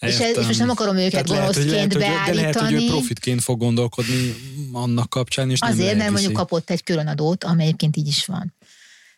és, 0.00 0.18
ez, 0.18 0.36
és 0.36 0.46
most 0.46 0.58
nem 0.58 0.70
akarom 0.70 0.96
őket 0.96 1.28
gonoszként 1.28 1.98
beállítani. 1.98 2.36
De 2.36 2.40
lehet, 2.40 2.60
hogy 2.60 2.72
ő 2.72 2.86
profitként 2.86 3.42
fog 3.42 3.58
gondolkodni 3.58 4.34
annak 4.72 5.10
kapcsán, 5.10 5.50
és 5.50 5.60
Azért, 5.60 5.88
nem 5.88 5.96
mert 5.96 6.10
mondjuk 6.10 6.32
kapott 6.32 6.70
egy 6.70 6.82
külön 6.82 7.06
adót, 7.06 7.44
amely 7.44 7.66
egyébként 7.66 7.96
így 7.96 8.06
is 8.06 8.26
van. 8.26 8.54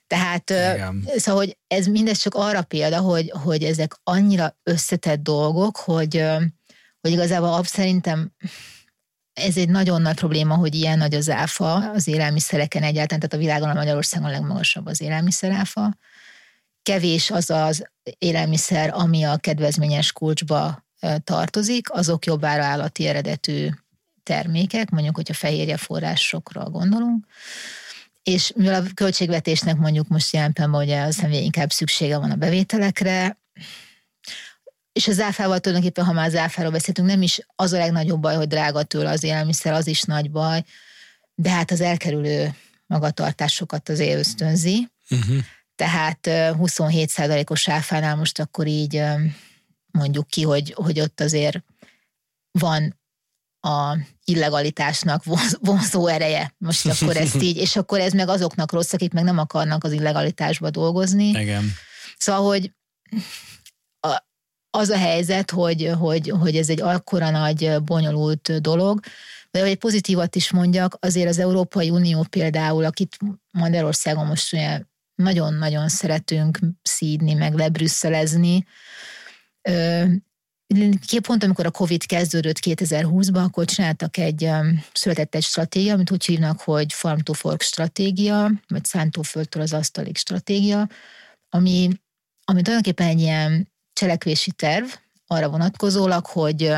Tehát, 0.07 0.51
Igen. 0.51 1.09
szóval, 1.17 1.45
hogy 1.45 1.59
ez 1.67 1.87
mindez 1.87 2.19
csak 2.19 2.35
arra 2.35 2.63
példa, 2.63 2.99
hogy, 2.99 3.33
hogy 3.35 3.63
ezek 3.63 3.95
annyira 4.03 4.59
összetett 4.63 5.23
dolgok, 5.23 5.77
hogy, 5.77 6.25
hogy 7.01 7.11
igazából 7.11 7.65
szerintem 7.65 8.33
ez 9.33 9.57
egy 9.57 9.69
nagyon 9.69 10.03
nagy 10.03 10.15
probléma, 10.15 10.55
hogy 10.55 10.75
ilyen 10.75 10.99
nagy 10.99 11.15
az 11.15 11.31
áfa 11.31 11.91
az 11.91 12.07
élelmiszereken 12.07 12.83
egyáltalán, 12.83 13.21
tehát 13.21 13.33
a 13.33 13.37
világon 13.37 13.69
a 13.69 13.75
Magyarországon 13.75 14.29
a 14.29 14.33
legmagasabb 14.33 14.87
az 14.87 15.01
élelmiszeráfa. 15.01 15.97
Kevés 16.83 17.31
az 17.31 17.51
az 17.51 17.85
élelmiszer, 18.19 18.91
ami 18.95 19.23
a 19.23 19.37
kedvezményes 19.37 20.13
kulcsba 20.13 20.85
tartozik, 21.25 21.93
azok 21.93 22.27
jobbára 22.27 22.65
állati 22.65 23.07
eredetű 23.07 23.69
termékek, 24.23 24.91
mondjuk, 24.91 25.17
hogyha 25.17 25.35
fehérje 25.35 25.77
forrásokra 25.77 26.71
gondolunk, 26.71 27.27
és 28.23 28.53
mivel 28.57 28.83
a 28.83 28.87
költségvetésnek 28.95 29.77
mondjuk 29.77 30.09
most 30.09 30.33
jelen 30.35 30.53
pillanatban 30.53 30.85
ugye 30.85 31.03
az 31.03 31.27
inkább 31.31 31.71
szüksége 31.71 32.19
van 32.19 32.31
a 32.31 32.37
bevételekre, 32.37 33.39
és 34.93 35.09
az 35.09 35.21
áfával 35.21 35.59
tulajdonképpen, 35.59 36.05
ha 36.05 36.13
már 36.13 36.27
az 36.27 36.35
áfáról 36.35 36.71
beszéltünk, 36.71 37.09
nem 37.09 37.23
is 37.23 37.41
az 37.57 37.73
a 37.73 37.79
legnagyobb 37.79 38.21
baj, 38.21 38.35
hogy 38.35 38.47
drága 38.47 38.83
tőle 38.83 39.11
az 39.11 39.23
élelmiszer, 39.23 39.73
az 39.73 39.87
is 39.87 40.03
nagy 40.03 40.31
baj, 40.31 40.65
de 41.35 41.51
hát 41.51 41.71
az 41.71 41.81
elkerülő 41.81 42.55
magatartásokat 42.87 43.89
azért 43.89 44.19
ösztönzi. 44.19 44.89
Uh-huh. 45.11 45.37
Tehát 45.83 46.19
27%-os 46.31 47.69
áfánál 47.69 48.17
most 48.17 48.41
akkor 48.41 48.67
így 48.67 49.03
mondjuk 49.91 50.27
ki, 50.27 50.43
hogy, 50.43 50.73
hogy 50.77 51.01
ott 51.01 51.21
azért 51.21 51.65
van 52.59 53.01
a 53.61 53.97
illegalitásnak 54.25 55.25
vonzó 55.61 56.07
ereje. 56.07 56.55
Most 56.59 56.87
akkor 56.87 57.17
ezt 57.17 57.43
így, 57.43 57.57
és 57.57 57.77
akkor 57.77 58.01
ez 58.01 58.13
meg 58.13 58.29
azoknak 58.29 58.73
rossz, 58.73 58.93
akik 58.93 59.13
meg 59.13 59.25
nem 59.25 59.39
akarnak 59.39 59.85
az 59.85 59.93
illegalitásba 59.93 60.71
dolgozni. 60.71 61.29
Igen. 61.29 61.73
Szóval, 62.19 62.47
hogy 62.47 62.73
a, 64.01 64.25
az 64.71 64.89
a 64.89 64.99
helyzet, 64.99 65.51
hogy, 65.51 65.93
hogy, 65.99 66.29
hogy 66.29 66.57
ez 66.57 66.69
egy 66.69 66.81
akkora 66.81 67.31
nagy, 67.31 67.83
bonyolult 67.85 68.61
dolog, 68.61 69.01
de 69.51 69.61
hogy 69.61 69.69
egy 69.69 69.79
pozitívat 69.79 70.37
is 70.37 70.51
mondjak, 70.51 70.97
azért 71.01 71.29
az 71.29 71.39
Európai 71.39 71.91
Unió 71.91 72.27
például, 72.31 72.85
akit 72.85 73.19
Magyarországon 73.51 74.27
most 74.27 74.43
nagyon-nagyon 75.15 75.89
szeretünk 75.89 76.59
szídni, 76.83 77.35
meg 77.35 77.55
lebrüsszelezni, 77.55 78.67
pont 81.23 81.45
amikor 81.45 81.67
a 81.67 81.71
Covid 81.71 82.07
kezdődött 82.07 82.59
2020-ban, 82.61 83.45
akkor 83.45 83.65
csináltak 83.65 84.17
egy, 84.17 84.51
született 84.93 85.35
egy 85.35 85.43
stratégia, 85.43 85.95
amit 85.95 86.11
úgy 86.11 86.25
hívnak, 86.25 86.61
hogy 86.61 86.93
Farm 86.93 87.19
to 87.19 87.33
Fork 87.33 87.63
stratégia, 87.63 88.51
vagy 88.69 88.85
szántóföldtől 88.85 89.63
az 89.63 89.73
asztalig 89.73 90.17
stratégia, 90.17 90.89
ami, 91.49 91.91
ami 92.45 92.63
tulajdonképpen 92.63 93.07
egy 93.07 93.21
ilyen 93.21 93.73
cselekvési 93.93 94.53
terv 94.53 94.87
arra 95.27 95.49
vonatkozólag, 95.49 96.27
hogy 96.27 96.75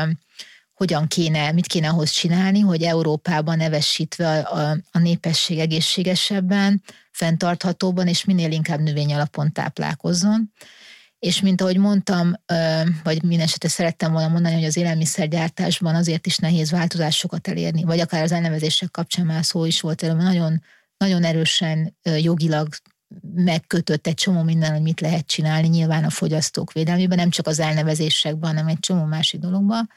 hogyan 0.75 1.07
kéne, 1.07 1.51
mit 1.51 1.67
kéne 1.67 1.89
ahhoz 1.89 2.09
csinálni, 2.09 2.59
hogy 2.59 2.83
Európában 2.83 3.57
nevesítve 3.57 4.39
a, 4.39 4.57
a, 4.57 4.77
a 4.91 4.99
népesség 4.99 5.59
egészségesebben, 5.59 6.83
fenntarthatóban 7.11 8.07
és 8.07 8.25
minél 8.25 8.51
inkább 8.51 8.79
növény 8.79 9.13
alapon 9.13 9.51
táplálkozzon. 9.51 10.51
És 11.19 11.41
mint 11.41 11.61
ahogy 11.61 11.77
mondtam, 11.77 12.33
vagy 13.03 13.23
minden 13.23 13.47
szerettem 13.59 14.11
volna 14.11 14.27
mondani, 14.27 14.55
hogy 14.55 14.63
az 14.63 14.77
élelmiszergyártásban 14.77 15.95
azért 15.95 16.25
is 16.25 16.37
nehéz 16.37 16.71
változásokat 16.71 17.47
elérni, 17.47 17.83
vagy 17.83 17.99
akár 17.99 18.23
az 18.23 18.31
elnevezések 18.31 18.91
kapcsán 18.91 19.25
már 19.25 19.45
szó 19.45 19.65
is 19.65 19.81
volt 19.81 20.03
erről, 20.03 20.15
nagyon, 20.15 20.63
nagyon 20.97 21.23
erősen 21.23 21.97
jogilag 22.03 22.67
megkötött 23.33 24.07
egy 24.07 24.13
csomó 24.13 24.43
minden, 24.43 24.71
hogy 24.71 24.81
mit 24.81 25.01
lehet 25.01 25.25
csinálni, 25.25 25.67
nyilván 25.67 26.03
a 26.03 26.09
fogyasztók 26.09 26.71
védelmében, 26.71 27.17
nem 27.17 27.29
csak 27.29 27.47
az 27.47 27.59
elnevezésekben, 27.59 28.49
hanem 28.49 28.67
egy 28.67 28.79
csomó 28.79 29.03
másik 29.03 29.39
dologban 29.39 29.89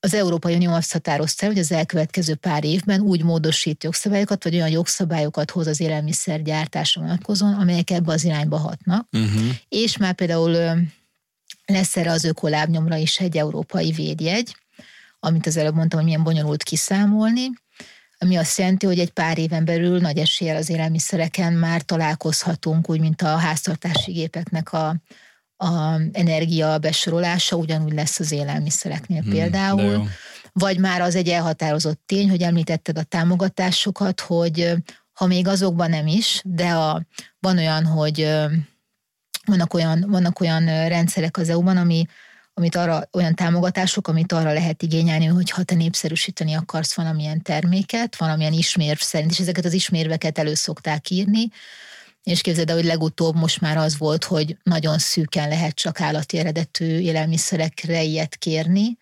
az 0.00 0.14
Európai 0.14 0.54
Unió 0.54 0.72
azt 0.72 0.92
határozta, 0.92 1.46
hogy 1.46 1.58
az 1.58 1.72
elkövetkező 1.72 2.34
pár 2.34 2.64
évben 2.64 3.00
úgy 3.00 3.22
módosít 3.22 3.84
jogszabályokat, 3.84 4.44
vagy 4.44 4.54
olyan 4.54 4.68
jogszabályokat 4.68 5.50
hoz 5.50 5.66
az 5.66 5.80
élelmiszergyártásra 5.80 7.00
vonatkozóan, 7.00 7.54
amelyek 7.54 7.90
ebbe 7.90 8.12
az 8.12 8.24
irányba 8.24 8.56
hatnak. 8.56 9.08
Uh-huh. 9.12 9.42
És 9.68 9.96
már 9.96 10.14
például 10.14 10.50
lesz 11.66 11.96
erre 11.96 12.10
az 12.10 12.24
ökolábnyomra 12.24 12.96
is 12.96 13.18
egy 13.18 13.36
európai 13.36 13.90
védjegy, 13.90 14.56
amit 15.20 15.46
az 15.46 15.56
előbb 15.56 15.74
mondtam, 15.74 15.98
hogy 15.98 16.08
milyen 16.08 16.24
bonyolult 16.24 16.62
kiszámolni, 16.62 17.50
ami 18.18 18.36
azt 18.36 18.58
jelenti, 18.58 18.86
hogy 18.86 18.98
egy 18.98 19.10
pár 19.10 19.38
éven 19.38 19.64
belül 19.64 19.98
nagy 19.98 20.18
eséllyel 20.18 20.56
az 20.56 20.70
élelmiszereken 20.70 21.52
már 21.52 21.82
találkozhatunk, 21.82 22.90
úgy, 22.90 23.00
mint 23.00 23.22
a 23.22 23.36
háztartási 23.36 24.12
gépeknek 24.12 24.72
a 24.72 24.96
a 25.60 26.00
energia 26.12 26.78
besorolása 26.78 27.56
ugyanúgy 27.56 27.92
lesz 27.92 28.20
az 28.20 28.32
élelmiszereknél 28.32 29.22
hmm, 29.22 29.30
például. 29.30 30.08
Vagy 30.52 30.78
már 30.78 31.00
az 31.00 31.14
egy 31.14 31.28
elhatározott 31.28 32.00
tény, 32.06 32.30
hogy 32.30 32.42
említetted 32.42 32.98
a 32.98 33.02
támogatásokat, 33.02 34.20
hogy 34.20 34.74
ha 35.12 35.26
még 35.26 35.48
azokban 35.48 35.90
nem 35.90 36.06
is, 36.06 36.40
de 36.44 36.68
a, 36.68 37.06
van 37.38 37.56
olyan, 37.56 37.84
hogy 37.84 38.28
vannak 39.44 39.74
olyan, 39.74 40.04
vannak 40.08 40.40
olyan 40.40 40.64
rendszerek 40.88 41.36
az 41.36 41.48
EU-ban, 41.48 41.76
ami, 41.76 42.04
amit 42.54 42.76
arra, 42.76 43.02
olyan 43.12 43.34
támogatások, 43.34 44.08
amit 44.08 44.32
arra 44.32 44.52
lehet 44.52 44.82
igényelni, 44.82 45.26
hogy 45.26 45.50
ha 45.50 45.62
te 45.62 45.74
népszerűsíteni 45.74 46.54
akarsz 46.54 46.94
valamilyen 46.94 47.42
terméket, 47.42 48.16
valamilyen 48.16 48.52
ismérv 48.52 48.98
szerint, 48.98 49.30
és 49.30 49.38
ezeket 49.38 49.64
az 49.64 49.72
ismérveket 49.72 50.38
elő 50.38 50.54
szokták 50.54 51.10
írni, 51.10 51.48
és 52.22 52.40
képzeld 52.40 52.68
el, 52.68 52.76
hogy 52.76 52.84
legutóbb 52.84 53.34
most 53.34 53.60
már 53.60 53.76
az 53.76 53.98
volt, 53.98 54.24
hogy 54.24 54.56
nagyon 54.62 54.98
szűken 54.98 55.48
lehet 55.48 55.74
csak 55.74 56.00
állati 56.00 56.38
eredetű 56.38 56.98
élelmiszerekre 56.98 58.02
ilyet 58.02 58.36
kérni, 58.36 58.98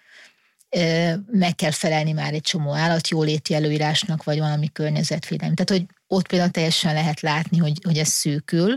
meg 1.26 1.54
kell 1.54 1.70
felelni 1.70 2.12
már 2.12 2.34
egy 2.34 2.40
csomó 2.40 2.74
állatjóléti 2.74 3.54
előírásnak, 3.54 4.24
vagy 4.24 4.38
valami 4.38 4.72
környezetvédelmi. 4.72 5.54
Tehát, 5.54 5.82
hogy 5.82 5.96
ott 6.06 6.26
például 6.26 6.50
teljesen 6.50 6.94
lehet 6.94 7.20
látni, 7.20 7.58
hogy, 7.58 7.78
hogy 7.84 7.98
ez 7.98 8.08
szűkül 8.08 8.76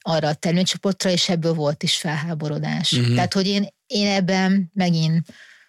arra 0.00 0.28
a 0.28 0.34
terménycsoportra, 0.34 1.10
és 1.10 1.28
ebből 1.28 1.54
volt 1.54 1.82
is 1.82 1.96
felháborodás. 1.96 2.92
Uh-huh. 2.92 3.14
Tehát, 3.14 3.32
hogy 3.32 3.46
én, 3.46 3.66
én 3.86 4.06
ebben 4.06 4.70
megint 4.74 5.26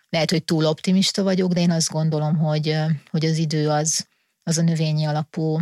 lehet, 0.10 0.32
hogy 0.32 0.44
túl 0.44 0.66
optimista 0.66 1.24
vagyok, 1.24 1.54
de 1.54 1.62
én 1.62 1.72
azt 1.72 1.90
gondolom, 1.90 2.38
hogy, 2.38 2.76
hogy 3.10 3.26
az 3.26 3.38
idő 3.38 3.70
az, 3.70 4.08
az 4.44 4.58
a 4.58 4.62
növényi 4.62 5.06
alapú 5.06 5.62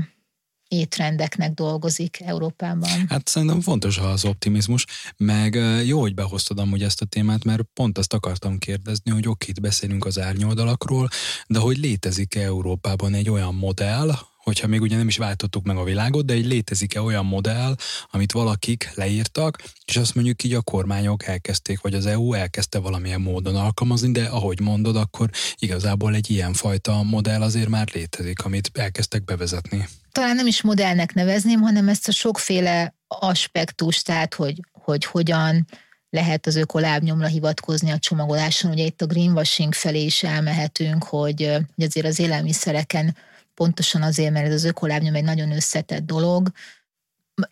étrendeknek 0.72 1.54
dolgozik 1.54 2.20
Európában. 2.26 2.90
Hát 3.10 3.28
szerintem 3.28 3.62
fontos 3.62 3.98
az 3.98 4.26
optimizmus, 4.26 4.86
meg 5.18 5.56
jó, 5.86 6.00
hogy 6.00 6.14
behoztad 6.14 6.60
amúgy 6.60 6.84
ezt 6.84 7.02
a 7.02 7.06
témát, 7.06 7.44
mert 7.44 7.62
pont 7.74 7.98
azt 7.98 8.14
akartam 8.14 8.58
kérdezni, 8.58 9.12
hogy 9.12 9.28
oké, 9.28 9.50
itt 9.50 9.62
beszélünk 9.62 10.06
az 10.06 10.20
árnyoldalakról, 10.20 11.08
de 11.48 11.60
hogy 11.60 11.78
létezik 11.78 12.36
Európában 12.36 13.14
egy 13.14 13.30
olyan 13.30 13.56
modell, 13.56 14.12
hogyha 14.44 14.68
még 14.68 14.82
ugye 14.82 14.98
nem 14.98 15.08
is 15.08 15.18
váltottuk 15.18 15.64
meg 15.64 15.78
a 15.78 15.84
világot, 15.84 16.26
de 16.26 16.34
egy 16.34 16.46
létezik-e 16.46 17.02
olyan 17.02 17.26
modell, 17.26 17.76
amit 18.12 18.32
valakik 18.32 18.92
leírtak, 18.96 19.64
és 19.86 19.98
azt 19.98 20.16
mondjuk 20.16 20.44
így 20.44 20.54
a 20.54 20.62
kormányok 20.62 21.26
elkezdték, 21.26 21.82
vagy 21.82 21.94
az 21.94 22.06
EU 22.06 22.34
elkezdte 22.34 22.80
valamilyen 22.80 23.22
módon 23.22 23.56
alkalmazni, 23.56 24.12
de 24.12 24.24
ahogy 24.24 24.60
mondod, 24.60 24.96
akkor 24.96 25.30
igazából 25.58 26.16
egy 26.16 26.30
ilyen 26.30 26.54
fajta 26.54 27.04
modell 27.04 27.42
azért 27.42 27.70
már 27.70 27.88
létezik, 27.94 28.44
amit 28.44 28.72
elkezdtek 28.74 29.24
bevezetni. 29.24 29.88
Talán 30.12 30.36
nem 30.36 30.48
is 30.48 30.62
modellnek 30.62 31.14
nevezném, 31.14 31.62
hanem 31.62 31.90
ezt 31.90 32.08
a 32.08 32.12
sokféle 32.12 32.96
aspektus, 33.08 34.02
tehát 34.02 34.34
hogy, 34.34 34.60
hogy 34.72 35.06
hogyan 35.06 35.68
lehet 36.10 36.48
az 36.48 36.56
ökolábnyomra 36.56 37.28
hivatkozni 37.28 37.92
a 37.92 38.00
csomagoláson. 38.00 38.72
Ugye 38.72 38.84
itt 38.84 39.02
a 39.02 39.06
greenwashing 39.06 39.74
felé 39.74 40.04
is 40.04 40.24
elmehetünk, 40.24 41.04
hogy, 41.04 41.52
hogy 41.76 41.86
azért 41.86 42.06
az 42.06 42.20
élelmiszereken 42.20 43.16
pontosan 43.62 44.02
azért, 44.02 44.32
mert 44.32 44.46
ez 44.46 44.54
az 44.54 44.64
ökolábnyom 44.64 45.16
egy 45.16 45.24
nagyon 45.24 45.52
összetett 45.52 46.06
dolog, 46.06 46.52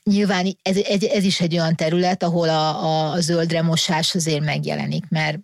nyilván 0.03 0.57
ez, 0.61 0.77
ez, 0.77 1.03
ez 1.03 1.23
is 1.23 1.41
egy 1.41 1.53
olyan 1.53 1.75
terület, 1.75 2.23
ahol 2.23 2.49
a, 2.49 2.83
a, 2.83 3.11
a 3.11 3.19
zöldre 3.19 3.61
mosás 3.61 4.15
azért 4.15 4.43
megjelenik, 4.43 5.09
mert 5.09 5.37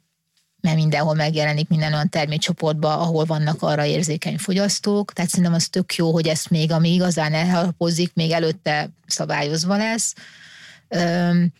mert 0.61 0.78
mindenhol 0.78 1.13
megjelenik 1.13 1.70
minden 1.70 1.93
olyan 1.93 2.09
termékcsoportban, 2.09 2.99
ahol 2.99 3.26
vannak 3.26 3.61
arra 3.61 3.86
érzékeny 3.86 4.38
fogyasztók. 4.38 5.13
Tehát 5.13 5.30
szerintem 5.30 5.53
az 5.53 5.68
tök 5.68 5.95
jó, 5.95 6.11
hogy 6.11 6.28
ezt 6.28 6.49
még, 6.49 6.72
ami 6.72 6.93
igazán 6.93 7.34
elhalapozik, 7.34 8.13
még 8.13 8.32
előtte 8.32 8.89
szabályozva 9.07 9.78
lesz. 9.78 10.13
Üm, 10.89 11.53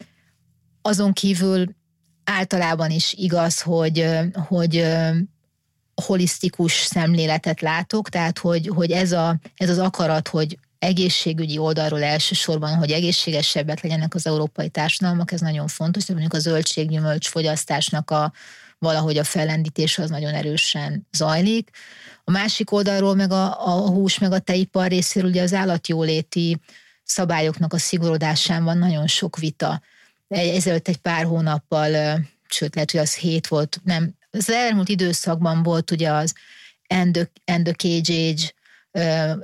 azon 0.82 1.14
kívül 1.14 1.76
általában 2.24 2.92
is 2.92 3.14
igaz, 3.14 3.62
hogy, 3.62 4.10
hogy 4.34 4.86
holisztikus 6.02 6.74
szemléletet 6.74 7.62
látok, 7.62 8.10
tehát 8.10 8.40
hogy, 8.40 8.68
hogy 8.68 8.92
ez, 8.92 9.12
a, 9.12 9.40
ez 9.56 9.70
az 9.70 9.78
akarat, 9.78 10.28
hogy 10.28 10.58
egészségügyi 10.80 11.58
oldalról 11.58 12.04
elsősorban, 12.04 12.76
hogy 12.76 12.92
egészségesebbek 12.92 13.82
legyenek 13.82 14.16
az 14.16 14.28
európai 14.28 14.70
társadalmak, 14.70 15.32
ez 15.32 15.42
nagyon 15.42 15.68
fontos, 15.68 16.06
tehát 16.06 16.22
mondjuk 16.22 16.42
a 16.42 16.50
zöldséggyümölcs 16.50 17.28
fogyasztásnak 17.28 18.12
a, 18.12 18.34
valahogy 18.80 19.18
a 19.18 19.24
fellendítés 19.24 19.98
az 19.98 20.10
nagyon 20.10 20.34
erősen 20.34 21.08
zajlik. 21.12 21.70
A 22.24 22.32
másik 22.32 22.72
oldalról 22.72 23.16
meg 23.16 23.32
a, 23.32 23.68
a 23.68 23.90
hús, 23.90 24.20
meg 24.20 24.32
a 24.32 24.40
teipar 24.40 24.88
részéről 24.88 25.30
ugye 25.30 25.42
az 25.42 25.54
állatjóléti 25.54 26.60
szabályoknak 27.04 27.74
a 27.74 27.78
szigorodásán 27.78 28.64
van 28.64 28.78
nagyon 28.78 29.08
sok 29.08 29.38
vita. 29.38 29.82
Ezelőtt 30.28 30.88
egy 30.88 30.98
pár 30.98 31.24
hónappal, 31.24 32.20
sőt 32.48 32.76
lehet, 32.76 32.92
hogy 32.92 33.00
az 33.00 33.16
hét 33.16 33.48
volt, 33.48 33.82
nem, 33.84 34.14
az 34.36 34.50
elmúlt 34.50 34.90
időszakban 34.90 35.64
volt 35.64 35.92
ugye 35.92 36.12
az 36.12 36.34
End 36.88 37.14
the, 37.14 37.32
End 37.44 37.64
the 37.64 37.74
Cage 37.74 38.14
Age 38.14 38.54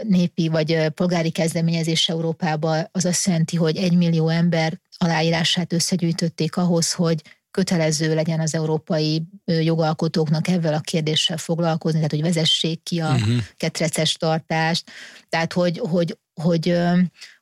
népi 0.04 0.48
vagy 0.48 0.88
polgári 0.88 1.30
kezdeményezés 1.30 2.10
Európában, 2.10 2.90
az 2.92 3.06
azt 3.06 3.26
jelenti, 3.26 3.56
hogy 3.56 3.78
egy 3.78 3.98
millió 3.98 4.30
ember 4.30 4.80
aláírását 4.98 5.74
összegyűjtötték 5.74 6.58
ahhoz, 6.58 6.94
hogy 6.94 7.22
kötelező 7.52 8.16
legyen 8.16 8.40
az 8.40 8.56
európai 8.56 9.24
jogalkotóknak 9.46 10.48
ezzel 10.48 10.74
a 10.74 10.80
kérdéssel 10.80 11.38
foglalkozni, 11.38 11.98
tehát 11.98 12.12
hogy 12.12 12.22
vezessék 12.22 12.84
ki 12.84 13.00
a 13.00 13.10
uh-huh. 13.12 13.38
ketreces 13.58 14.14
tartást, 14.14 14.92
tehát 15.30 15.54
hogy, 15.54 15.80
hogy, 15.80 16.18
hogy, 16.42 16.78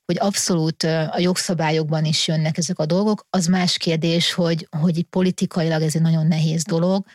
hogy 0.06 0.18
abszolút 0.20 0.84
a 0.84 1.20
jogszabályokban 1.20 2.06
is 2.06 2.28
jönnek 2.28 2.58
ezek 2.58 2.80
a 2.80 2.86
dolgok. 2.86 3.26
Az 3.30 3.46
más 3.46 3.78
kérdés, 3.78 4.34
hogy, 4.34 4.68
hogy 4.80 5.04
politikailag 5.04 5.82
ez 5.82 5.96
egy 5.96 6.02
nagyon 6.02 6.28
nehéz 6.28 6.64
dolog, 6.64 7.06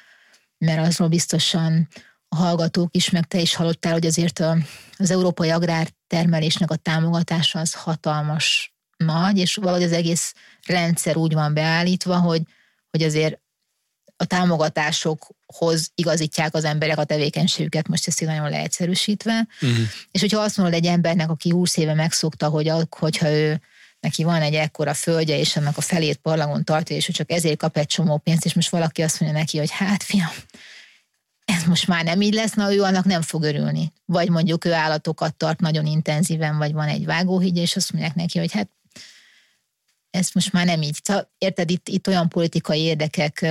mert 0.65 0.87
azról 0.87 1.09
biztosan 1.09 1.89
a 2.29 2.37
hallgatók 2.37 2.97
is, 2.97 3.11
meg 3.11 3.27
te 3.27 3.41
is 3.41 3.55
hallottál, 3.55 3.93
hogy 3.93 4.07
azért 4.07 4.39
a, 4.39 4.57
az 4.97 5.11
európai 5.11 5.51
agrártermelésnek 5.51 6.71
a 6.71 6.77
támogatása 6.77 7.59
az 7.59 7.75
hatalmas 7.75 8.75
nagy, 8.97 9.39
és 9.39 9.55
valahogy 9.55 9.83
az 9.83 9.93
egész 9.93 10.35
rendszer 10.67 11.17
úgy 11.17 11.33
van 11.33 11.55
beállítva, 11.55 12.19
hogy 12.19 12.43
hogy 12.91 13.03
azért 13.03 13.41
a 14.17 14.25
támogatásokhoz 14.25 15.91
igazítják 15.95 16.55
az 16.55 16.65
emberek 16.65 16.99
a 16.99 17.05
tevékenységüket, 17.05 17.89
most 17.89 18.07
ezt 18.07 18.21
így 18.21 18.29
nagyon 18.29 18.51
leegyszerűsítve. 18.51 19.49
Uh-huh. 19.61 19.79
És 20.11 20.21
hogyha 20.21 20.41
azt 20.41 20.57
mondod 20.57 20.75
egy 20.75 20.87
embernek, 20.87 21.31
aki 21.31 21.51
20 21.51 21.77
éve 21.77 21.95
megszokta, 21.95 22.49
hogy 22.49 22.73
hogyha 22.91 23.31
ő 23.31 23.61
neki 24.05 24.24
van 24.24 24.42
egy 24.42 24.55
ekkora 24.55 24.94
földje, 24.94 25.38
és 25.38 25.57
annak 25.57 25.76
a 25.76 25.80
felét 25.80 26.16
parlagon 26.16 26.64
tartja, 26.64 26.96
és 26.96 27.09
ő 27.09 27.12
csak 27.12 27.30
ezért 27.30 27.59
kap 27.59 27.76
egy 27.76 27.86
csomó 27.86 28.16
pénzt, 28.16 28.44
és 28.44 28.55
most 28.55 28.70
valaki 28.70 29.02
azt 29.02 29.20
mondja 29.20 29.38
neki, 29.38 29.59
hogy 29.59 29.70
hát 29.70 30.02
fiam, 30.02 30.30
ez 31.44 31.64
most 31.64 31.86
már 31.86 32.05
nem 32.05 32.20
így 32.20 32.34
lesz, 32.34 32.52
na 32.52 32.74
ő 32.74 32.82
annak 32.82 33.05
nem 33.05 33.22
fog 33.22 33.42
örülni. 33.42 33.92
Vagy 34.05 34.28
mondjuk 34.28 34.64
ő 34.64 34.72
állatokat 34.72 35.34
tart 35.34 35.61
nagyon 35.61 35.86
intenzíven, 35.86 36.59
vagy 36.59 36.72
van 36.72 36.88
egy 36.88 37.05
vágóhígya, 37.05 37.61
és 37.61 37.76
azt 37.76 37.92
mondják 37.92 38.14
neki, 38.14 38.38
hogy 38.38 38.52
hát 38.52 38.68
ez 40.11 40.30
most 40.32 40.52
már 40.52 40.66
nem 40.66 40.82
így. 40.82 40.98
Szóval, 41.02 41.30
érted, 41.38 41.70
itt, 41.70 41.88
itt 41.88 42.09
olyan 42.09 42.28
politikai 42.28 42.80
érdekek 42.80 43.46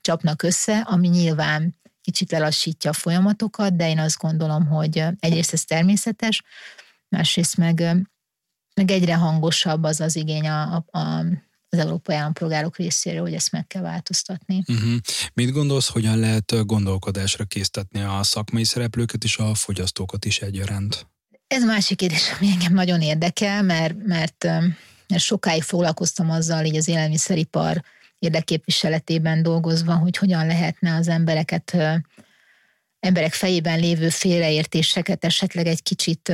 csapnak 0.00 0.42
össze, 0.42 0.78
ami 0.78 1.08
nyilván 1.08 1.76
kicsit 2.02 2.30
lelassítja 2.30 2.90
a 2.90 2.94
folyamatokat, 2.94 3.76
de 3.76 3.88
én 3.88 3.98
azt 3.98 4.18
gondolom, 4.18 4.66
hogy 4.66 5.04
egyrészt 5.20 5.52
ez 5.52 5.64
természetes, 5.64 6.42
másrészt 7.08 7.56
meg, 7.56 7.84
meg 8.78 8.90
egyre 8.90 9.14
hangosabb 9.14 9.82
az 9.82 10.00
az 10.00 10.16
igény 10.16 10.48
a, 10.48 10.74
a, 10.90 10.98
a 10.98 11.24
az 11.70 11.78
európai 11.78 12.16
állampolgárok 12.16 12.76
részéről, 12.76 13.20
hogy 13.20 13.34
ezt 13.34 13.52
meg 13.52 13.66
kell 13.66 13.82
változtatni. 13.82 14.62
Uh-huh. 14.66 14.94
Mit 15.34 15.50
gondolsz, 15.52 15.88
hogyan 15.88 16.18
lehet 16.18 16.66
gondolkodásra 16.66 17.44
késztetni 17.44 18.00
a 18.00 18.22
szakmai 18.22 18.64
szereplőket 18.64 19.24
és 19.24 19.36
a 19.36 19.54
fogyasztókat 19.54 20.24
is 20.24 20.40
egyaránt? 20.40 21.06
Ez 21.46 21.64
másik 21.64 21.96
kérdés, 21.96 22.32
ami 22.38 22.50
engem 22.50 22.72
nagyon 22.72 23.00
érdekel, 23.00 23.62
mert, 23.62 23.94
mert 24.04 24.46
mert 25.08 25.22
sokáig 25.22 25.62
foglalkoztam 25.62 26.30
azzal, 26.30 26.64
így 26.64 26.76
az 26.76 26.88
élelmiszeripar 26.88 27.82
érdekképviseletében 28.18 29.42
dolgozva, 29.42 29.94
hogy 29.94 30.16
hogyan 30.16 30.46
lehetne 30.46 30.94
az 30.94 31.08
embereket, 31.08 31.76
emberek 33.00 33.32
fejében 33.32 33.78
lévő 33.78 34.08
félreértéseket 34.08 35.24
esetleg 35.24 35.66
egy 35.66 35.82
kicsit 35.82 36.32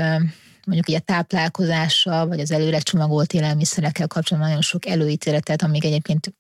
mondjuk 0.67 0.89
így 0.89 0.95
a 0.95 1.01
táplálkozással, 1.01 2.27
vagy 2.27 2.41
az 2.41 2.51
előre 2.51 2.79
csomagolt 2.79 3.33
élelmiszerekkel 3.33 4.07
kapcsolatban 4.07 4.51
nagyon 4.51 4.65
sok 4.65 4.87
előítéletet, 4.87 5.63
amik 5.63 5.85
egyébként 5.85 6.35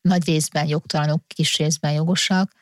nagy 0.00 0.26
részben 0.26 0.66
jogtalanok, 0.66 1.26
kis 1.26 1.56
részben 1.56 1.92
jogosak, 1.92 2.52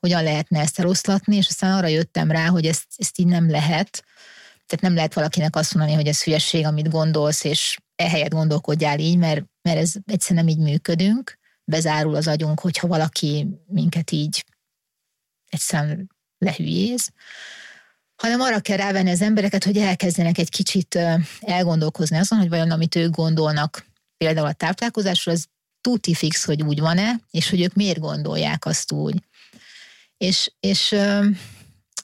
hogyan 0.00 0.22
lehetne 0.22 0.60
ezt 0.60 0.78
eloszlatni, 0.78 1.36
és 1.36 1.48
aztán 1.48 1.76
arra 1.76 1.86
jöttem 1.86 2.30
rá, 2.30 2.46
hogy 2.46 2.66
ezt, 2.66 2.84
ezt 2.96 3.18
így 3.18 3.26
nem 3.26 3.50
lehet. 3.50 4.04
Tehát 4.66 4.80
nem 4.80 4.94
lehet 4.94 5.14
valakinek 5.14 5.56
azt 5.56 5.74
mondani, 5.74 5.96
hogy 5.96 6.06
ez 6.06 6.22
hülyeség, 6.22 6.64
amit 6.64 6.90
gondolsz, 6.90 7.44
és 7.44 7.78
ehelyett 7.96 8.30
gondolkodjál 8.30 8.98
így, 8.98 9.18
mert, 9.18 9.44
mert 9.62 9.78
ez 9.78 9.92
egyszerűen 10.06 10.44
nem 10.44 10.54
így 10.54 10.62
működünk, 10.62 11.38
bezárul 11.64 12.14
az 12.14 12.26
agyunk, 12.26 12.60
hogyha 12.60 12.86
valaki 12.86 13.46
minket 13.66 14.10
így 14.10 14.44
egyszerűen 15.46 16.10
lehülyéz, 16.38 17.10
hanem 18.16 18.40
arra 18.40 18.60
kell 18.60 18.76
rávenni 18.76 19.10
az 19.10 19.22
embereket, 19.22 19.64
hogy 19.64 19.76
elkezdenek 19.76 20.38
egy 20.38 20.50
kicsit 20.50 20.98
elgondolkozni 21.40 22.16
azon, 22.16 22.38
hogy 22.38 22.48
vajon 22.48 22.70
amit 22.70 22.94
ők 22.94 23.14
gondolnak 23.14 23.86
például 24.16 24.46
a 24.46 24.52
táplálkozásról, 24.52 25.34
az 25.34 25.46
tuti 25.80 26.14
fix, 26.14 26.44
hogy 26.44 26.62
úgy 26.62 26.80
van-e, 26.80 27.20
és 27.30 27.50
hogy 27.50 27.60
ők 27.60 27.74
miért 27.74 27.98
gondolják 27.98 28.64
azt 28.66 28.92
úgy. 28.92 29.22
És, 30.16 30.52
és 30.60 30.94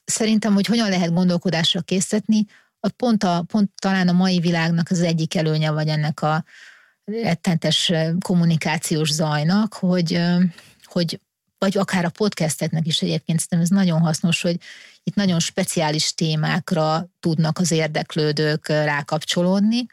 szerintem, 0.04 0.54
hogy 0.54 0.66
hogyan 0.66 0.88
lehet 0.88 1.12
gondolkodásra 1.12 1.80
készíteni, 1.80 2.46
a 2.80 2.88
pont, 2.88 3.24
a, 3.24 3.44
pont 3.46 3.70
talán 3.80 4.08
a 4.08 4.12
mai 4.12 4.38
világnak 4.38 4.90
az 4.90 5.00
egyik 5.00 5.34
előnye, 5.34 5.70
vagy 5.70 5.88
ennek 5.88 6.22
a 6.22 6.44
rettentes 7.04 7.92
kommunikációs 8.20 9.10
zajnak, 9.10 9.74
hogy, 9.74 10.20
hogy 10.84 11.20
vagy 11.58 11.78
akár 11.78 12.04
a 12.04 12.10
podcasteknek 12.10 12.86
is 12.86 13.00
egyébként 13.00 13.40
szerintem 13.40 13.60
ez 13.60 13.68
nagyon 13.68 14.00
hasznos, 14.00 14.42
hogy 14.42 14.56
itt 15.04 15.14
nagyon 15.14 15.40
speciális 15.40 16.14
témákra 16.14 17.08
tudnak 17.20 17.58
az 17.58 17.70
érdeklődők 17.70 18.68
rákapcsolódni, 18.68 19.86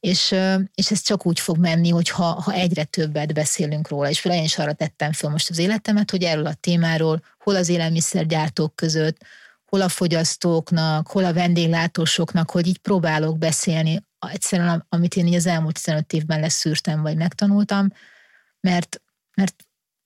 és, 0.00 0.34
és 0.74 0.90
ez 0.90 1.00
csak 1.00 1.26
úgy 1.26 1.40
fog 1.40 1.58
menni, 1.58 1.90
hogy 1.90 2.08
ha, 2.08 2.24
ha 2.24 2.52
egyre 2.52 2.84
többet 2.84 3.34
beszélünk 3.34 3.88
róla, 3.88 4.08
és 4.08 4.20
például 4.20 4.42
én 4.42 4.48
is 4.48 4.58
arra 4.58 4.72
tettem 4.72 5.12
fel 5.12 5.30
most 5.30 5.50
az 5.50 5.58
életemet, 5.58 6.10
hogy 6.10 6.22
erről 6.22 6.46
a 6.46 6.54
témáról, 6.54 7.22
hol 7.38 7.56
az 7.56 7.68
élelmiszergyártók 7.68 8.76
között, 8.76 9.16
hol 9.66 9.80
a 9.80 9.88
fogyasztóknak, 9.88 11.08
hol 11.08 11.24
a 11.24 11.32
vendéglátósoknak, 11.32 12.50
hogy 12.50 12.66
így 12.66 12.78
próbálok 12.78 13.38
beszélni 13.38 14.04
egyszerűen, 14.30 14.86
amit 14.88 15.14
én 15.14 15.26
így 15.26 15.34
az 15.34 15.46
elmúlt 15.46 15.74
15 15.74 16.12
évben 16.12 16.40
leszűrtem, 16.40 17.02
vagy 17.02 17.16
megtanultam, 17.16 17.88
mert, 18.60 19.00
mert 19.34 19.54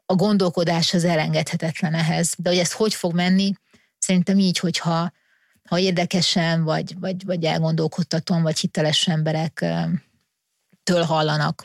a 0.06 0.14
gondolkodás 0.14 0.94
az 0.94 1.04
elengedhetetlen 1.04 1.94
ehhez. 1.94 2.34
De 2.36 2.48
hogy 2.48 2.58
ez 2.58 2.72
hogy 2.72 2.94
fog 2.94 3.14
menni, 3.14 3.52
szerintem 4.00 4.38
így, 4.38 4.58
hogyha 4.58 5.12
ha 5.68 5.78
érdekesen, 5.78 6.64
vagy, 6.64 6.98
vagy, 6.98 7.24
vagy 7.24 7.44
elgondolkodtatom, 7.44 8.42
vagy 8.42 8.58
hiteles 8.58 9.08
emberek 9.08 9.64
től 10.82 11.02
hallanak 11.02 11.64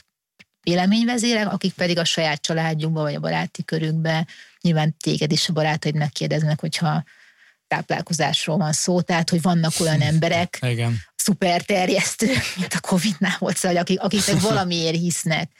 véleményvezérek, 0.62 1.54
akik 1.54 1.74
pedig 1.74 1.98
a 1.98 2.04
saját 2.04 2.42
családjukba, 2.42 3.02
vagy 3.02 3.16
a 3.16 3.20
baráti 3.20 3.64
körükbe, 3.64 4.28
nyilván 4.62 4.98
téged 4.98 5.32
is 5.32 5.50
a 5.50 5.54
barátaid 5.54 5.96
megkérdeznek, 5.96 6.60
hogyha 6.60 7.04
táplálkozásról 7.68 8.58
van 8.58 8.74
szó, 8.74 9.02
tehát 9.02 9.30
hogy 9.30 9.42
vannak 9.42 9.74
olyan 9.80 10.02
emberek, 10.12 10.60
Igen. 10.62 10.98
szuper 11.16 11.62
terjesztő, 11.62 12.28
mint 12.56 12.74
a 12.74 12.80
Covid-nál 12.80 13.36
volt, 13.40 13.58
szóval, 13.58 13.78
akik, 13.78 14.00
akiknek 14.02 14.40
valamiért 14.50 14.98
hisznek. 14.98 15.52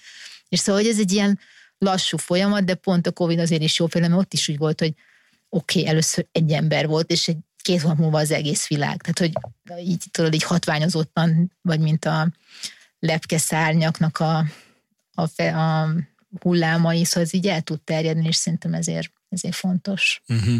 És 0.50 0.60
szóval, 0.60 0.82
hogy 0.82 0.90
ez 0.90 1.00
egy 1.00 1.12
ilyen 1.12 1.40
lassú 1.78 2.18
folyamat, 2.18 2.64
de 2.64 2.76
pont 2.76 3.08
a 3.08 3.12
Covid 3.12 3.40
azért 3.40 3.62
is 3.62 3.80
jó 3.80 3.88
mert 3.94 4.14
ott 4.14 4.34
is 4.34 4.50
úgy 4.50 4.58
volt, 4.58 4.80
hogy 4.80 4.94
oké, 5.56 5.80
okay, 5.80 5.92
először 5.92 6.28
egy 6.32 6.52
ember 6.52 6.88
volt, 6.88 7.12
és 7.12 7.28
egy 7.28 7.38
két 7.62 7.82
hónap 7.82 7.98
múlva 7.98 8.20
az 8.20 8.32
egész 8.32 8.68
világ. 8.68 9.02
Tehát, 9.02 9.20
hogy 9.20 9.32
így 9.88 10.04
tudod, 10.12 10.34
így 10.34 10.44
hatványozottan, 10.44 11.52
vagy 11.62 11.80
mint 11.80 12.06
a 12.06 12.32
lepke 13.00 13.38
szárnyaknak 13.38 14.20
a, 14.20 14.46
a, 15.14 15.28
fe, 15.28 15.56
a 15.58 15.90
hullámai, 16.40 17.04
szóval 17.04 17.24
ez 17.24 17.34
így 17.34 17.48
el 17.48 17.62
tud 17.62 17.82
terjedni, 17.82 18.28
és 18.28 18.36
szerintem 18.36 18.74
ezért, 18.74 19.12
ezért 19.30 19.56
fontos. 19.56 20.22
Uh-huh. 20.28 20.58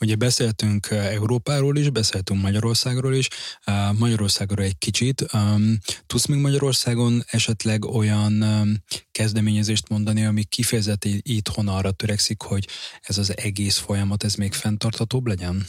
Ugye 0.00 0.14
beszéltünk 0.14 0.90
Európáról 0.90 1.76
is, 1.76 1.90
beszéltünk 1.90 2.42
Magyarországról 2.42 3.14
is. 3.14 3.28
Magyarországról 3.98 4.64
egy 4.64 4.78
kicsit. 4.78 5.24
Tudsz 6.06 6.26
még 6.26 6.40
Magyarországon 6.40 7.24
esetleg 7.26 7.84
olyan 7.84 8.44
kezdeményezést 9.12 9.88
mondani, 9.88 10.24
ami 10.24 10.44
kifejezetten 10.44 11.20
itthon 11.22 11.68
arra 11.68 11.90
törekszik, 11.90 12.42
hogy 12.42 12.68
ez 13.02 13.18
az 13.18 13.36
egész 13.36 13.76
folyamat, 13.76 14.24
ez 14.24 14.34
még 14.34 14.52
fenntarthatóbb 14.52 15.26
legyen? 15.26 15.66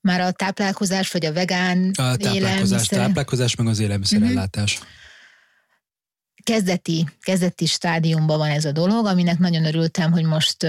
Már 0.00 0.20
a 0.20 0.30
táplálkozás, 0.30 1.10
vagy 1.10 1.24
a 1.24 1.32
vegán 1.32 1.90
a 1.90 1.92
táplálkozás, 1.92 2.34
élelmiszer... 2.34 2.98
táplálkozás, 2.98 3.54
meg 3.54 3.66
az 3.66 3.78
élelmiszerellátás. 3.78 4.74
Uh-huh 4.74 4.88
kezdeti, 6.44 7.08
kezdeti 7.20 7.66
stádiumban 7.66 8.38
van 8.38 8.50
ez 8.50 8.64
a 8.64 8.72
dolog, 8.72 9.06
aminek 9.06 9.38
nagyon 9.38 9.64
örültem, 9.64 10.12
hogy 10.12 10.24
most 10.24 10.66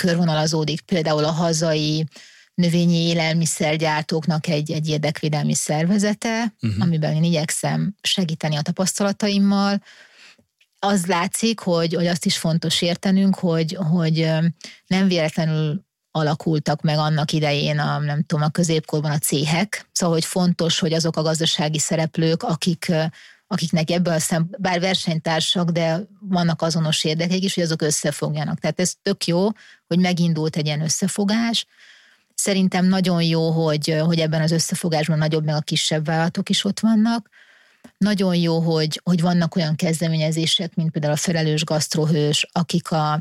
körvonalazódik 0.00 0.80
például 0.80 1.24
a 1.24 1.30
hazai 1.30 2.06
növényi 2.54 2.96
élelmiszergyártóknak 2.96 4.46
egy, 4.46 4.70
egy 4.70 4.88
érdekvédelmi 4.88 5.54
szervezete, 5.54 6.54
uh-huh. 6.62 6.82
amiben 6.82 7.14
én 7.14 7.24
igyekszem 7.24 7.94
segíteni 8.02 8.56
a 8.56 8.62
tapasztalataimmal. 8.62 9.82
Az 10.78 11.06
látszik, 11.06 11.60
hogy, 11.60 11.94
hogy 11.94 12.06
azt 12.06 12.24
is 12.24 12.38
fontos 12.38 12.82
értenünk, 12.82 13.34
hogy, 13.34 13.76
hogy 13.90 14.30
nem 14.86 15.08
véletlenül 15.08 15.84
alakultak 16.10 16.82
meg 16.82 16.98
annak 16.98 17.32
idején 17.32 17.78
a, 17.78 17.98
nem 17.98 18.22
tudom, 18.22 18.44
a 18.44 18.50
középkorban 18.50 19.10
a 19.10 19.18
céhek. 19.18 19.88
Szóval, 19.92 20.14
hogy 20.14 20.24
fontos, 20.24 20.78
hogy 20.78 20.92
azok 20.92 21.16
a 21.16 21.22
gazdasági 21.22 21.78
szereplők, 21.78 22.42
akik 22.42 22.92
akiknek 23.52 23.90
ebből 23.90 24.14
a 24.14 24.18
szem, 24.18 24.48
bár 24.58 24.80
versenytársak, 24.80 25.70
de 25.70 26.00
vannak 26.20 26.62
azonos 26.62 27.04
érdekek 27.04 27.42
is, 27.42 27.54
hogy 27.54 27.62
azok 27.62 27.82
összefogjanak. 27.82 28.58
Tehát 28.58 28.80
ez 28.80 28.94
tök 29.02 29.26
jó, 29.26 29.48
hogy 29.86 29.98
megindult 29.98 30.56
egy 30.56 30.66
ilyen 30.66 30.80
összefogás. 30.80 31.66
Szerintem 32.34 32.84
nagyon 32.86 33.22
jó, 33.22 33.50
hogy, 33.50 33.96
hogy 34.04 34.18
ebben 34.18 34.42
az 34.42 34.50
összefogásban 34.50 35.18
nagyobb 35.18 35.44
meg 35.44 35.54
a 35.54 35.60
kisebb 35.60 36.04
vállalatok 36.04 36.48
is 36.48 36.64
ott 36.64 36.80
vannak. 36.80 37.28
Nagyon 37.98 38.34
jó, 38.34 38.60
hogy, 38.60 39.00
hogy 39.04 39.20
vannak 39.20 39.56
olyan 39.56 39.76
kezdeményezések, 39.76 40.74
mint 40.74 40.90
például 40.90 41.12
a 41.12 41.16
felelős 41.16 41.64
gasztrohős, 41.64 42.48
akik 42.52 42.90
a, 42.90 43.12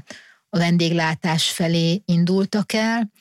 a 0.49 0.57
vendéglátás 0.57 1.49
felé 1.49 2.01
indultak 2.05 2.73
el 2.73 3.11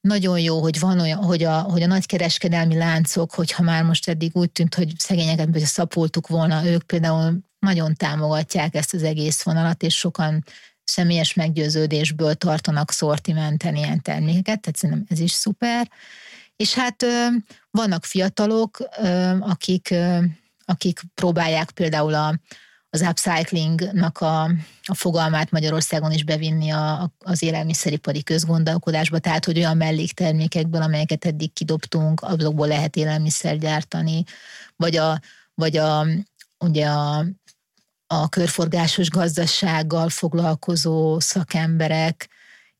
nagyon 0.00 0.40
jó, 0.40 0.60
hogy 0.60 0.78
van 0.78 1.00
olyan, 1.00 1.24
hogy 1.24 1.42
a, 1.42 1.60
hogy 1.60 1.82
a 1.82 1.86
nagykereskedelmi 1.86 2.76
láncok, 2.76 3.34
hogyha 3.34 3.62
már 3.62 3.84
most 3.84 4.08
eddig 4.08 4.30
úgy 4.36 4.50
tűnt, 4.50 4.74
hogy 4.74 4.92
szegényeket 4.98 5.58
szapultuk 5.58 6.26
volna, 6.26 6.66
ők 6.66 6.82
például 6.82 7.38
nagyon 7.58 7.94
támogatják 7.94 8.74
ezt 8.74 8.94
az 8.94 9.02
egész 9.02 9.42
vonalat, 9.42 9.82
és 9.82 9.96
sokan 9.96 10.44
személyes 10.84 11.34
meggyőződésből 11.34 12.34
tartanak 12.34 12.90
szortimenten 12.90 13.76
ilyen 13.76 14.02
termékeket, 14.02 14.60
tehát 14.60 14.76
szerintem 14.76 15.06
ez 15.08 15.18
is 15.18 15.30
szuper. 15.30 15.90
És 16.56 16.74
hát 16.74 17.04
vannak 17.70 18.04
fiatalok, 18.04 18.78
akik, 19.40 19.94
akik 20.64 21.00
próbálják 21.14 21.70
például 21.70 22.14
a, 22.14 22.38
az 22.90 23.00
upcyclingnak 23.00 24.18
a, 24.20 24.42
a 24.82 24.94
fogalmát 24.94 25.50
Magyarországon 25.50 26.12
is 26.12 26.24
bevinni 26.24 26.70
a, 26.70 27.12
az 27.18 27.42
élelmiszeripari 27.42 28.22
közgondolkodásba, 28.22 29.18
tehát 29.18 29.44
hogy 29.44 29.58
olyan 29.58 29.76
melléktermékekből, 29.76 30.82
amelyeket 30.82 31.24
eddig 31.24 31.52
kidobtunk, 31.52 32.22
azokból 32.22 32.66
lehet 32.66 32.96
élelmiszer 32.96 33.58
gyártani, 33.58 34.24
vagy 34.76 34.96
a, 34.96 35.20
vagy 35.54 35.76
a, 35.76 36.06
ugye 36.58 36.86
a, 36.86 37.26
a 38.06 38.28
körforgásos 38.28 39.10
gazdasággal 39.10 40.08
foglalkozó 40.08 41.20
szakemberek 41.20 42.28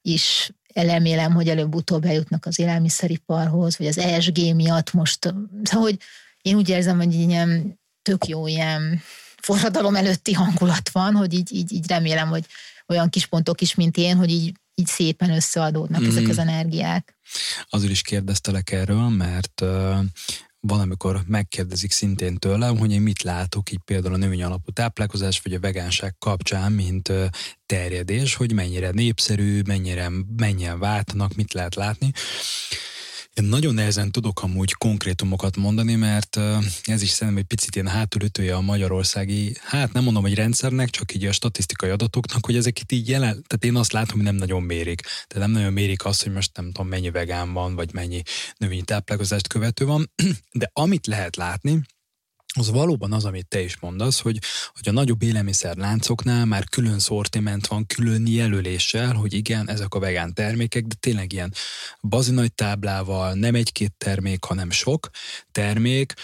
is 0.02 0.52
elemélem, 0.74 1.32
hogy 1.32 1.48
előbb-utóbb 1.48 2.04
eljutnak 2.04 2.46
az 2.46 2.58
élelmiszeriparhoz, 2.58 3.78
vagy 3.78 3.86
az 3.86 3.98
ESG 3.98 4.54
miatt 4.54 4.92
most, 4.92 5.34
szóval, 5.62 5.88
hogy 5.88 5.98
én 6.42 6.56
úgy 6.56 6.68
érzem, 6.68 6.96
hogy 6.96 7.14
ilyen 7.14 7.80
tök 8.02 8.26
jó 8.26 8.46
ilyen 8.46 9.02
forradalom 9.42 9.96
előtti 9.96 10.32
hangulat 10.32 10.88
van, 10.88 11.14
hogy 11.14 11.32
így, 11.32 11.52
így, 11.52 11.72
így 11.72 11.88
remélem, 11.88 12.28
hogy 12.28 12.44
olyan 12.86 13.08
kis 13.08 13.26
pontok 13.26 13.60
is, 13.60 13.74
mint 13.74 13.96
én, 13.96 14.16
hogy 14.16 14.30
így, 14.30 14.52
így 14.74 14.86
szépen 14.86 15.30
összeadódnak 15.30 16.00
mm. 16.00 16.06
ezek 16.06 16.28
az 16.28 16.38
energiák. 16.38 17.16
Azért 17.70 17.92
is 17.92 18.02
kérdeztelek 18.02 18.72
erről, 18.72 19.08
mert 19.08 19.60
uh, 19.60 19.98
valamikor 20.60 21.22
megkérdezik 21.26 21.92
szintén 21.92 22.36
tőlem, 22.36 22.78
hogy 22.78 22.92
én 22.92 23.00
mit 23.00 23.22
látok 23.22 23.70
így 23.70 23.80
például 23.84 24.14
a 24.14 24.16
növény 24.16 24.42
alapú 24.42 24.70
táplálkozás 24.70 25.40
vagy 25.40 25.54
a 25.54 25.60
vegánság 25.60 26.14
kapcsán, 26.18 26.72
mint 26.72 27.12
terjedés, 27.66 28.34
hogy 28.34 28.52
mennyire 28.52 28.90
népszerű, 28.90 29.62
mennyire 29.66 30.10
mennyien 30.36 30.78
váltanak, 30.78 31.34
mit 31.34 31.52
lehet 31.52 31.74
látni. 31.74 32.12
Én 33.38 33.44
nagyon 33.44 33.74
nehezen 33.74 34.12
tudok 34.12 34.42
amúgy 34.42 34.72
konkrétumokat 34.72 35.56
mondani, 35.56 35.94
mert 35.94 36.36
ez 36.82 37.02
is 37.02 37.08
szerintem 37.08 37.36
egy 37.36 37.48
picit 37.48 37.74
ilyen 37.74 37.86
hátulütője 37.86 38.54
a 38.54 38.60
magyarországi, 38.60 39.56
hát 39.62 39.92
nem 39.92 40.04
mondom, 40.04 40.22
hogy 40.22 40.34
rendszernek, 40.34 40.90
csak 40.90 41.14
így 41.14 41.24
a 41.24 41.32
statisztikai 41.32 41.90
adatoknak, 41.90 42.46
hogy 42.46 42.56
ezek 42.56 42.80
itt 42.80 42.92
így 42.92 43.08
jelen, 43.08 43.44
tehát 43.46 43.64
én 43.64 43.76
azt 43.76 43.92
látom, 43.92 44.16
hogy 44.16 44.24
nem 44.24 44.34
nagyon 44.34 44.62
mérik. 44.62 45.00
Tehát 45.00 45.46
nem 45.46 45.50
nagyon 45.50 45.72
mérik 45.72 46.04
azt, 46.04 46.22
hogy 46.22 46.32
most 46.32 46.56
nem 46.56 46.66
tudom, 46.72 46.88
mennyi 46.88 47.10
vegán 47.10 47.52
van, 47.52 47.74
vagy 47.74 47.92
mennyi 47.92 48.22
növényi 48.56 48.82
táplálkozást 48.82 49.48
követő 49.48 49.84
van, 49.84 50.10
de 50.52 50.70
amit 50.72 51.06
lehet 51.06 51.36
látni, 51.36 51.82
az 52.54 52.70
valóban 52.70 53.12
az, 53.12 53.24
amit 53.24 53.48
te 53.48 53.60
is 53.60 53.80
mondasz, 53.80 54.20
hogy, 54.20 54.38
hogy 54.74 54.88
a 54.88 54.92
nagyobb 54.92 55.22
élelmiszerláncoknál 55.22 56.44
már 56.44 56.68
külön 56.68 56.98
szortiment 56.98 57.66
van, 57.66 57.86
külön 57.86 58.26
jelöléssel, 58.26 59.12
hogy 59.14 59.32
igen, 59.32 59.70
ezek 59.70 59.94
a 59.94 59.98
vegán 59.98 60.34
termékek, 60.34 60.84
de 60.84 60.94
tényleg 61.00 61.32
ilyen 61.32 61.54
bazinagy 62.00 62.54
táblával, 62.54 63.34
nem 63.34 63.54
egy-két 63.54 63.92
termék, 63.98 64.44
hanem 64.44 64.70
sok 64.70 65.10
termék, 65.52 66.14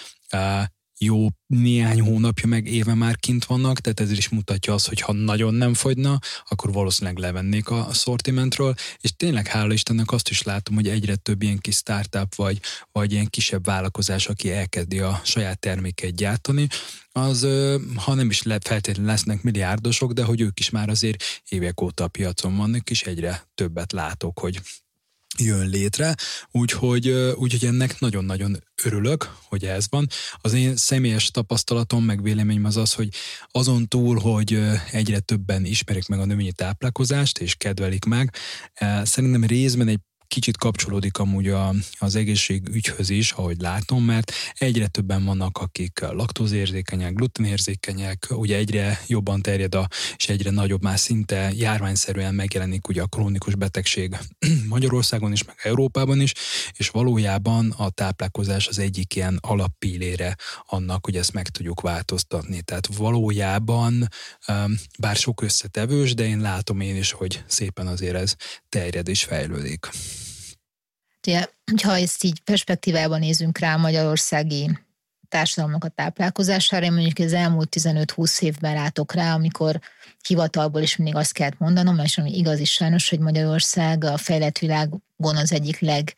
jó 1.04 1.28
néhány 1.46 2.00
hónapja 2.00 2.46
meg 2.46 2.66
éve 2.66 2.94
már 2.94 3.16
kint 3.16 3.44
vannak, 3.44 3.80
tehát 3.80 4.00
ez 4.00 4.10
is 4.10 4.28
mutatja 4.28 4.74
azt, 4.74 4.88
hogy 4.88 5.00
ha 5.00 5.12
nagyon 5.12 5.54
nem 5.54 5.74
fogyna, 5.74 6.18
akkor 6.48 6.72
valószínűleg 6.72 7.18
levennék 7.18 7.68
a 7.68 7.88
sortimentről, 7.92 8.74
és 9.00 9.12
tényleg 9.16 9.46
hála 9.46 9.72
Istennek 9.72 10.12
azt 10.12 10.28
is 10.28 10.42
látom, 10.42 10.74
hogy 10.74 10.88
egyre 10.88 11.16
több 11.16 11.42
ilyen 11.42 11.58
kis 11.58 11.76
startup 11.76 12.34
vagy, 12.34 12.60
vagy 12.92 13.12
ilyen 13.12 13.26
kisebb 13.30 13.64
vállalkozás, 13.64 14.26
aki 14.26 14.52
elkezdi 14.52 14.98
a 14.98 15.20
saját 15.24 15.58
terméket 15.58 16.14
gyártani, 16.14 16.66
az, 17.12 17.46
ha 17.96 18.14
nem 18.14 18.30
is 18.30 18.42
le, 18.42 18.58
feltétlenül 18.64 19.10
lesznek 19.10 19.42
milliárdosok, 19.42 20.12
de 20.12 20.24
hogy 20.24 20.40
ők 20.40 20.58
is 20.58 20.70
már 20.70 20.88
azért 20.88 21.24
évek 21.48 21.80
óta 21.80 22.04
a 22.04 22.08
piacon 22.08 22.56
vannak, 22.56 22.90
és 22.90 23.02
egyre 23.02 23.48
többet 23.54 23.92
látok, 23.92 24.38
hogy 24.38 24.60
jön 25.38 25.68
létre, 25.68 26.14
úgyhogy, 26.50 27.08
úgyhogy 27.36 27.64
ennek 27.64 28.00
nagyon-nagyon 28.00 28.62
örülök, 28.84 29.36
hogy 29.48 29.64
ez 29.64 29.86
van. 29.90 30.06
Az 30.36 30.52
én 30.52 30.76
személyes 30.76 31.30
tapasztalatom, 31.30 32.04
meg 32.04 32.22
véleményem 32.22 32.64
az 32.64 32.76
az, 32.76 32.92
hogy 32.92 33.08
azon 33.50 33.88
túl, 33.88 34.18
hogy 34.18 34.60
egyre 34.90 35.18
többen 35.18 35.64
ismerik 35.64 36.06
meg 36.06 36.18
a 36.18 36.24
növényi 36.24 36.52
táplálkozást, 36.52 37.38
és 37.38 37.54
kedvelik 37.54 38.04
meg, 38.04 38.34
szerintem 39.02 39.44
részben 39.44 39.88
egy 39.88 40.00
kicsit 40.34 40.56
kapcsolódik 40.56 41.18
amúgy 41.18 41.48
a, 41.48 41.74
az 41.98 42.14
egészségügyhöz 42.14 43.10
is, 43.10 43.32
ahogy 43.32 43.60
látom, 43.60 44.04
mert 44.04 44.32
egyre 44.54 44.86
többen 44.86 45.24
vannak, 45.24 45.58
akik 45.58 46.00
laktózérzékenyek, 46.00 47.14
glutenérzékenyek, 47.14 48.26
ugye 48.30 48.56
egyre 48.56 49.00
jobban 49.06 49.42
terjed 49.42 49.74
a, 49.74 49.88
és 50.16 50.28
egyre 50.28 50.50
nagyobb 50.50 50.82
már 50.82 50.98
szinte 50.98 51.50
járványszerűen 51.52 52.34
megjelenik 52.34 52.88
ugye 52.88 53.02
a 53.02 53.06
krónikus 53.06 53.54
betegség 53.54 54.16
Magyarországon 54.68 55.32
is, 55.32 55.44
meg 55.44 55.56
Európában 55.62 56.20
is, 56.20 56.32
és 56.72 56.88
valójában 56.88 57.70
a 57.70 57.90
táplálkozás 57.90 58.66
az 58.66 58.78
egyik 58.78 59.16
ilyen 59.16 59.38
alappillére 59.40 60.36
annak, 60.66 61.04
hogy 61.04 61.16
ezt 61.16 61.32
meg 61.32 61.48
tudjuk 61.48 61.80
változtatni. 61.80 62.62
Tehát 62.62 62.96
valójában, 62.96 64.08
bár 64.98 65.16
sok 65.16 65.42
összetevős, 65.42 66.14
de 66.14 66.26
én 66.26 66.40
látom 66.40 66.80
én 66.80 66.96
is, 66.96 67.12
hogy 67.12 67.44
szépen 67.46 67.86
azért 67.86 68.14
ez 68.14 68.34
terjed 68.68 69.08
és 69.08 69.24
fejlődik. 69.24 69.88
Ugye, 71.26 71.46
ha 71.82 71.98
ezt 71.98 72.24
így 72.24 72.40
perspektívában 72.40 73.18
nézünk 73.18 73.58
rá 73.58 73.76
magyarországi 73.76 74.78
társadalomnak 75.28 75.84
a 75.84 75.88
táplálkozására, 75.88 76.84
én 76.84 76.92
mondjuk 76.92 77.18
az 77.18 77.32
elmúlt 77.32 77.76
15-20 77.80 78.42
évben 78.42 78.74
látok 78.74 79.12
rá, 79.12 79.34
amikor 79.34 79.80
hivatalból 80.26 80.82
is 80.82 80.96
mindig 80.96 81.16
azt 81.16 81.32
kellett 81.32 81.58
mondanom, 81.58 81.98
és 81.98 82.18
ami 82.18 82.36
igaz 82.36 82.58
is 82.58 82.72
sajnos, 82.72 83.08
hogy 83.08 83.18
Magyarország 83.18 84.04
a 84.04 84.16
fejlett 84.16 84.58
világon 84.58 85.00
az 85.36 85.52
egyik 85.52 85.78
leg 85.78 86.16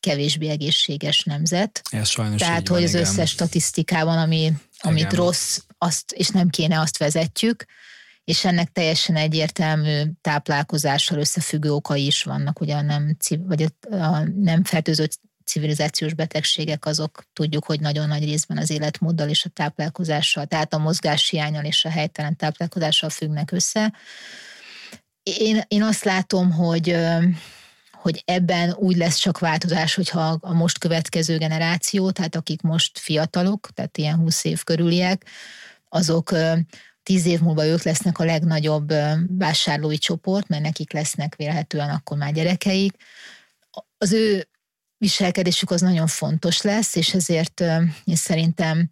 kevésbé 0.00 0.48
egészséges 0.48 1.22
nemzet. 1.22 1.80
Ez 1.90 2.08
sajnos 2.08 2.40
Tehát, 2.40 2.68
hogy 2.68 2.76
van, 2.76 2.86
az 2.86 2.94
igen. 2.94 3.02
összes 3.02 3.30
statisztikában, 3.30 4.18
ami, 4.18 4.52
amit 4.78 4.98
igen. 4.98 5.14
rossz, 5.14 5.58
azt, 5.78 6.12
és 6.12 6.28
nem 6.28 6.48
kéne, 6.48 6.80
azt 6.80 6.98
vezetjük 6.98 7.64
és 8.28 8.44
ennek 8.44 8.72
teljesen 8.72 9.16
egyértelmű 9.16 10.02
táplálkozással 10.20 11.18
összefüggő 11.18 11.70
okai 11.70 12.06
is 12.06 12.22
vannak, 12.22 12.60
ugye 12.60 12.74
a 12.74 12.82
nem, 12.82 13.16
vagy 13.38 13.66
a 13.90 14.22
nem 14.34 14.64
fertőző 14.64 15.08
civilizációs 15.44 16.14
betegségek 16.14 16.86
azok 16.86 17.22
tudjuk, 17.32 17.64
hogy 17.64 17.80
nagyon 17.80 18.08
nagy 18.08 18.24
részben 18.24 18.58
az 18.58 18.70
életmóddal 18.70 19.28
és 19.28 19.44
a 19.44 19.48
táplálkozással, 19.48 20.46
tehát 20.46 20.74
a 20.74 20.78
mozgáshiányal 20.78 21.64
és 21.64 21.84
a 21.84 21.90
helytelen 21.90 22.36
táplálkozással 22.36 23.10
függnek 23.10 23.52
össze. 23.52 23.92
Én, 25.22 25.62
én 25.68 25.82
azt 25.82 26.04
látom, 26.04 26.50
hogy 26.50 26.96
hogy 27.92 28.22
ebben 28.26 28.72
úgy 28.72 28.96
lesz 28.96 29.16
csak 29.16 29.38
változás, 29.38 29.94
hogyha 29.94 30.38
a 30.40 30.52
most 30.52 30.78
következő 30.78 31.38
generáció, 31.38 32.10
tehát 32.10 32.36
akik 32.36 32.62
most 32.62 32.98
fiatalok, 32.98 33.68
tehát 33.74 33.98
ilyen 33.98 34.16
20 34.16 34.44
év 34.44 34.64
körüliek, 34.64 35.24
azok 35.88 36.32
tíz 37.08 37.26
év 37.26 37.40
múlva 37.40 37.66
ők 37.66 37.82
lesznek 37.82 38.18
a 38.18 38.24
legnagyobb 38.24 38.92
vásárlói 39.38 39.98
csoport, 39.98 40.48
mert 40.48 40.62
nekik 40.62 40.92
lesznek 40.92 41.34
vélhetően 41.36 41.90
akkor 41.90 42.16
már 42.16 42.32
gyerekeik. 42.32 42.94
Az 43.98 44.12
ő 44.12 44.48
viselkedésük 44.98 45.70
az 45.70 45.80
nagyon 45.80 46.06
fontos 46.06 46.62
lesz, 46.62 46.94
és 46.94 47.14
ezért 47.14 47.60
én 48.04 48.16
szerintem 48.16 48.90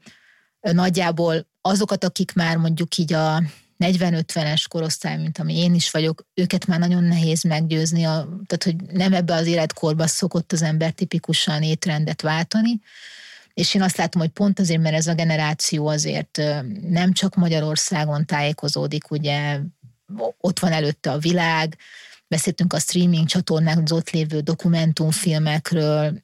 nagyjából 0.61 1.47
azokat, 1.61 2.05
akik 2.05 2.33
már 2.33 2.57
mondjuk 2.57 2.97
így 2.97 3.13
a 3.13 3.43
40-50-es 3.79 4.65
korosztály, 4.69 5.17
mint 5.17 5.39
ami 5.39 5.59
én 5.59 5.75
is 5.75 5.91
vagyok, 5.91 6.27
őket 6.35 6.67
már 6.67 6.79
nagyon 6.79 7.05
nehéz 7.05 7.43
meggyőzni, 7.43 8.05
a, 8.05 8.29
tehát 8.47 8.65
hogy 8.65 8.77
nem 8.77 9.13
ebbe 9.13 9.35
az 9.35 9.47
életkorba 9.47 10.07
szokott 10.07 10.53
az 10.53 10.63
ember 10.63 10.91
tipikusan 10.91 11.63
étrendet 11.63 12.23
váltani, 12.23 12.81
és 13.57 13.75
én 13.75 13.83
azt 13.83 13.97
látom, 13.97 14.21
hogy 14.21 14.31
pont 14.31 14.59
azért, 14.59 14.81
mert 14.81 14.95
ez 14.95 15.07
a 15.07 15.15
generáció 15.15 15.87
azért 15.87 16.43
nem 16.89 17.13
csak 17.13 17.35
Magyarországon 17.35 18.27
tájékozódik, 18.27 19.11
ugye 19.11 19.61
ott 20.41 20.59
van 20.59 20.73
előtte 20.73 21.11
a 21.11 21.19
világ, 21.19 21.77
beszéltünk 22.29 22.73
a 22.73 22.79
streaming 22.79 23.27
csatornák, 23.27 23.79
az 23.83 23.93
ott 23.93 24.11
lévő 24.11 24.41
dokumentumfilmekről. 24.41 26.23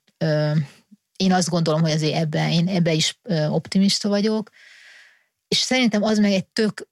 Én 1.16 1.32
azt 1.32 1.48
gondolom, 1.48 1.80
hogy 1.80 1.90
azért 1.90 2.14
ebben, 2.14 2.50
én 2.50 2.68
ebbe 2.68 2.92
is 2.92 3.20
optimista 3.48 4.08
vagyok, 4.08 4.50
és 5.48 5.58
szerintem 5.58 6.02
az 6.02 6.18
meg 6.18 6.32
egy 6.32 6.46
tök 6.46 6.88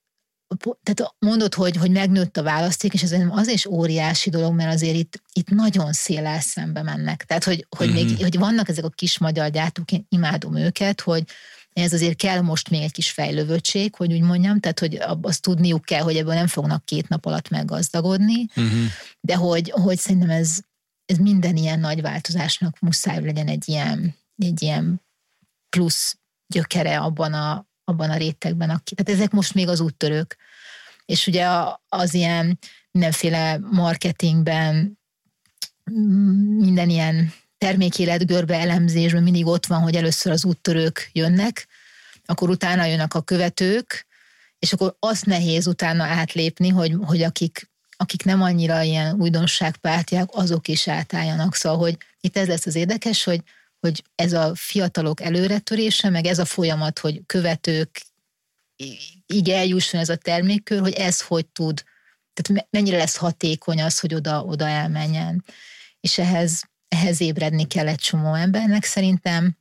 tehát 0.57 1.14
mondod, 1.18 1.55
hogy, 1.55 1.76
hogy 1.76 1.90
megnőtt 1.90 2.36
a 2.36 2.42
választék, 2.42 2.92
és 2.92 3.03
ez 3.03 3.14
az 3.30 3.48
is 3.48 3.66
óriási 3.66 4.30
dolog, 4.30 4.55
mert 4.55 4.74
azért 4.74 4.96
itt, 4.96 5.22
itt 5.32 5.48
nagyon 5.48 5.92
széles 5.92 6.44
szembe 6.44 6.82
mennek. 6.82 7.24
Tehát, 7.24 7.44
hogy, 7.44 7.66
hogy, 7.76 7.86
mm-hmm. 7.86 7.96
még, 7.96 8.11
mhm. 8.11 8.22
hogy 8.22 8.38
vannak 8.38 8.68
ezek 8.68 8.84
a 8.84 8.88
kis 8.88 9.18
magyar 9.18 9.51
gyártók, 9.51 9.92
én 9.92 10.07
imádom 10.09 10.57
őket, 10.57 11.01
hogy 11.01 11.24
ez 11.72 11.92
azért 11.92 12.16
kell 12.16 12.40
most 12.40 12.70
még 12.70 12.82
egy 12.82 12.92
kis 12.92 13.11
fejlővötség, 13.11 13.94
hogy 13.94 14.12
úgy 14.12 14.20
mondjam, 14.20 14.61
tehát 14.61 14.78
hogy 14.78 14.98
azt 15.22 15.42
tudniuk 15.42 15.84
kell, 15.84 16.03
hogy 16.03 16.16
ebből 16.16 16.34
nem 16.34 16.46
fognak 16.46 16.84
két 16.84 17.09
nap 17.09 17.26
alatt 17.26 17.48
meggazdagodni, 17.48 18.44
uh-huh. 18.44 18.86
de 19.20 19.34
hogy, 19.34 19.70
hogy 19.70 19.98
szerintem 19.98 20.30
ez, 20.30 20.59
ez 21.05 21.16
minden 21.16 21.57
ilyen 21.57 21.80
nagy 21.80 22.01
változásnak 22.01 22.78
muszáj 22.80 23.20
legyen 23.24 23.48
egy 23.48 23.68
ilyen, 23.68 24.16
egy 24.36 24.62
ilyen 24.62 25.03
plusz 25.68 26.18
gyökere 26.46 26.98
abban 26.98 27.32
a, 27.32 27.68
abban 27.91 28.11
a 28.11 28.16
rétegben. 28.16 28.70
Aki, 28.70 28.95
tehát 28.95 29.20
ezek 29.20 29.32
most 29.32 29.55
még 29.55 29.68
az 29.68 29.80
úttörők. 29.80 30.36
És 31.05 31.26
ugye 31.26 31.49
az 31.88 32.14
ilyen 32.14 32.59
mindenféle 32.91 33.59
marketingben, 33.70 34.99
minden 36.59 36.91
ilyen 36.91 37.32
termékéletgörbe 37.59 38.59
elemzésben 38.59 39.22
mindig 39.22 39.47
ott 39.47 39.66
van, 39.66 39.80
hogy 39.80 39.97
először 39.97 40.32
az 40.32 40.45
úttörők 40.45 41.11
jönnek, 41.12 41.66
akkor 42.24 42.51
utána 42.51 42.84
jönnek 42.84 43.14
a 43.14 43.22
követők, 43.22 44.07
és 44.59 44.72
akkor 44.72 44.97
azt 44.99 45.26
nehéz 45.26 45.66
utána 45.66 46.05
átlépni, 46.05 46.68
hogy, 46.68 46.97
hogy 47.01 47.22
akik, 47.22 47.70
akik 47.97 48.24
nem 48.24 48.43
annyira 48.43 48.82
ilyen 48.82 49.20
újdonságpártiak, 49.20 50.30
azok 50.32 50.68
is 50.68 50.88
átálljanak. 50.88 51.55
Szóval, 51.55 51.78
hogy 51.78 51.97
itt 52.20 52.36
ez 52.36 52.49
lesz 52.49 52.66
az 52.66 52.74
érdekes, 52.74 53.24
hogy 53.24 53.43
hogy 53.81 54.05
ez 54.14 54.33
a 54.33 54.53
fiatalok 54.55 55.20
előretörése, 55.20 56.11
meg 56.11 56.26
ez 56.26 56.39
a 56.39 56.45
folyamat, 56.45 56.99
hogy 56.99 57.20
követők 57.26 58.03
így 59.26 59.51
eljusson 59.51 60.01
ez 60.01 60.09
a 60.09 60.16
termékkör, 60.16 60.81
hogy 60.81 60.93
ez 60.93 61.20
hogy 61.20 61.47
tud, 61.47 61.83
tehát 62.33 62.66
mennyire 62.70 62.97
lesz 62.97 63.16
hatékony 63.16 63.83
az, 63.83 64.01
hogy 64.01 64.14
oda, 64.14 64.45
oda 64.45 64.68
elmenjen. 64.68 65.45
És 66.01 66.18
ehhez, 66.18 66.62
ehhez 66.89 67.20
ébredni 67.20 67.66
kell 67.66 67.89
egy 67.89 67.99
csomó 67.99 68.35
embernek 68.35 68.85
szerintem, 68.85 69.57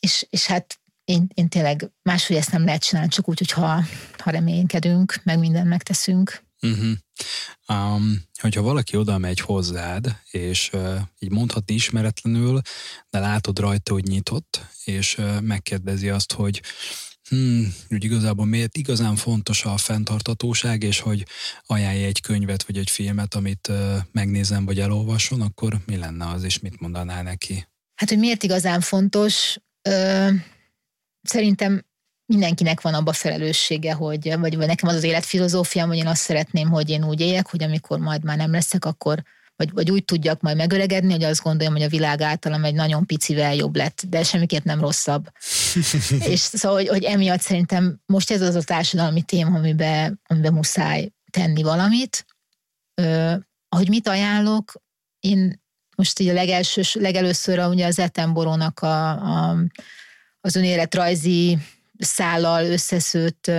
és, 0.00 0.26
és 0.30 0.46
hát 0.46 0.78
én, 1.04 1.28
én 1.34 1.48
tényleg 1.48 1.90
máshogy 2.02 2.36
ezt 2.36 2.52
nem 2.52 2.64
lehet 2.64 2.84
csinálni, 2.84 3.10
csak 3.10 3.28
úgy, 3.28 3.38
hogyha 3.38 3.84
ha 4.18 4.30
reménykedünk, 4.30 5.20
meg 5.22 5.38
mindent 5.38 5.68
megteszünk. 5.68 6.46
Uh-huh. 6.62 6.92
Um, 7.68 8.22
hogyha 8.40 8.62
valaki 8.62 8.96
oda 8.96 9.18
megy 9.18 9.40
hozzád, 9.40 10.20
és 10.30 10.70
uh, 10.72 11.00
így 11.18 11.30
mondhatni 11.30 11.74
ismeretlenül, 11.74 12.60
de 13.10 13.18
látod 13.18 13.58
rajta, 13.58 13.92
hogy 13.92 14.04
nyitott, 14.04 14.66
és 14.84 15.18
uh, 15.18 15.40
megkérdezi 15.40 16.08
azt, 16.08 16.32
hogy 16.32 16.62
hmm, 17.28 17.74
hogy 17.88 18.04
igazából 18.04 18.46
miért 18.46 18.76
igazán 18.76 19.16
fontos 19.16 19.64
a 19.64 19.76
fenntartatóság, 19.76 20.82
és 20.82 21.00
hogy 21.00 21.26
ajánlja 21.66 22.06
egy 22.06 22.20
könyvet 22.20 22.62
vagy 22.62 22.78
egy 22.78 22.90
filmet, 22.90 23.34
amit 23.34 23.68
uh, 23.68 23.96
megnézem 24.12 24.64
vagy 24.64 24.80
elolvason, 24.80 25.40
akkor 25.40 25.78
mi 25.86 25.96
lenne 25.96 26.26
az, 26.26 26.42
és 26.42 26.58
mit 26.58 26.80
mondanál 26.80 27.22
neki? 27.22 27.66
Hát, 27.94 28.08
hogy 28.08 28.18
miért 28.18 28.42
igazán 28.42 28.80
fontos? 28.80 29.58
Ö, 29.82 30.28
szerintem 31.22 31.84
mindenkinek 32.28 32.80
van 32.80 32.94
abba 32.94 33.12
felelőssége, 33.12 33.92
hogy, 33.92 34.38
vagy, 34.38 34.56
vagy 34.56 34.66
nekem 34.66 34.88
az 34.88 34.94
az 34.94 35.02
életfilozófiám, 35.02 35.88
hogy 35.88 35.96
én 35.96 36.06
azt 36.06 36.22
szeretném, 36.22 36.68
hogy 36.68 36.90
én 36.90 37.04
úgy 37.04 37.20
éljek, 37.20 37.50
hogy 37.50 37.62
amikor 37.62 37.98
majd 37.98 38.24
már 38.24 38.36
nem 38.36 38.50
leszek, 38.50 38.84
akkor 38.84 39.22
vagy, 39.56 39.72
vagy 39.72 39.90
úgy 39.90 40.04
tudjak 40.04 40.40
majd 40.40 40.56
megöregedni, 40.56 41.12
hogy 41.12 41.24
azt 41.24 41.42
gondolom, 41.42 41.72
hogy 41.72 41.82
a 41.82 41.88
világ 41.88 42.20
általam 42.20 42.64
egy 42.64 42.74
nagyon 42.74 43.06
picivel 43.06 43.54
jobb 43.54 43.76
lett, 43.76 44.02
de 44.08 44.22
semmiképp 44.22 44.64
nem 44.64 44.80
rosszabb. 44.80 45.32
és 46.32 46.40
szóval, 46.40 46.78
hogy, 46.78 46.88
hogy 46.88 47.04
emiatt 47.04 47.40
szerintem 47.40 48.00
most 48.06 48.30
ez 48.30 48.40
az 48.40 48.54
a 48.54 48.62
társadalmi 48.62 49.22
téma, 49.22 49.58
amiben, 49.58 50.20
amiben 50.26 50.52
muszáj 50.52 51.10
tenni 51.30 51.62
valamit. 51.62 52.26
Ö, 52.94 53.34
ahogy 53.68 53.88
mit 53.88 54.08
ajánlok, 54.08 54.72
én 55.20 55.62
most 55.96 56.18
így 56.18 56.28
a 56.28 56.32
legelsős, 56.32 56.94
legelőször 56.94 57.58
ugye 57.58 57.86
az 57.86 57.98
Etenborónak 57.98 58.80
a, 58.80 59.08
a, 59.10 59.56
az 60.40 60.56
önéletrajzi 60.56 61.58
szállal 61.98 62.64
összeszőtt 62.64 63.50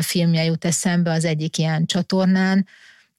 filmje 0.00 0.44
jut 0.44 0.64
eszembe 0.64 1.12
az 1.12 1.24
egyik 1.24 1.58
ilyen 1.58 1.86
csatornán. 1.86 2.66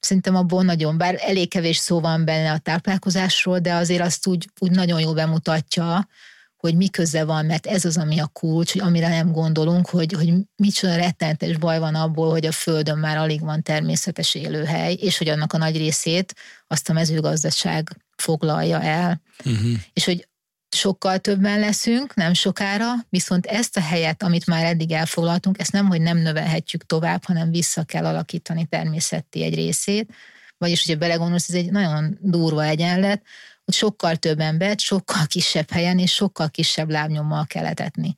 Szerintem 0.00 0.34
abból 0.34 0.62
nagyon, 0.62 0.98
bár 0.98 1.16
elég 1.20 1.48
kevés 1.48 1.76
szó 1.76 2.00
van 2.00 2.24
benne 2.24 2.52
a 2.52 2.58
táplálkozásról, 2.58 3.58
de 3.58 3.74
azért 3.74 4.02
azt 4.02 4.26
úgy, 4.26 4.48
úgy 4.58 4.70
nagyon 4.70 5.00
jól 5.00 5.14
bemutatja, 5.14 6.08
hogy 6.56 6.76
mi 6.76 6.88
köze 6.88 7.24
van, 7.24 7.46
mert 7.46 7.66
ez 7.66 7.84
az, 7.84 7.96
ami 7.96 8.18
a 8.18 8.26
kulcs, 8.26 8.72
hogy 8.72 8.80
amire 8.80 9.08
nem 9.08 9.32
gondolunk, 9.32 9.88
hogy, 9.88 10.12
hogy 10.12 10.32
micsoda 10.56 10.96
rettenetes 10.96 11.56
baj 11.56 11.78
van 11.78 11.94
abból, 11.94 12.30
hogy 12.30 12.46
a 12.46 12.52
Földön 12.52 12.98
már 12.98 13.16
alig 13.16 13.40
van 13.40 13.62
természetes 13.62 14.34
élőhely, 14.34 14.92
és 14.92 15.18
hogy 15.18 15.28
annak 15.28 15.52
a 15.52 15.58
nagy 15.58 15.76
részét 15.76 16.34
azt 16.66 16.88
a 16.88 16.92
mezőgazdaság 16.92 17.96
foglalja 18.16 18.80
el. 18.82 19.22
Uh-huh. 19.44 19.70
És 19.92 20.04
hogy 20.04 20.28
sokkal 20.76 21.18
többen 21.18 21.60
leszünk, 21.60 22.14
nem 22.14 22.32
sokára, 22.32 22.92
viszont 23.08 23.46
ezt 23.46 23.76
a 23.76 23.80
helyet, 23.80 24.22
amit 24.22 24.46
már 24.46 24.64
eddig 24.64 24.92
elfoglaltunk, 24.92 25.60
ezt 25.60 25.72
nem, 25.72 25.86
hogy 25.86 26.00
nem 26.00 26.18
növelhetjük 26.18 26.86
tovább, 26.86 27.24
hanem 27.24 27.50
vissza 27.50 27.84
kell 27.84 28.04
alakítani 28.04 28.66
természeti 28.66 29.42
egy 29.42 29.54
részét. 29.54 30.12
Vagyis, 30.58 30.84
hogyha 30.84 31.00
belegondolsz, 31.00 31.48
ez 31.48 31.54
egy 31.54 31.70
nagyon 31.70 32.18
durva 32.20 32.64
egyenlet, 32.64 33.22
hogy 33.64 33.74
sokkal 33.74 34.16
több 34.16 34.40
embert, 34.40 34.80
sokkal 34.80 35.26
kisebb 35.26 35.70
helyen 35.70 35.98
és 35.98 36.12
sokkal 36.12 36.50
kisebb 36.50 36.90
lábnyommal 36.90 37.46
kell 37.46 37.66
etetni. 37.66 38.16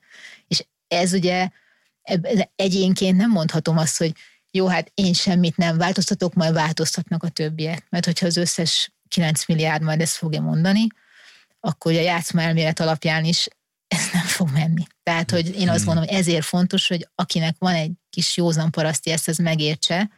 És 0.49 0.65
ez 0.89 1.13
ugye 1.13 1.49
egyénként 2.57 3.17
nem 3.17 3.31
mondhatom 3.31 3.79
azt, 3.79 3.99
hogy 3.99 4.13
jó, 4.51 4.67
hát 4.67 4.91
én 4.95 5.13
semmit 5.13 5.57
nem 5.57 5.79
változtatok, 5.79 6.35
majd 6.35 6.53
változtatnak 6.53 7.23
a 7.23 7.29
többiek. 7.29 7.87
Mert 7.91 8.05
hogyha 8.05 8.27
az 8.27 8.37
összes 8.37 8.93
9 9.09 9.47
milliárd 9.47 9.83
majd 9.83 10.01
ezt 10.01 10.17
fogja 10.17 10.41
mondani, 10.41 10.87
akkor 11.65 11.93
a 11.93 12.01
játszma 12.01 12.41
elmélet 12.41 12.81
alapján 12.81 13.25
is 13.25 13.49
ez 13.89 14.09
nem 14.13 14.25
fog 14.25 14.51
menni. 14.51 14.87
Tehát, 15.03 15.31
hogy 15.31 15.55
én 15.59 15.69
azt 15.69 15.85
mondom, 15.85 16.05
hogy 16.05 16.15
ezért 16.15 16.45
fontos, 16.45 16.89
hogy 16.89 17.09
akinek 17.15 17.57
van 17.59 17.75
egy 17.75 17.93
kis 18.11 18.37
józan 18.37 18.71
paraszti, 18.71 19.11
ezt 19.11 19.29
ez 19.29 19.37
megértse, 19.37 20.11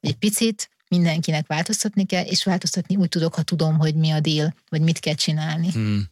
hogy 0.00 0.10
egy 0.10 0.16
picit 0.16 0.70
mindenkinek 0.88 1.46
változtatni 1.46 2.06
kell, 2.06 2.24
és 2.24 2.44
változtatni 2.44 2.96
úgy 2.96 3.08
tudok, 3.08 3.34
ha 3.34 3.42
tudom, 3.42 3.78
hogy 3.78 3.94
mi 3.94 4.10
a 4.10 4.20
deal, 4.20 4.54
vagy 4.68 4.80
mit 4.80 4.98
kell 4.98 5.14
csinálni. 5.14 5.70
Hmm. 5.70 6.10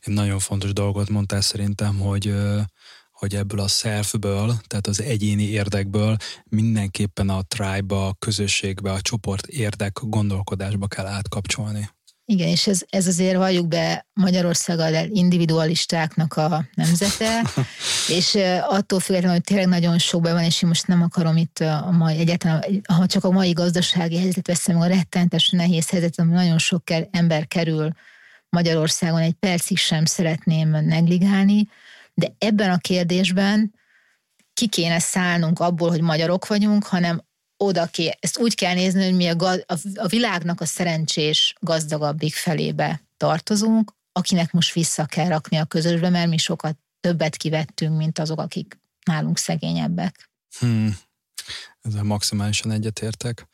Egy 0.00 0.12
nagyon 0.12 0.38
fontos 0.38 0.72
dolgot 0.72 1.08
mondtál 1.08 1.40
szerintem, 1.40 1.98
hogy 1.98 2.34
hogy 3.10 3.34
ebből 3.34 3.60
a 3.60 3.68
selfből, 3.68 4.60
tehát 4.66 4.86
az 4.86 5.00
egyéni 5.00 5.42
érdekből 5.42 6.16
mindenképpen 6.44 7.28
a 7.28 7.42
tribe, 7.42 7.94
a 7.94 8.14
közösségbe, 8.18 8.92
a 8.92 9.00
csoport 9.00 9.46
érdek 9.46 9.98
gondolkodásba 10.02 10.86
kell 10.86 11.06
átkapcsolni. 11.06 11.90
Igen, 12.26 12.48
és 12.48 12.66
ez, 12.66 12.82
ez 12.90 13.06
azért 13.06 13.36
valljuk 13.36 13.68
be 13.68 14.06
Magyarország 14.12 14.78
a 14.78 15.04
individualistáknak 15.08 16.36
a 16.36 16.64
nemzete, 16.74 17.42
és 18.18 18.38
attól 18.68 19.00
függetlenül, 19.00 19.36
hogy 19.36 19.44
tényleg 19.44 19.68
nagyon 19.68 19.98
sok 19.98 20.22
be 20.22 20.32
van, 20.32 20.42
és 20.42 20.62
én 20.62 20.68
most 20.68 20.86
nem 20.86 21.02
akarom 21.02 21.36
itt 21.36 21.58
a 21.58 21.90
mai 21.90 22.18
egyáltalán, 22.18 22.82
ha 22.88 23.06
csak 23.06 23.24
a 23.24 23.30
mai 23.30 23.52
gazdasági 23.52 24.16
helyzetet 24.16 24.46
veszem, 24.46 24.80
a 24.80 24.86
rettenetes 24.86 25.50
nehéz 25.50 25.90
helyzet, 25.90 26.18
ami 26.18 26.32
nagyon 26.32 26.58
sok 26.58 26.82
ember 27.10 27.46
kerül 27.46 27.92
Magyarországon, 28.48 29.20
egy 29.20 29.34
percig 29.34 29.78
sem 29.78 30.04
szeretném 30.04 30.68
negligálni, 30.68 31.68
de 32.14 32.34
ebben 32.38 32.70
a 32.70 32.78
kérdésben 32.78 33.74
ki 34.54 34.68
kéne 34.68 34.98
szállnunk 34.98 35.60
abból, 35.60 35.90
hogy 35.90 36.00
magyarok 36.00 36.46
vagyunk, 36.46 36.84
hanem 36.84 37.22
oda 37.64 37.86
ké, 37.86 38.10
ezt 38.20 38.38
úgy 38.38 38.54
kell 38.54 38.74
nézni, 38.74 39.04
hogy 39.04 39.14
mi 39.14 39.28
a, 39.28 39.52
a, 39.66 39.76
a 39.94 40.06
világnak 40.06 40.60
a 40.60 40.64
szerencsés, 40.64 41.54
gazdagabbik 41.60 42.34
felébe 42.34 43.02
tartozunk, 43.16 43.92
akinek 44.12 44.52
most 44.52 44.72
vissza 44.72 45.04
kell 45.06 45.28
rakni 45.28 45.56
a 45.56 45.64
közösbe, 45.64 46.08
mert 46.08 46.28
mi 46.28 46.36
sokat 46.36 46.78
többet 47.00 47.36
kivettünk, 47.36 47.96
mint 47.96 48.18
azok, 48.18 48.40
akik 48.40 48.78
nálunk 49.04 49.38
szegényebbek. 49.38 50.30
Hmm. 50.58 50.96
Ezzel 51.82 52.02
maximálisan 52.02 52.70
egyetértek. 52.70 53.48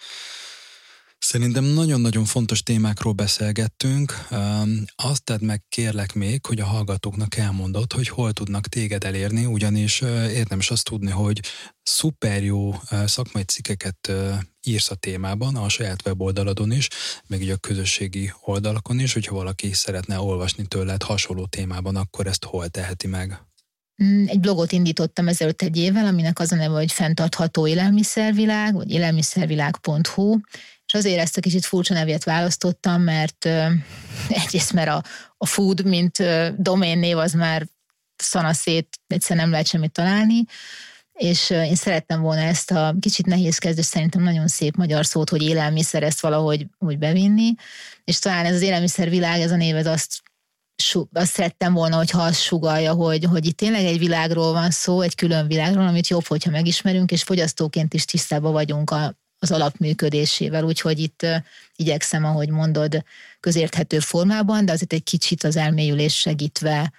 Szerintem 1.31 1.65
nagyon-nagyon 1.65 2.25
fontos 2.25 2.63
témákról 2.63 3.13
beszélgettünk. 3.13 4.27
Azt 4.97 5.25
tedd 5.25 5.45
meg 5.45 5.63
kérlek 5.69 6.15
még, 6.15 6.47
hogy 6.47 6.61
a 6.61 6.65
hallgatóknak 6.65 7.37
elmondod, 7.37 7.93
hogy 7.93 8.09
hol 8.09 8.33
tudnak 8.33 8.67
téged 8.67 9.05
elérni, 9.05 9.45
ugyanis 9.45 10.01
érdemes 10.31 10.71
azt 10.71 10.85
tudni, 10.85 11.11
hogy 11.11 11.41
szuper 11.83 12.43
jó 12.43 12.75
szakmai 13.05 13.43
cikkeket 13.43 14.13
írsz 14.67 14.91
a 14.91 14.95
témában, 14.95 15.57
a 15.57 15.69
saját 15.69 16.07
weboldaladon 16.07 16.73
is, 16.73 16.89
meg 17.27 17.43
így 17.43 17.51
a 17.51 17.57
közösségi 17.57 18.33
oldalakon 18.41 18.99
is, 18.99 19.13
hogyha 19.13 19.35
valaki 19.35 19.73
szeretne 19.73 20.21
olvasni 20.21 20.67
tőled 20.67 21.03
hasonló 21.03 21.47
témában, 21.47 21.97
akkor 21.97 22.27
ezt 22.27 22.45
hol 22.45 22.69
teheti 22.69 23.07
meg? 23.07 23.43
Mm, 24.05 24.25
egy 24.27 24.41
blogot 24.41 24.73
indítottam 24.73 25.29
ezelőtt 25.29 25.63
egy 25.63 25.77
évvel, 25.77 26.07
aminek 26.07 26.39
az 26.39 26.53
a 26.53 26.57
neve, 26.57 26.75
hogy 26.75 26.93
fenntartható 26.93 27.67
élelmiszervilág, 27.67 28.75
vagy 28.75 28.91
élelmiszervilág.hu, 28.91 30.37
és 30.91 30.97
azért 30.97 31.21
ezt 31.21 31.37
a 31.37 31.41
kicsit 31.41 31.65
furcsa 31.65 31.95
nevét 31.95 32.25
választottam, 32.25 33.03
mert 33.03 33.45
egyrészt 34.29 34.73
mert 34.73 34.89
a, 34.89 35.03
a 35.37 35.47
food, 35.47 35.85
mint 35.85 36.19
uh, 36.19 36.49
doménnév 36.57 37.17
az 37.17 37.33
már 37.33 37.67
szanaszét, 38.17 39.01
egyszerűen 39.07 39.41
nem 39.41 39.51
lehet 39.51 39.67
semmit 39.67 39.93
találni, 39.93 40.45
és 41.13 41.51
én 41.51 41.75
szerettem 41.75 42.21
volna 42.21 42.41
ezt 42.41 42.71
a 42.71 42.95
kicsit 43.01 43.27
nehéz 43.27 43.59
kezdő, 43.59 43.83
szerintem 43.83 44.23
nagyon 44.23 44.49
szép 44.49 44.77
magyar 44.77 45.07
szót, 45.07 45.31
hogy 45.31 45.43
élelmiszer, 45.43 46.03
ezt 46.03 46.21
valahogy 46.21 46.67
úgy 46.79 46.99
bevinni, 46.99 47.55
és 48.05 48.19
talán 48.19 48.45
ez 48.45 48.55
az 48.55 48.63
élelmiszervilág, 48.63 49.41
ez 49.41 49.51
a 49.51 49.57
név, 49.57 49.77
ez 49.77 49.87
azt 49.87 50.23
azt 51.13 51.33
szerettem 51.33 51.73
volna, 51.73 51.97
hogyha 51.97 52.23
azt 52.23 52.41
sugalja, 52.41 52.93
hogy, 52.93 53.25
hogy 53.25 53.47
itt 53.47 53.57
tényleg 53.57 53.85
egy 53.85 53.99
világról 53.99 54.53
van 54.53 54.71
szó, 54.71 55.01
egy 55.01 55.15
külön 55.15 55.47
világról, 55.47 55.87
amit 55.87 56.09
jobb, 56.09 56.27
hogyha 56.27 56.51
megismerünk, 56.51 57.11
és 57.11 57.23
fogyasztóként 57.23 57.95
is 57.95 58.05
tisztában 58.05 58.53
vagyunk 58.53 58.91
a, 58.91 59.15
az 59.41 59.51
alapműködésével, 59.51 60.65
úgyhogy 60.65 60.99
itt 60.99 61.27
igyekszem, 61.77 62.25
ahogy 62.25 62.49
mondod, 62.49 63.05
közérthető 63.41 63.99
formában, 63.99 64.65
de 64.65 64.73
azért 64.73 64.93
egy 64.93 65.03
kicsit 65.03 65.45
az 65.45 65.57
elmélyülés 65.57 66.19
segítve 66.19 66.93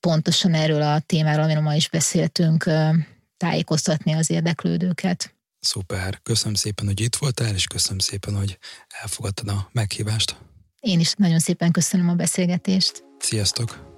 pontosan 0.00 0.54
erről 0.54 0.82
a 0.82 1.00
témáról, 1.00 1.44
amiről 1.44 1.62
ma 1.62 1.74
is 1.74 1.88
beszéltünk, 1.88 2.70
tájékoztatni 3.36 4.12
az 4.12 4.30
érdeklődőket. 4.30 5.34
Szuper, 5.60 6.20
köszönöm 6.22 6.54
szépen, 6.54 6.86
hogy 6.86 7.00
itt 7.00 7.16
voltál, 7.16 7.54
és 7.54 7.66
köszönöm 7.66 7.98
szépen, 7.98 8.36
hogy 8.36 8.58
elfogadtad 8.88 9.48
a 9.48 9.68
meghívást. 9.72 10.36
Én 10.80 11.00
is 11.00 11.12
nagyon 11.12 11.38
szépen 11.38 11.70
köszönöm 11.70 12.08
a 12.08 12.14
beszélgetést. 12.14 13.04
Sziasztok! 13.18 13.93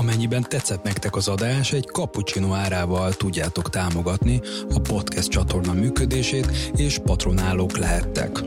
Amennyiben 0.00 0.44
tetszett 0.48 0.82
nektek 0.82 1.16
az 1.16 1.28
adás, 1.28 1.72
egy 1.72 1.84
cappuccino 1.84 2.54
árával 2.54 3.12
tudjátok 3.12 3.70
támogatni 3.70 4.40
a 4.74 4.80
podcast 4.80 5.28
csatorna 5.28 5.72
működését, 5.72 6.46
és 6.76 6.98
patronálók 6.98 7.78
lehettek. 7.78 8.40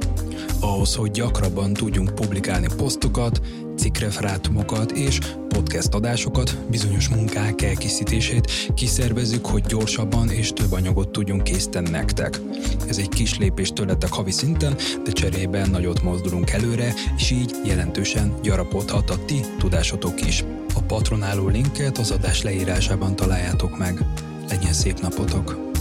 Ahhoz, 0.59 0.95
hogy 0.95 1.11
gyakrabban 1.11 1.73
tudjunk 1.73 2.15
publikálni 2.15 2.67
posztokat, 2.77 3.41
cikkreferátumokat 3.77 4.91
és 4.91 5.19
podcast 5.47 5.93
adásokat, 5.93 6.57
bizonyos 6.69 7.09
munkák 7.09 7.61
elkészítését 7.61 8.51
kiszervezzük, 8.73 9.45
hogy 9.45 9.63
gyorsabban 9.63 10.29
és 10.29 10.53
több 10.53 10.71
anyagot 10.71 11.09
tudjunk 11.09 11.43
készíteni 11.43 11.89
nektek. 11.89 12.39
Ez 12.87 12.97
egy 12.97 13.09
kis 13.09 13.37
lépés 13.37 13.69
tőletek 13.73 14.13
havi 14.13 14.31
szinten, 14.31 14.75
de 15.03 15.11
cserében 15.11 15.69
nagyot 15.69 16.01
mozdulunk 16.01 16.49
előre, 16.49 16.93
és 17.17 17.31
így 17.31 17.55
jelentősen 17.65 18.33
gyarapodhat 18.41 19.09
a 19.09 19.25
ti 19.25 19.39
tudásotok 19.57 20.27
is. 20.27 20.43
A 20.75 20.81
patronáló 20.81 21.47
linket 21.47 21.97
az 21.97 22.11
adás 22.11 22.41
leírásában 22.41 23.15
találjátok 23.15 23.77
meg. 23.77 24.05
Legyen 24.49 24.73
szép 24.73 24.99
napotok! 24.99 25.72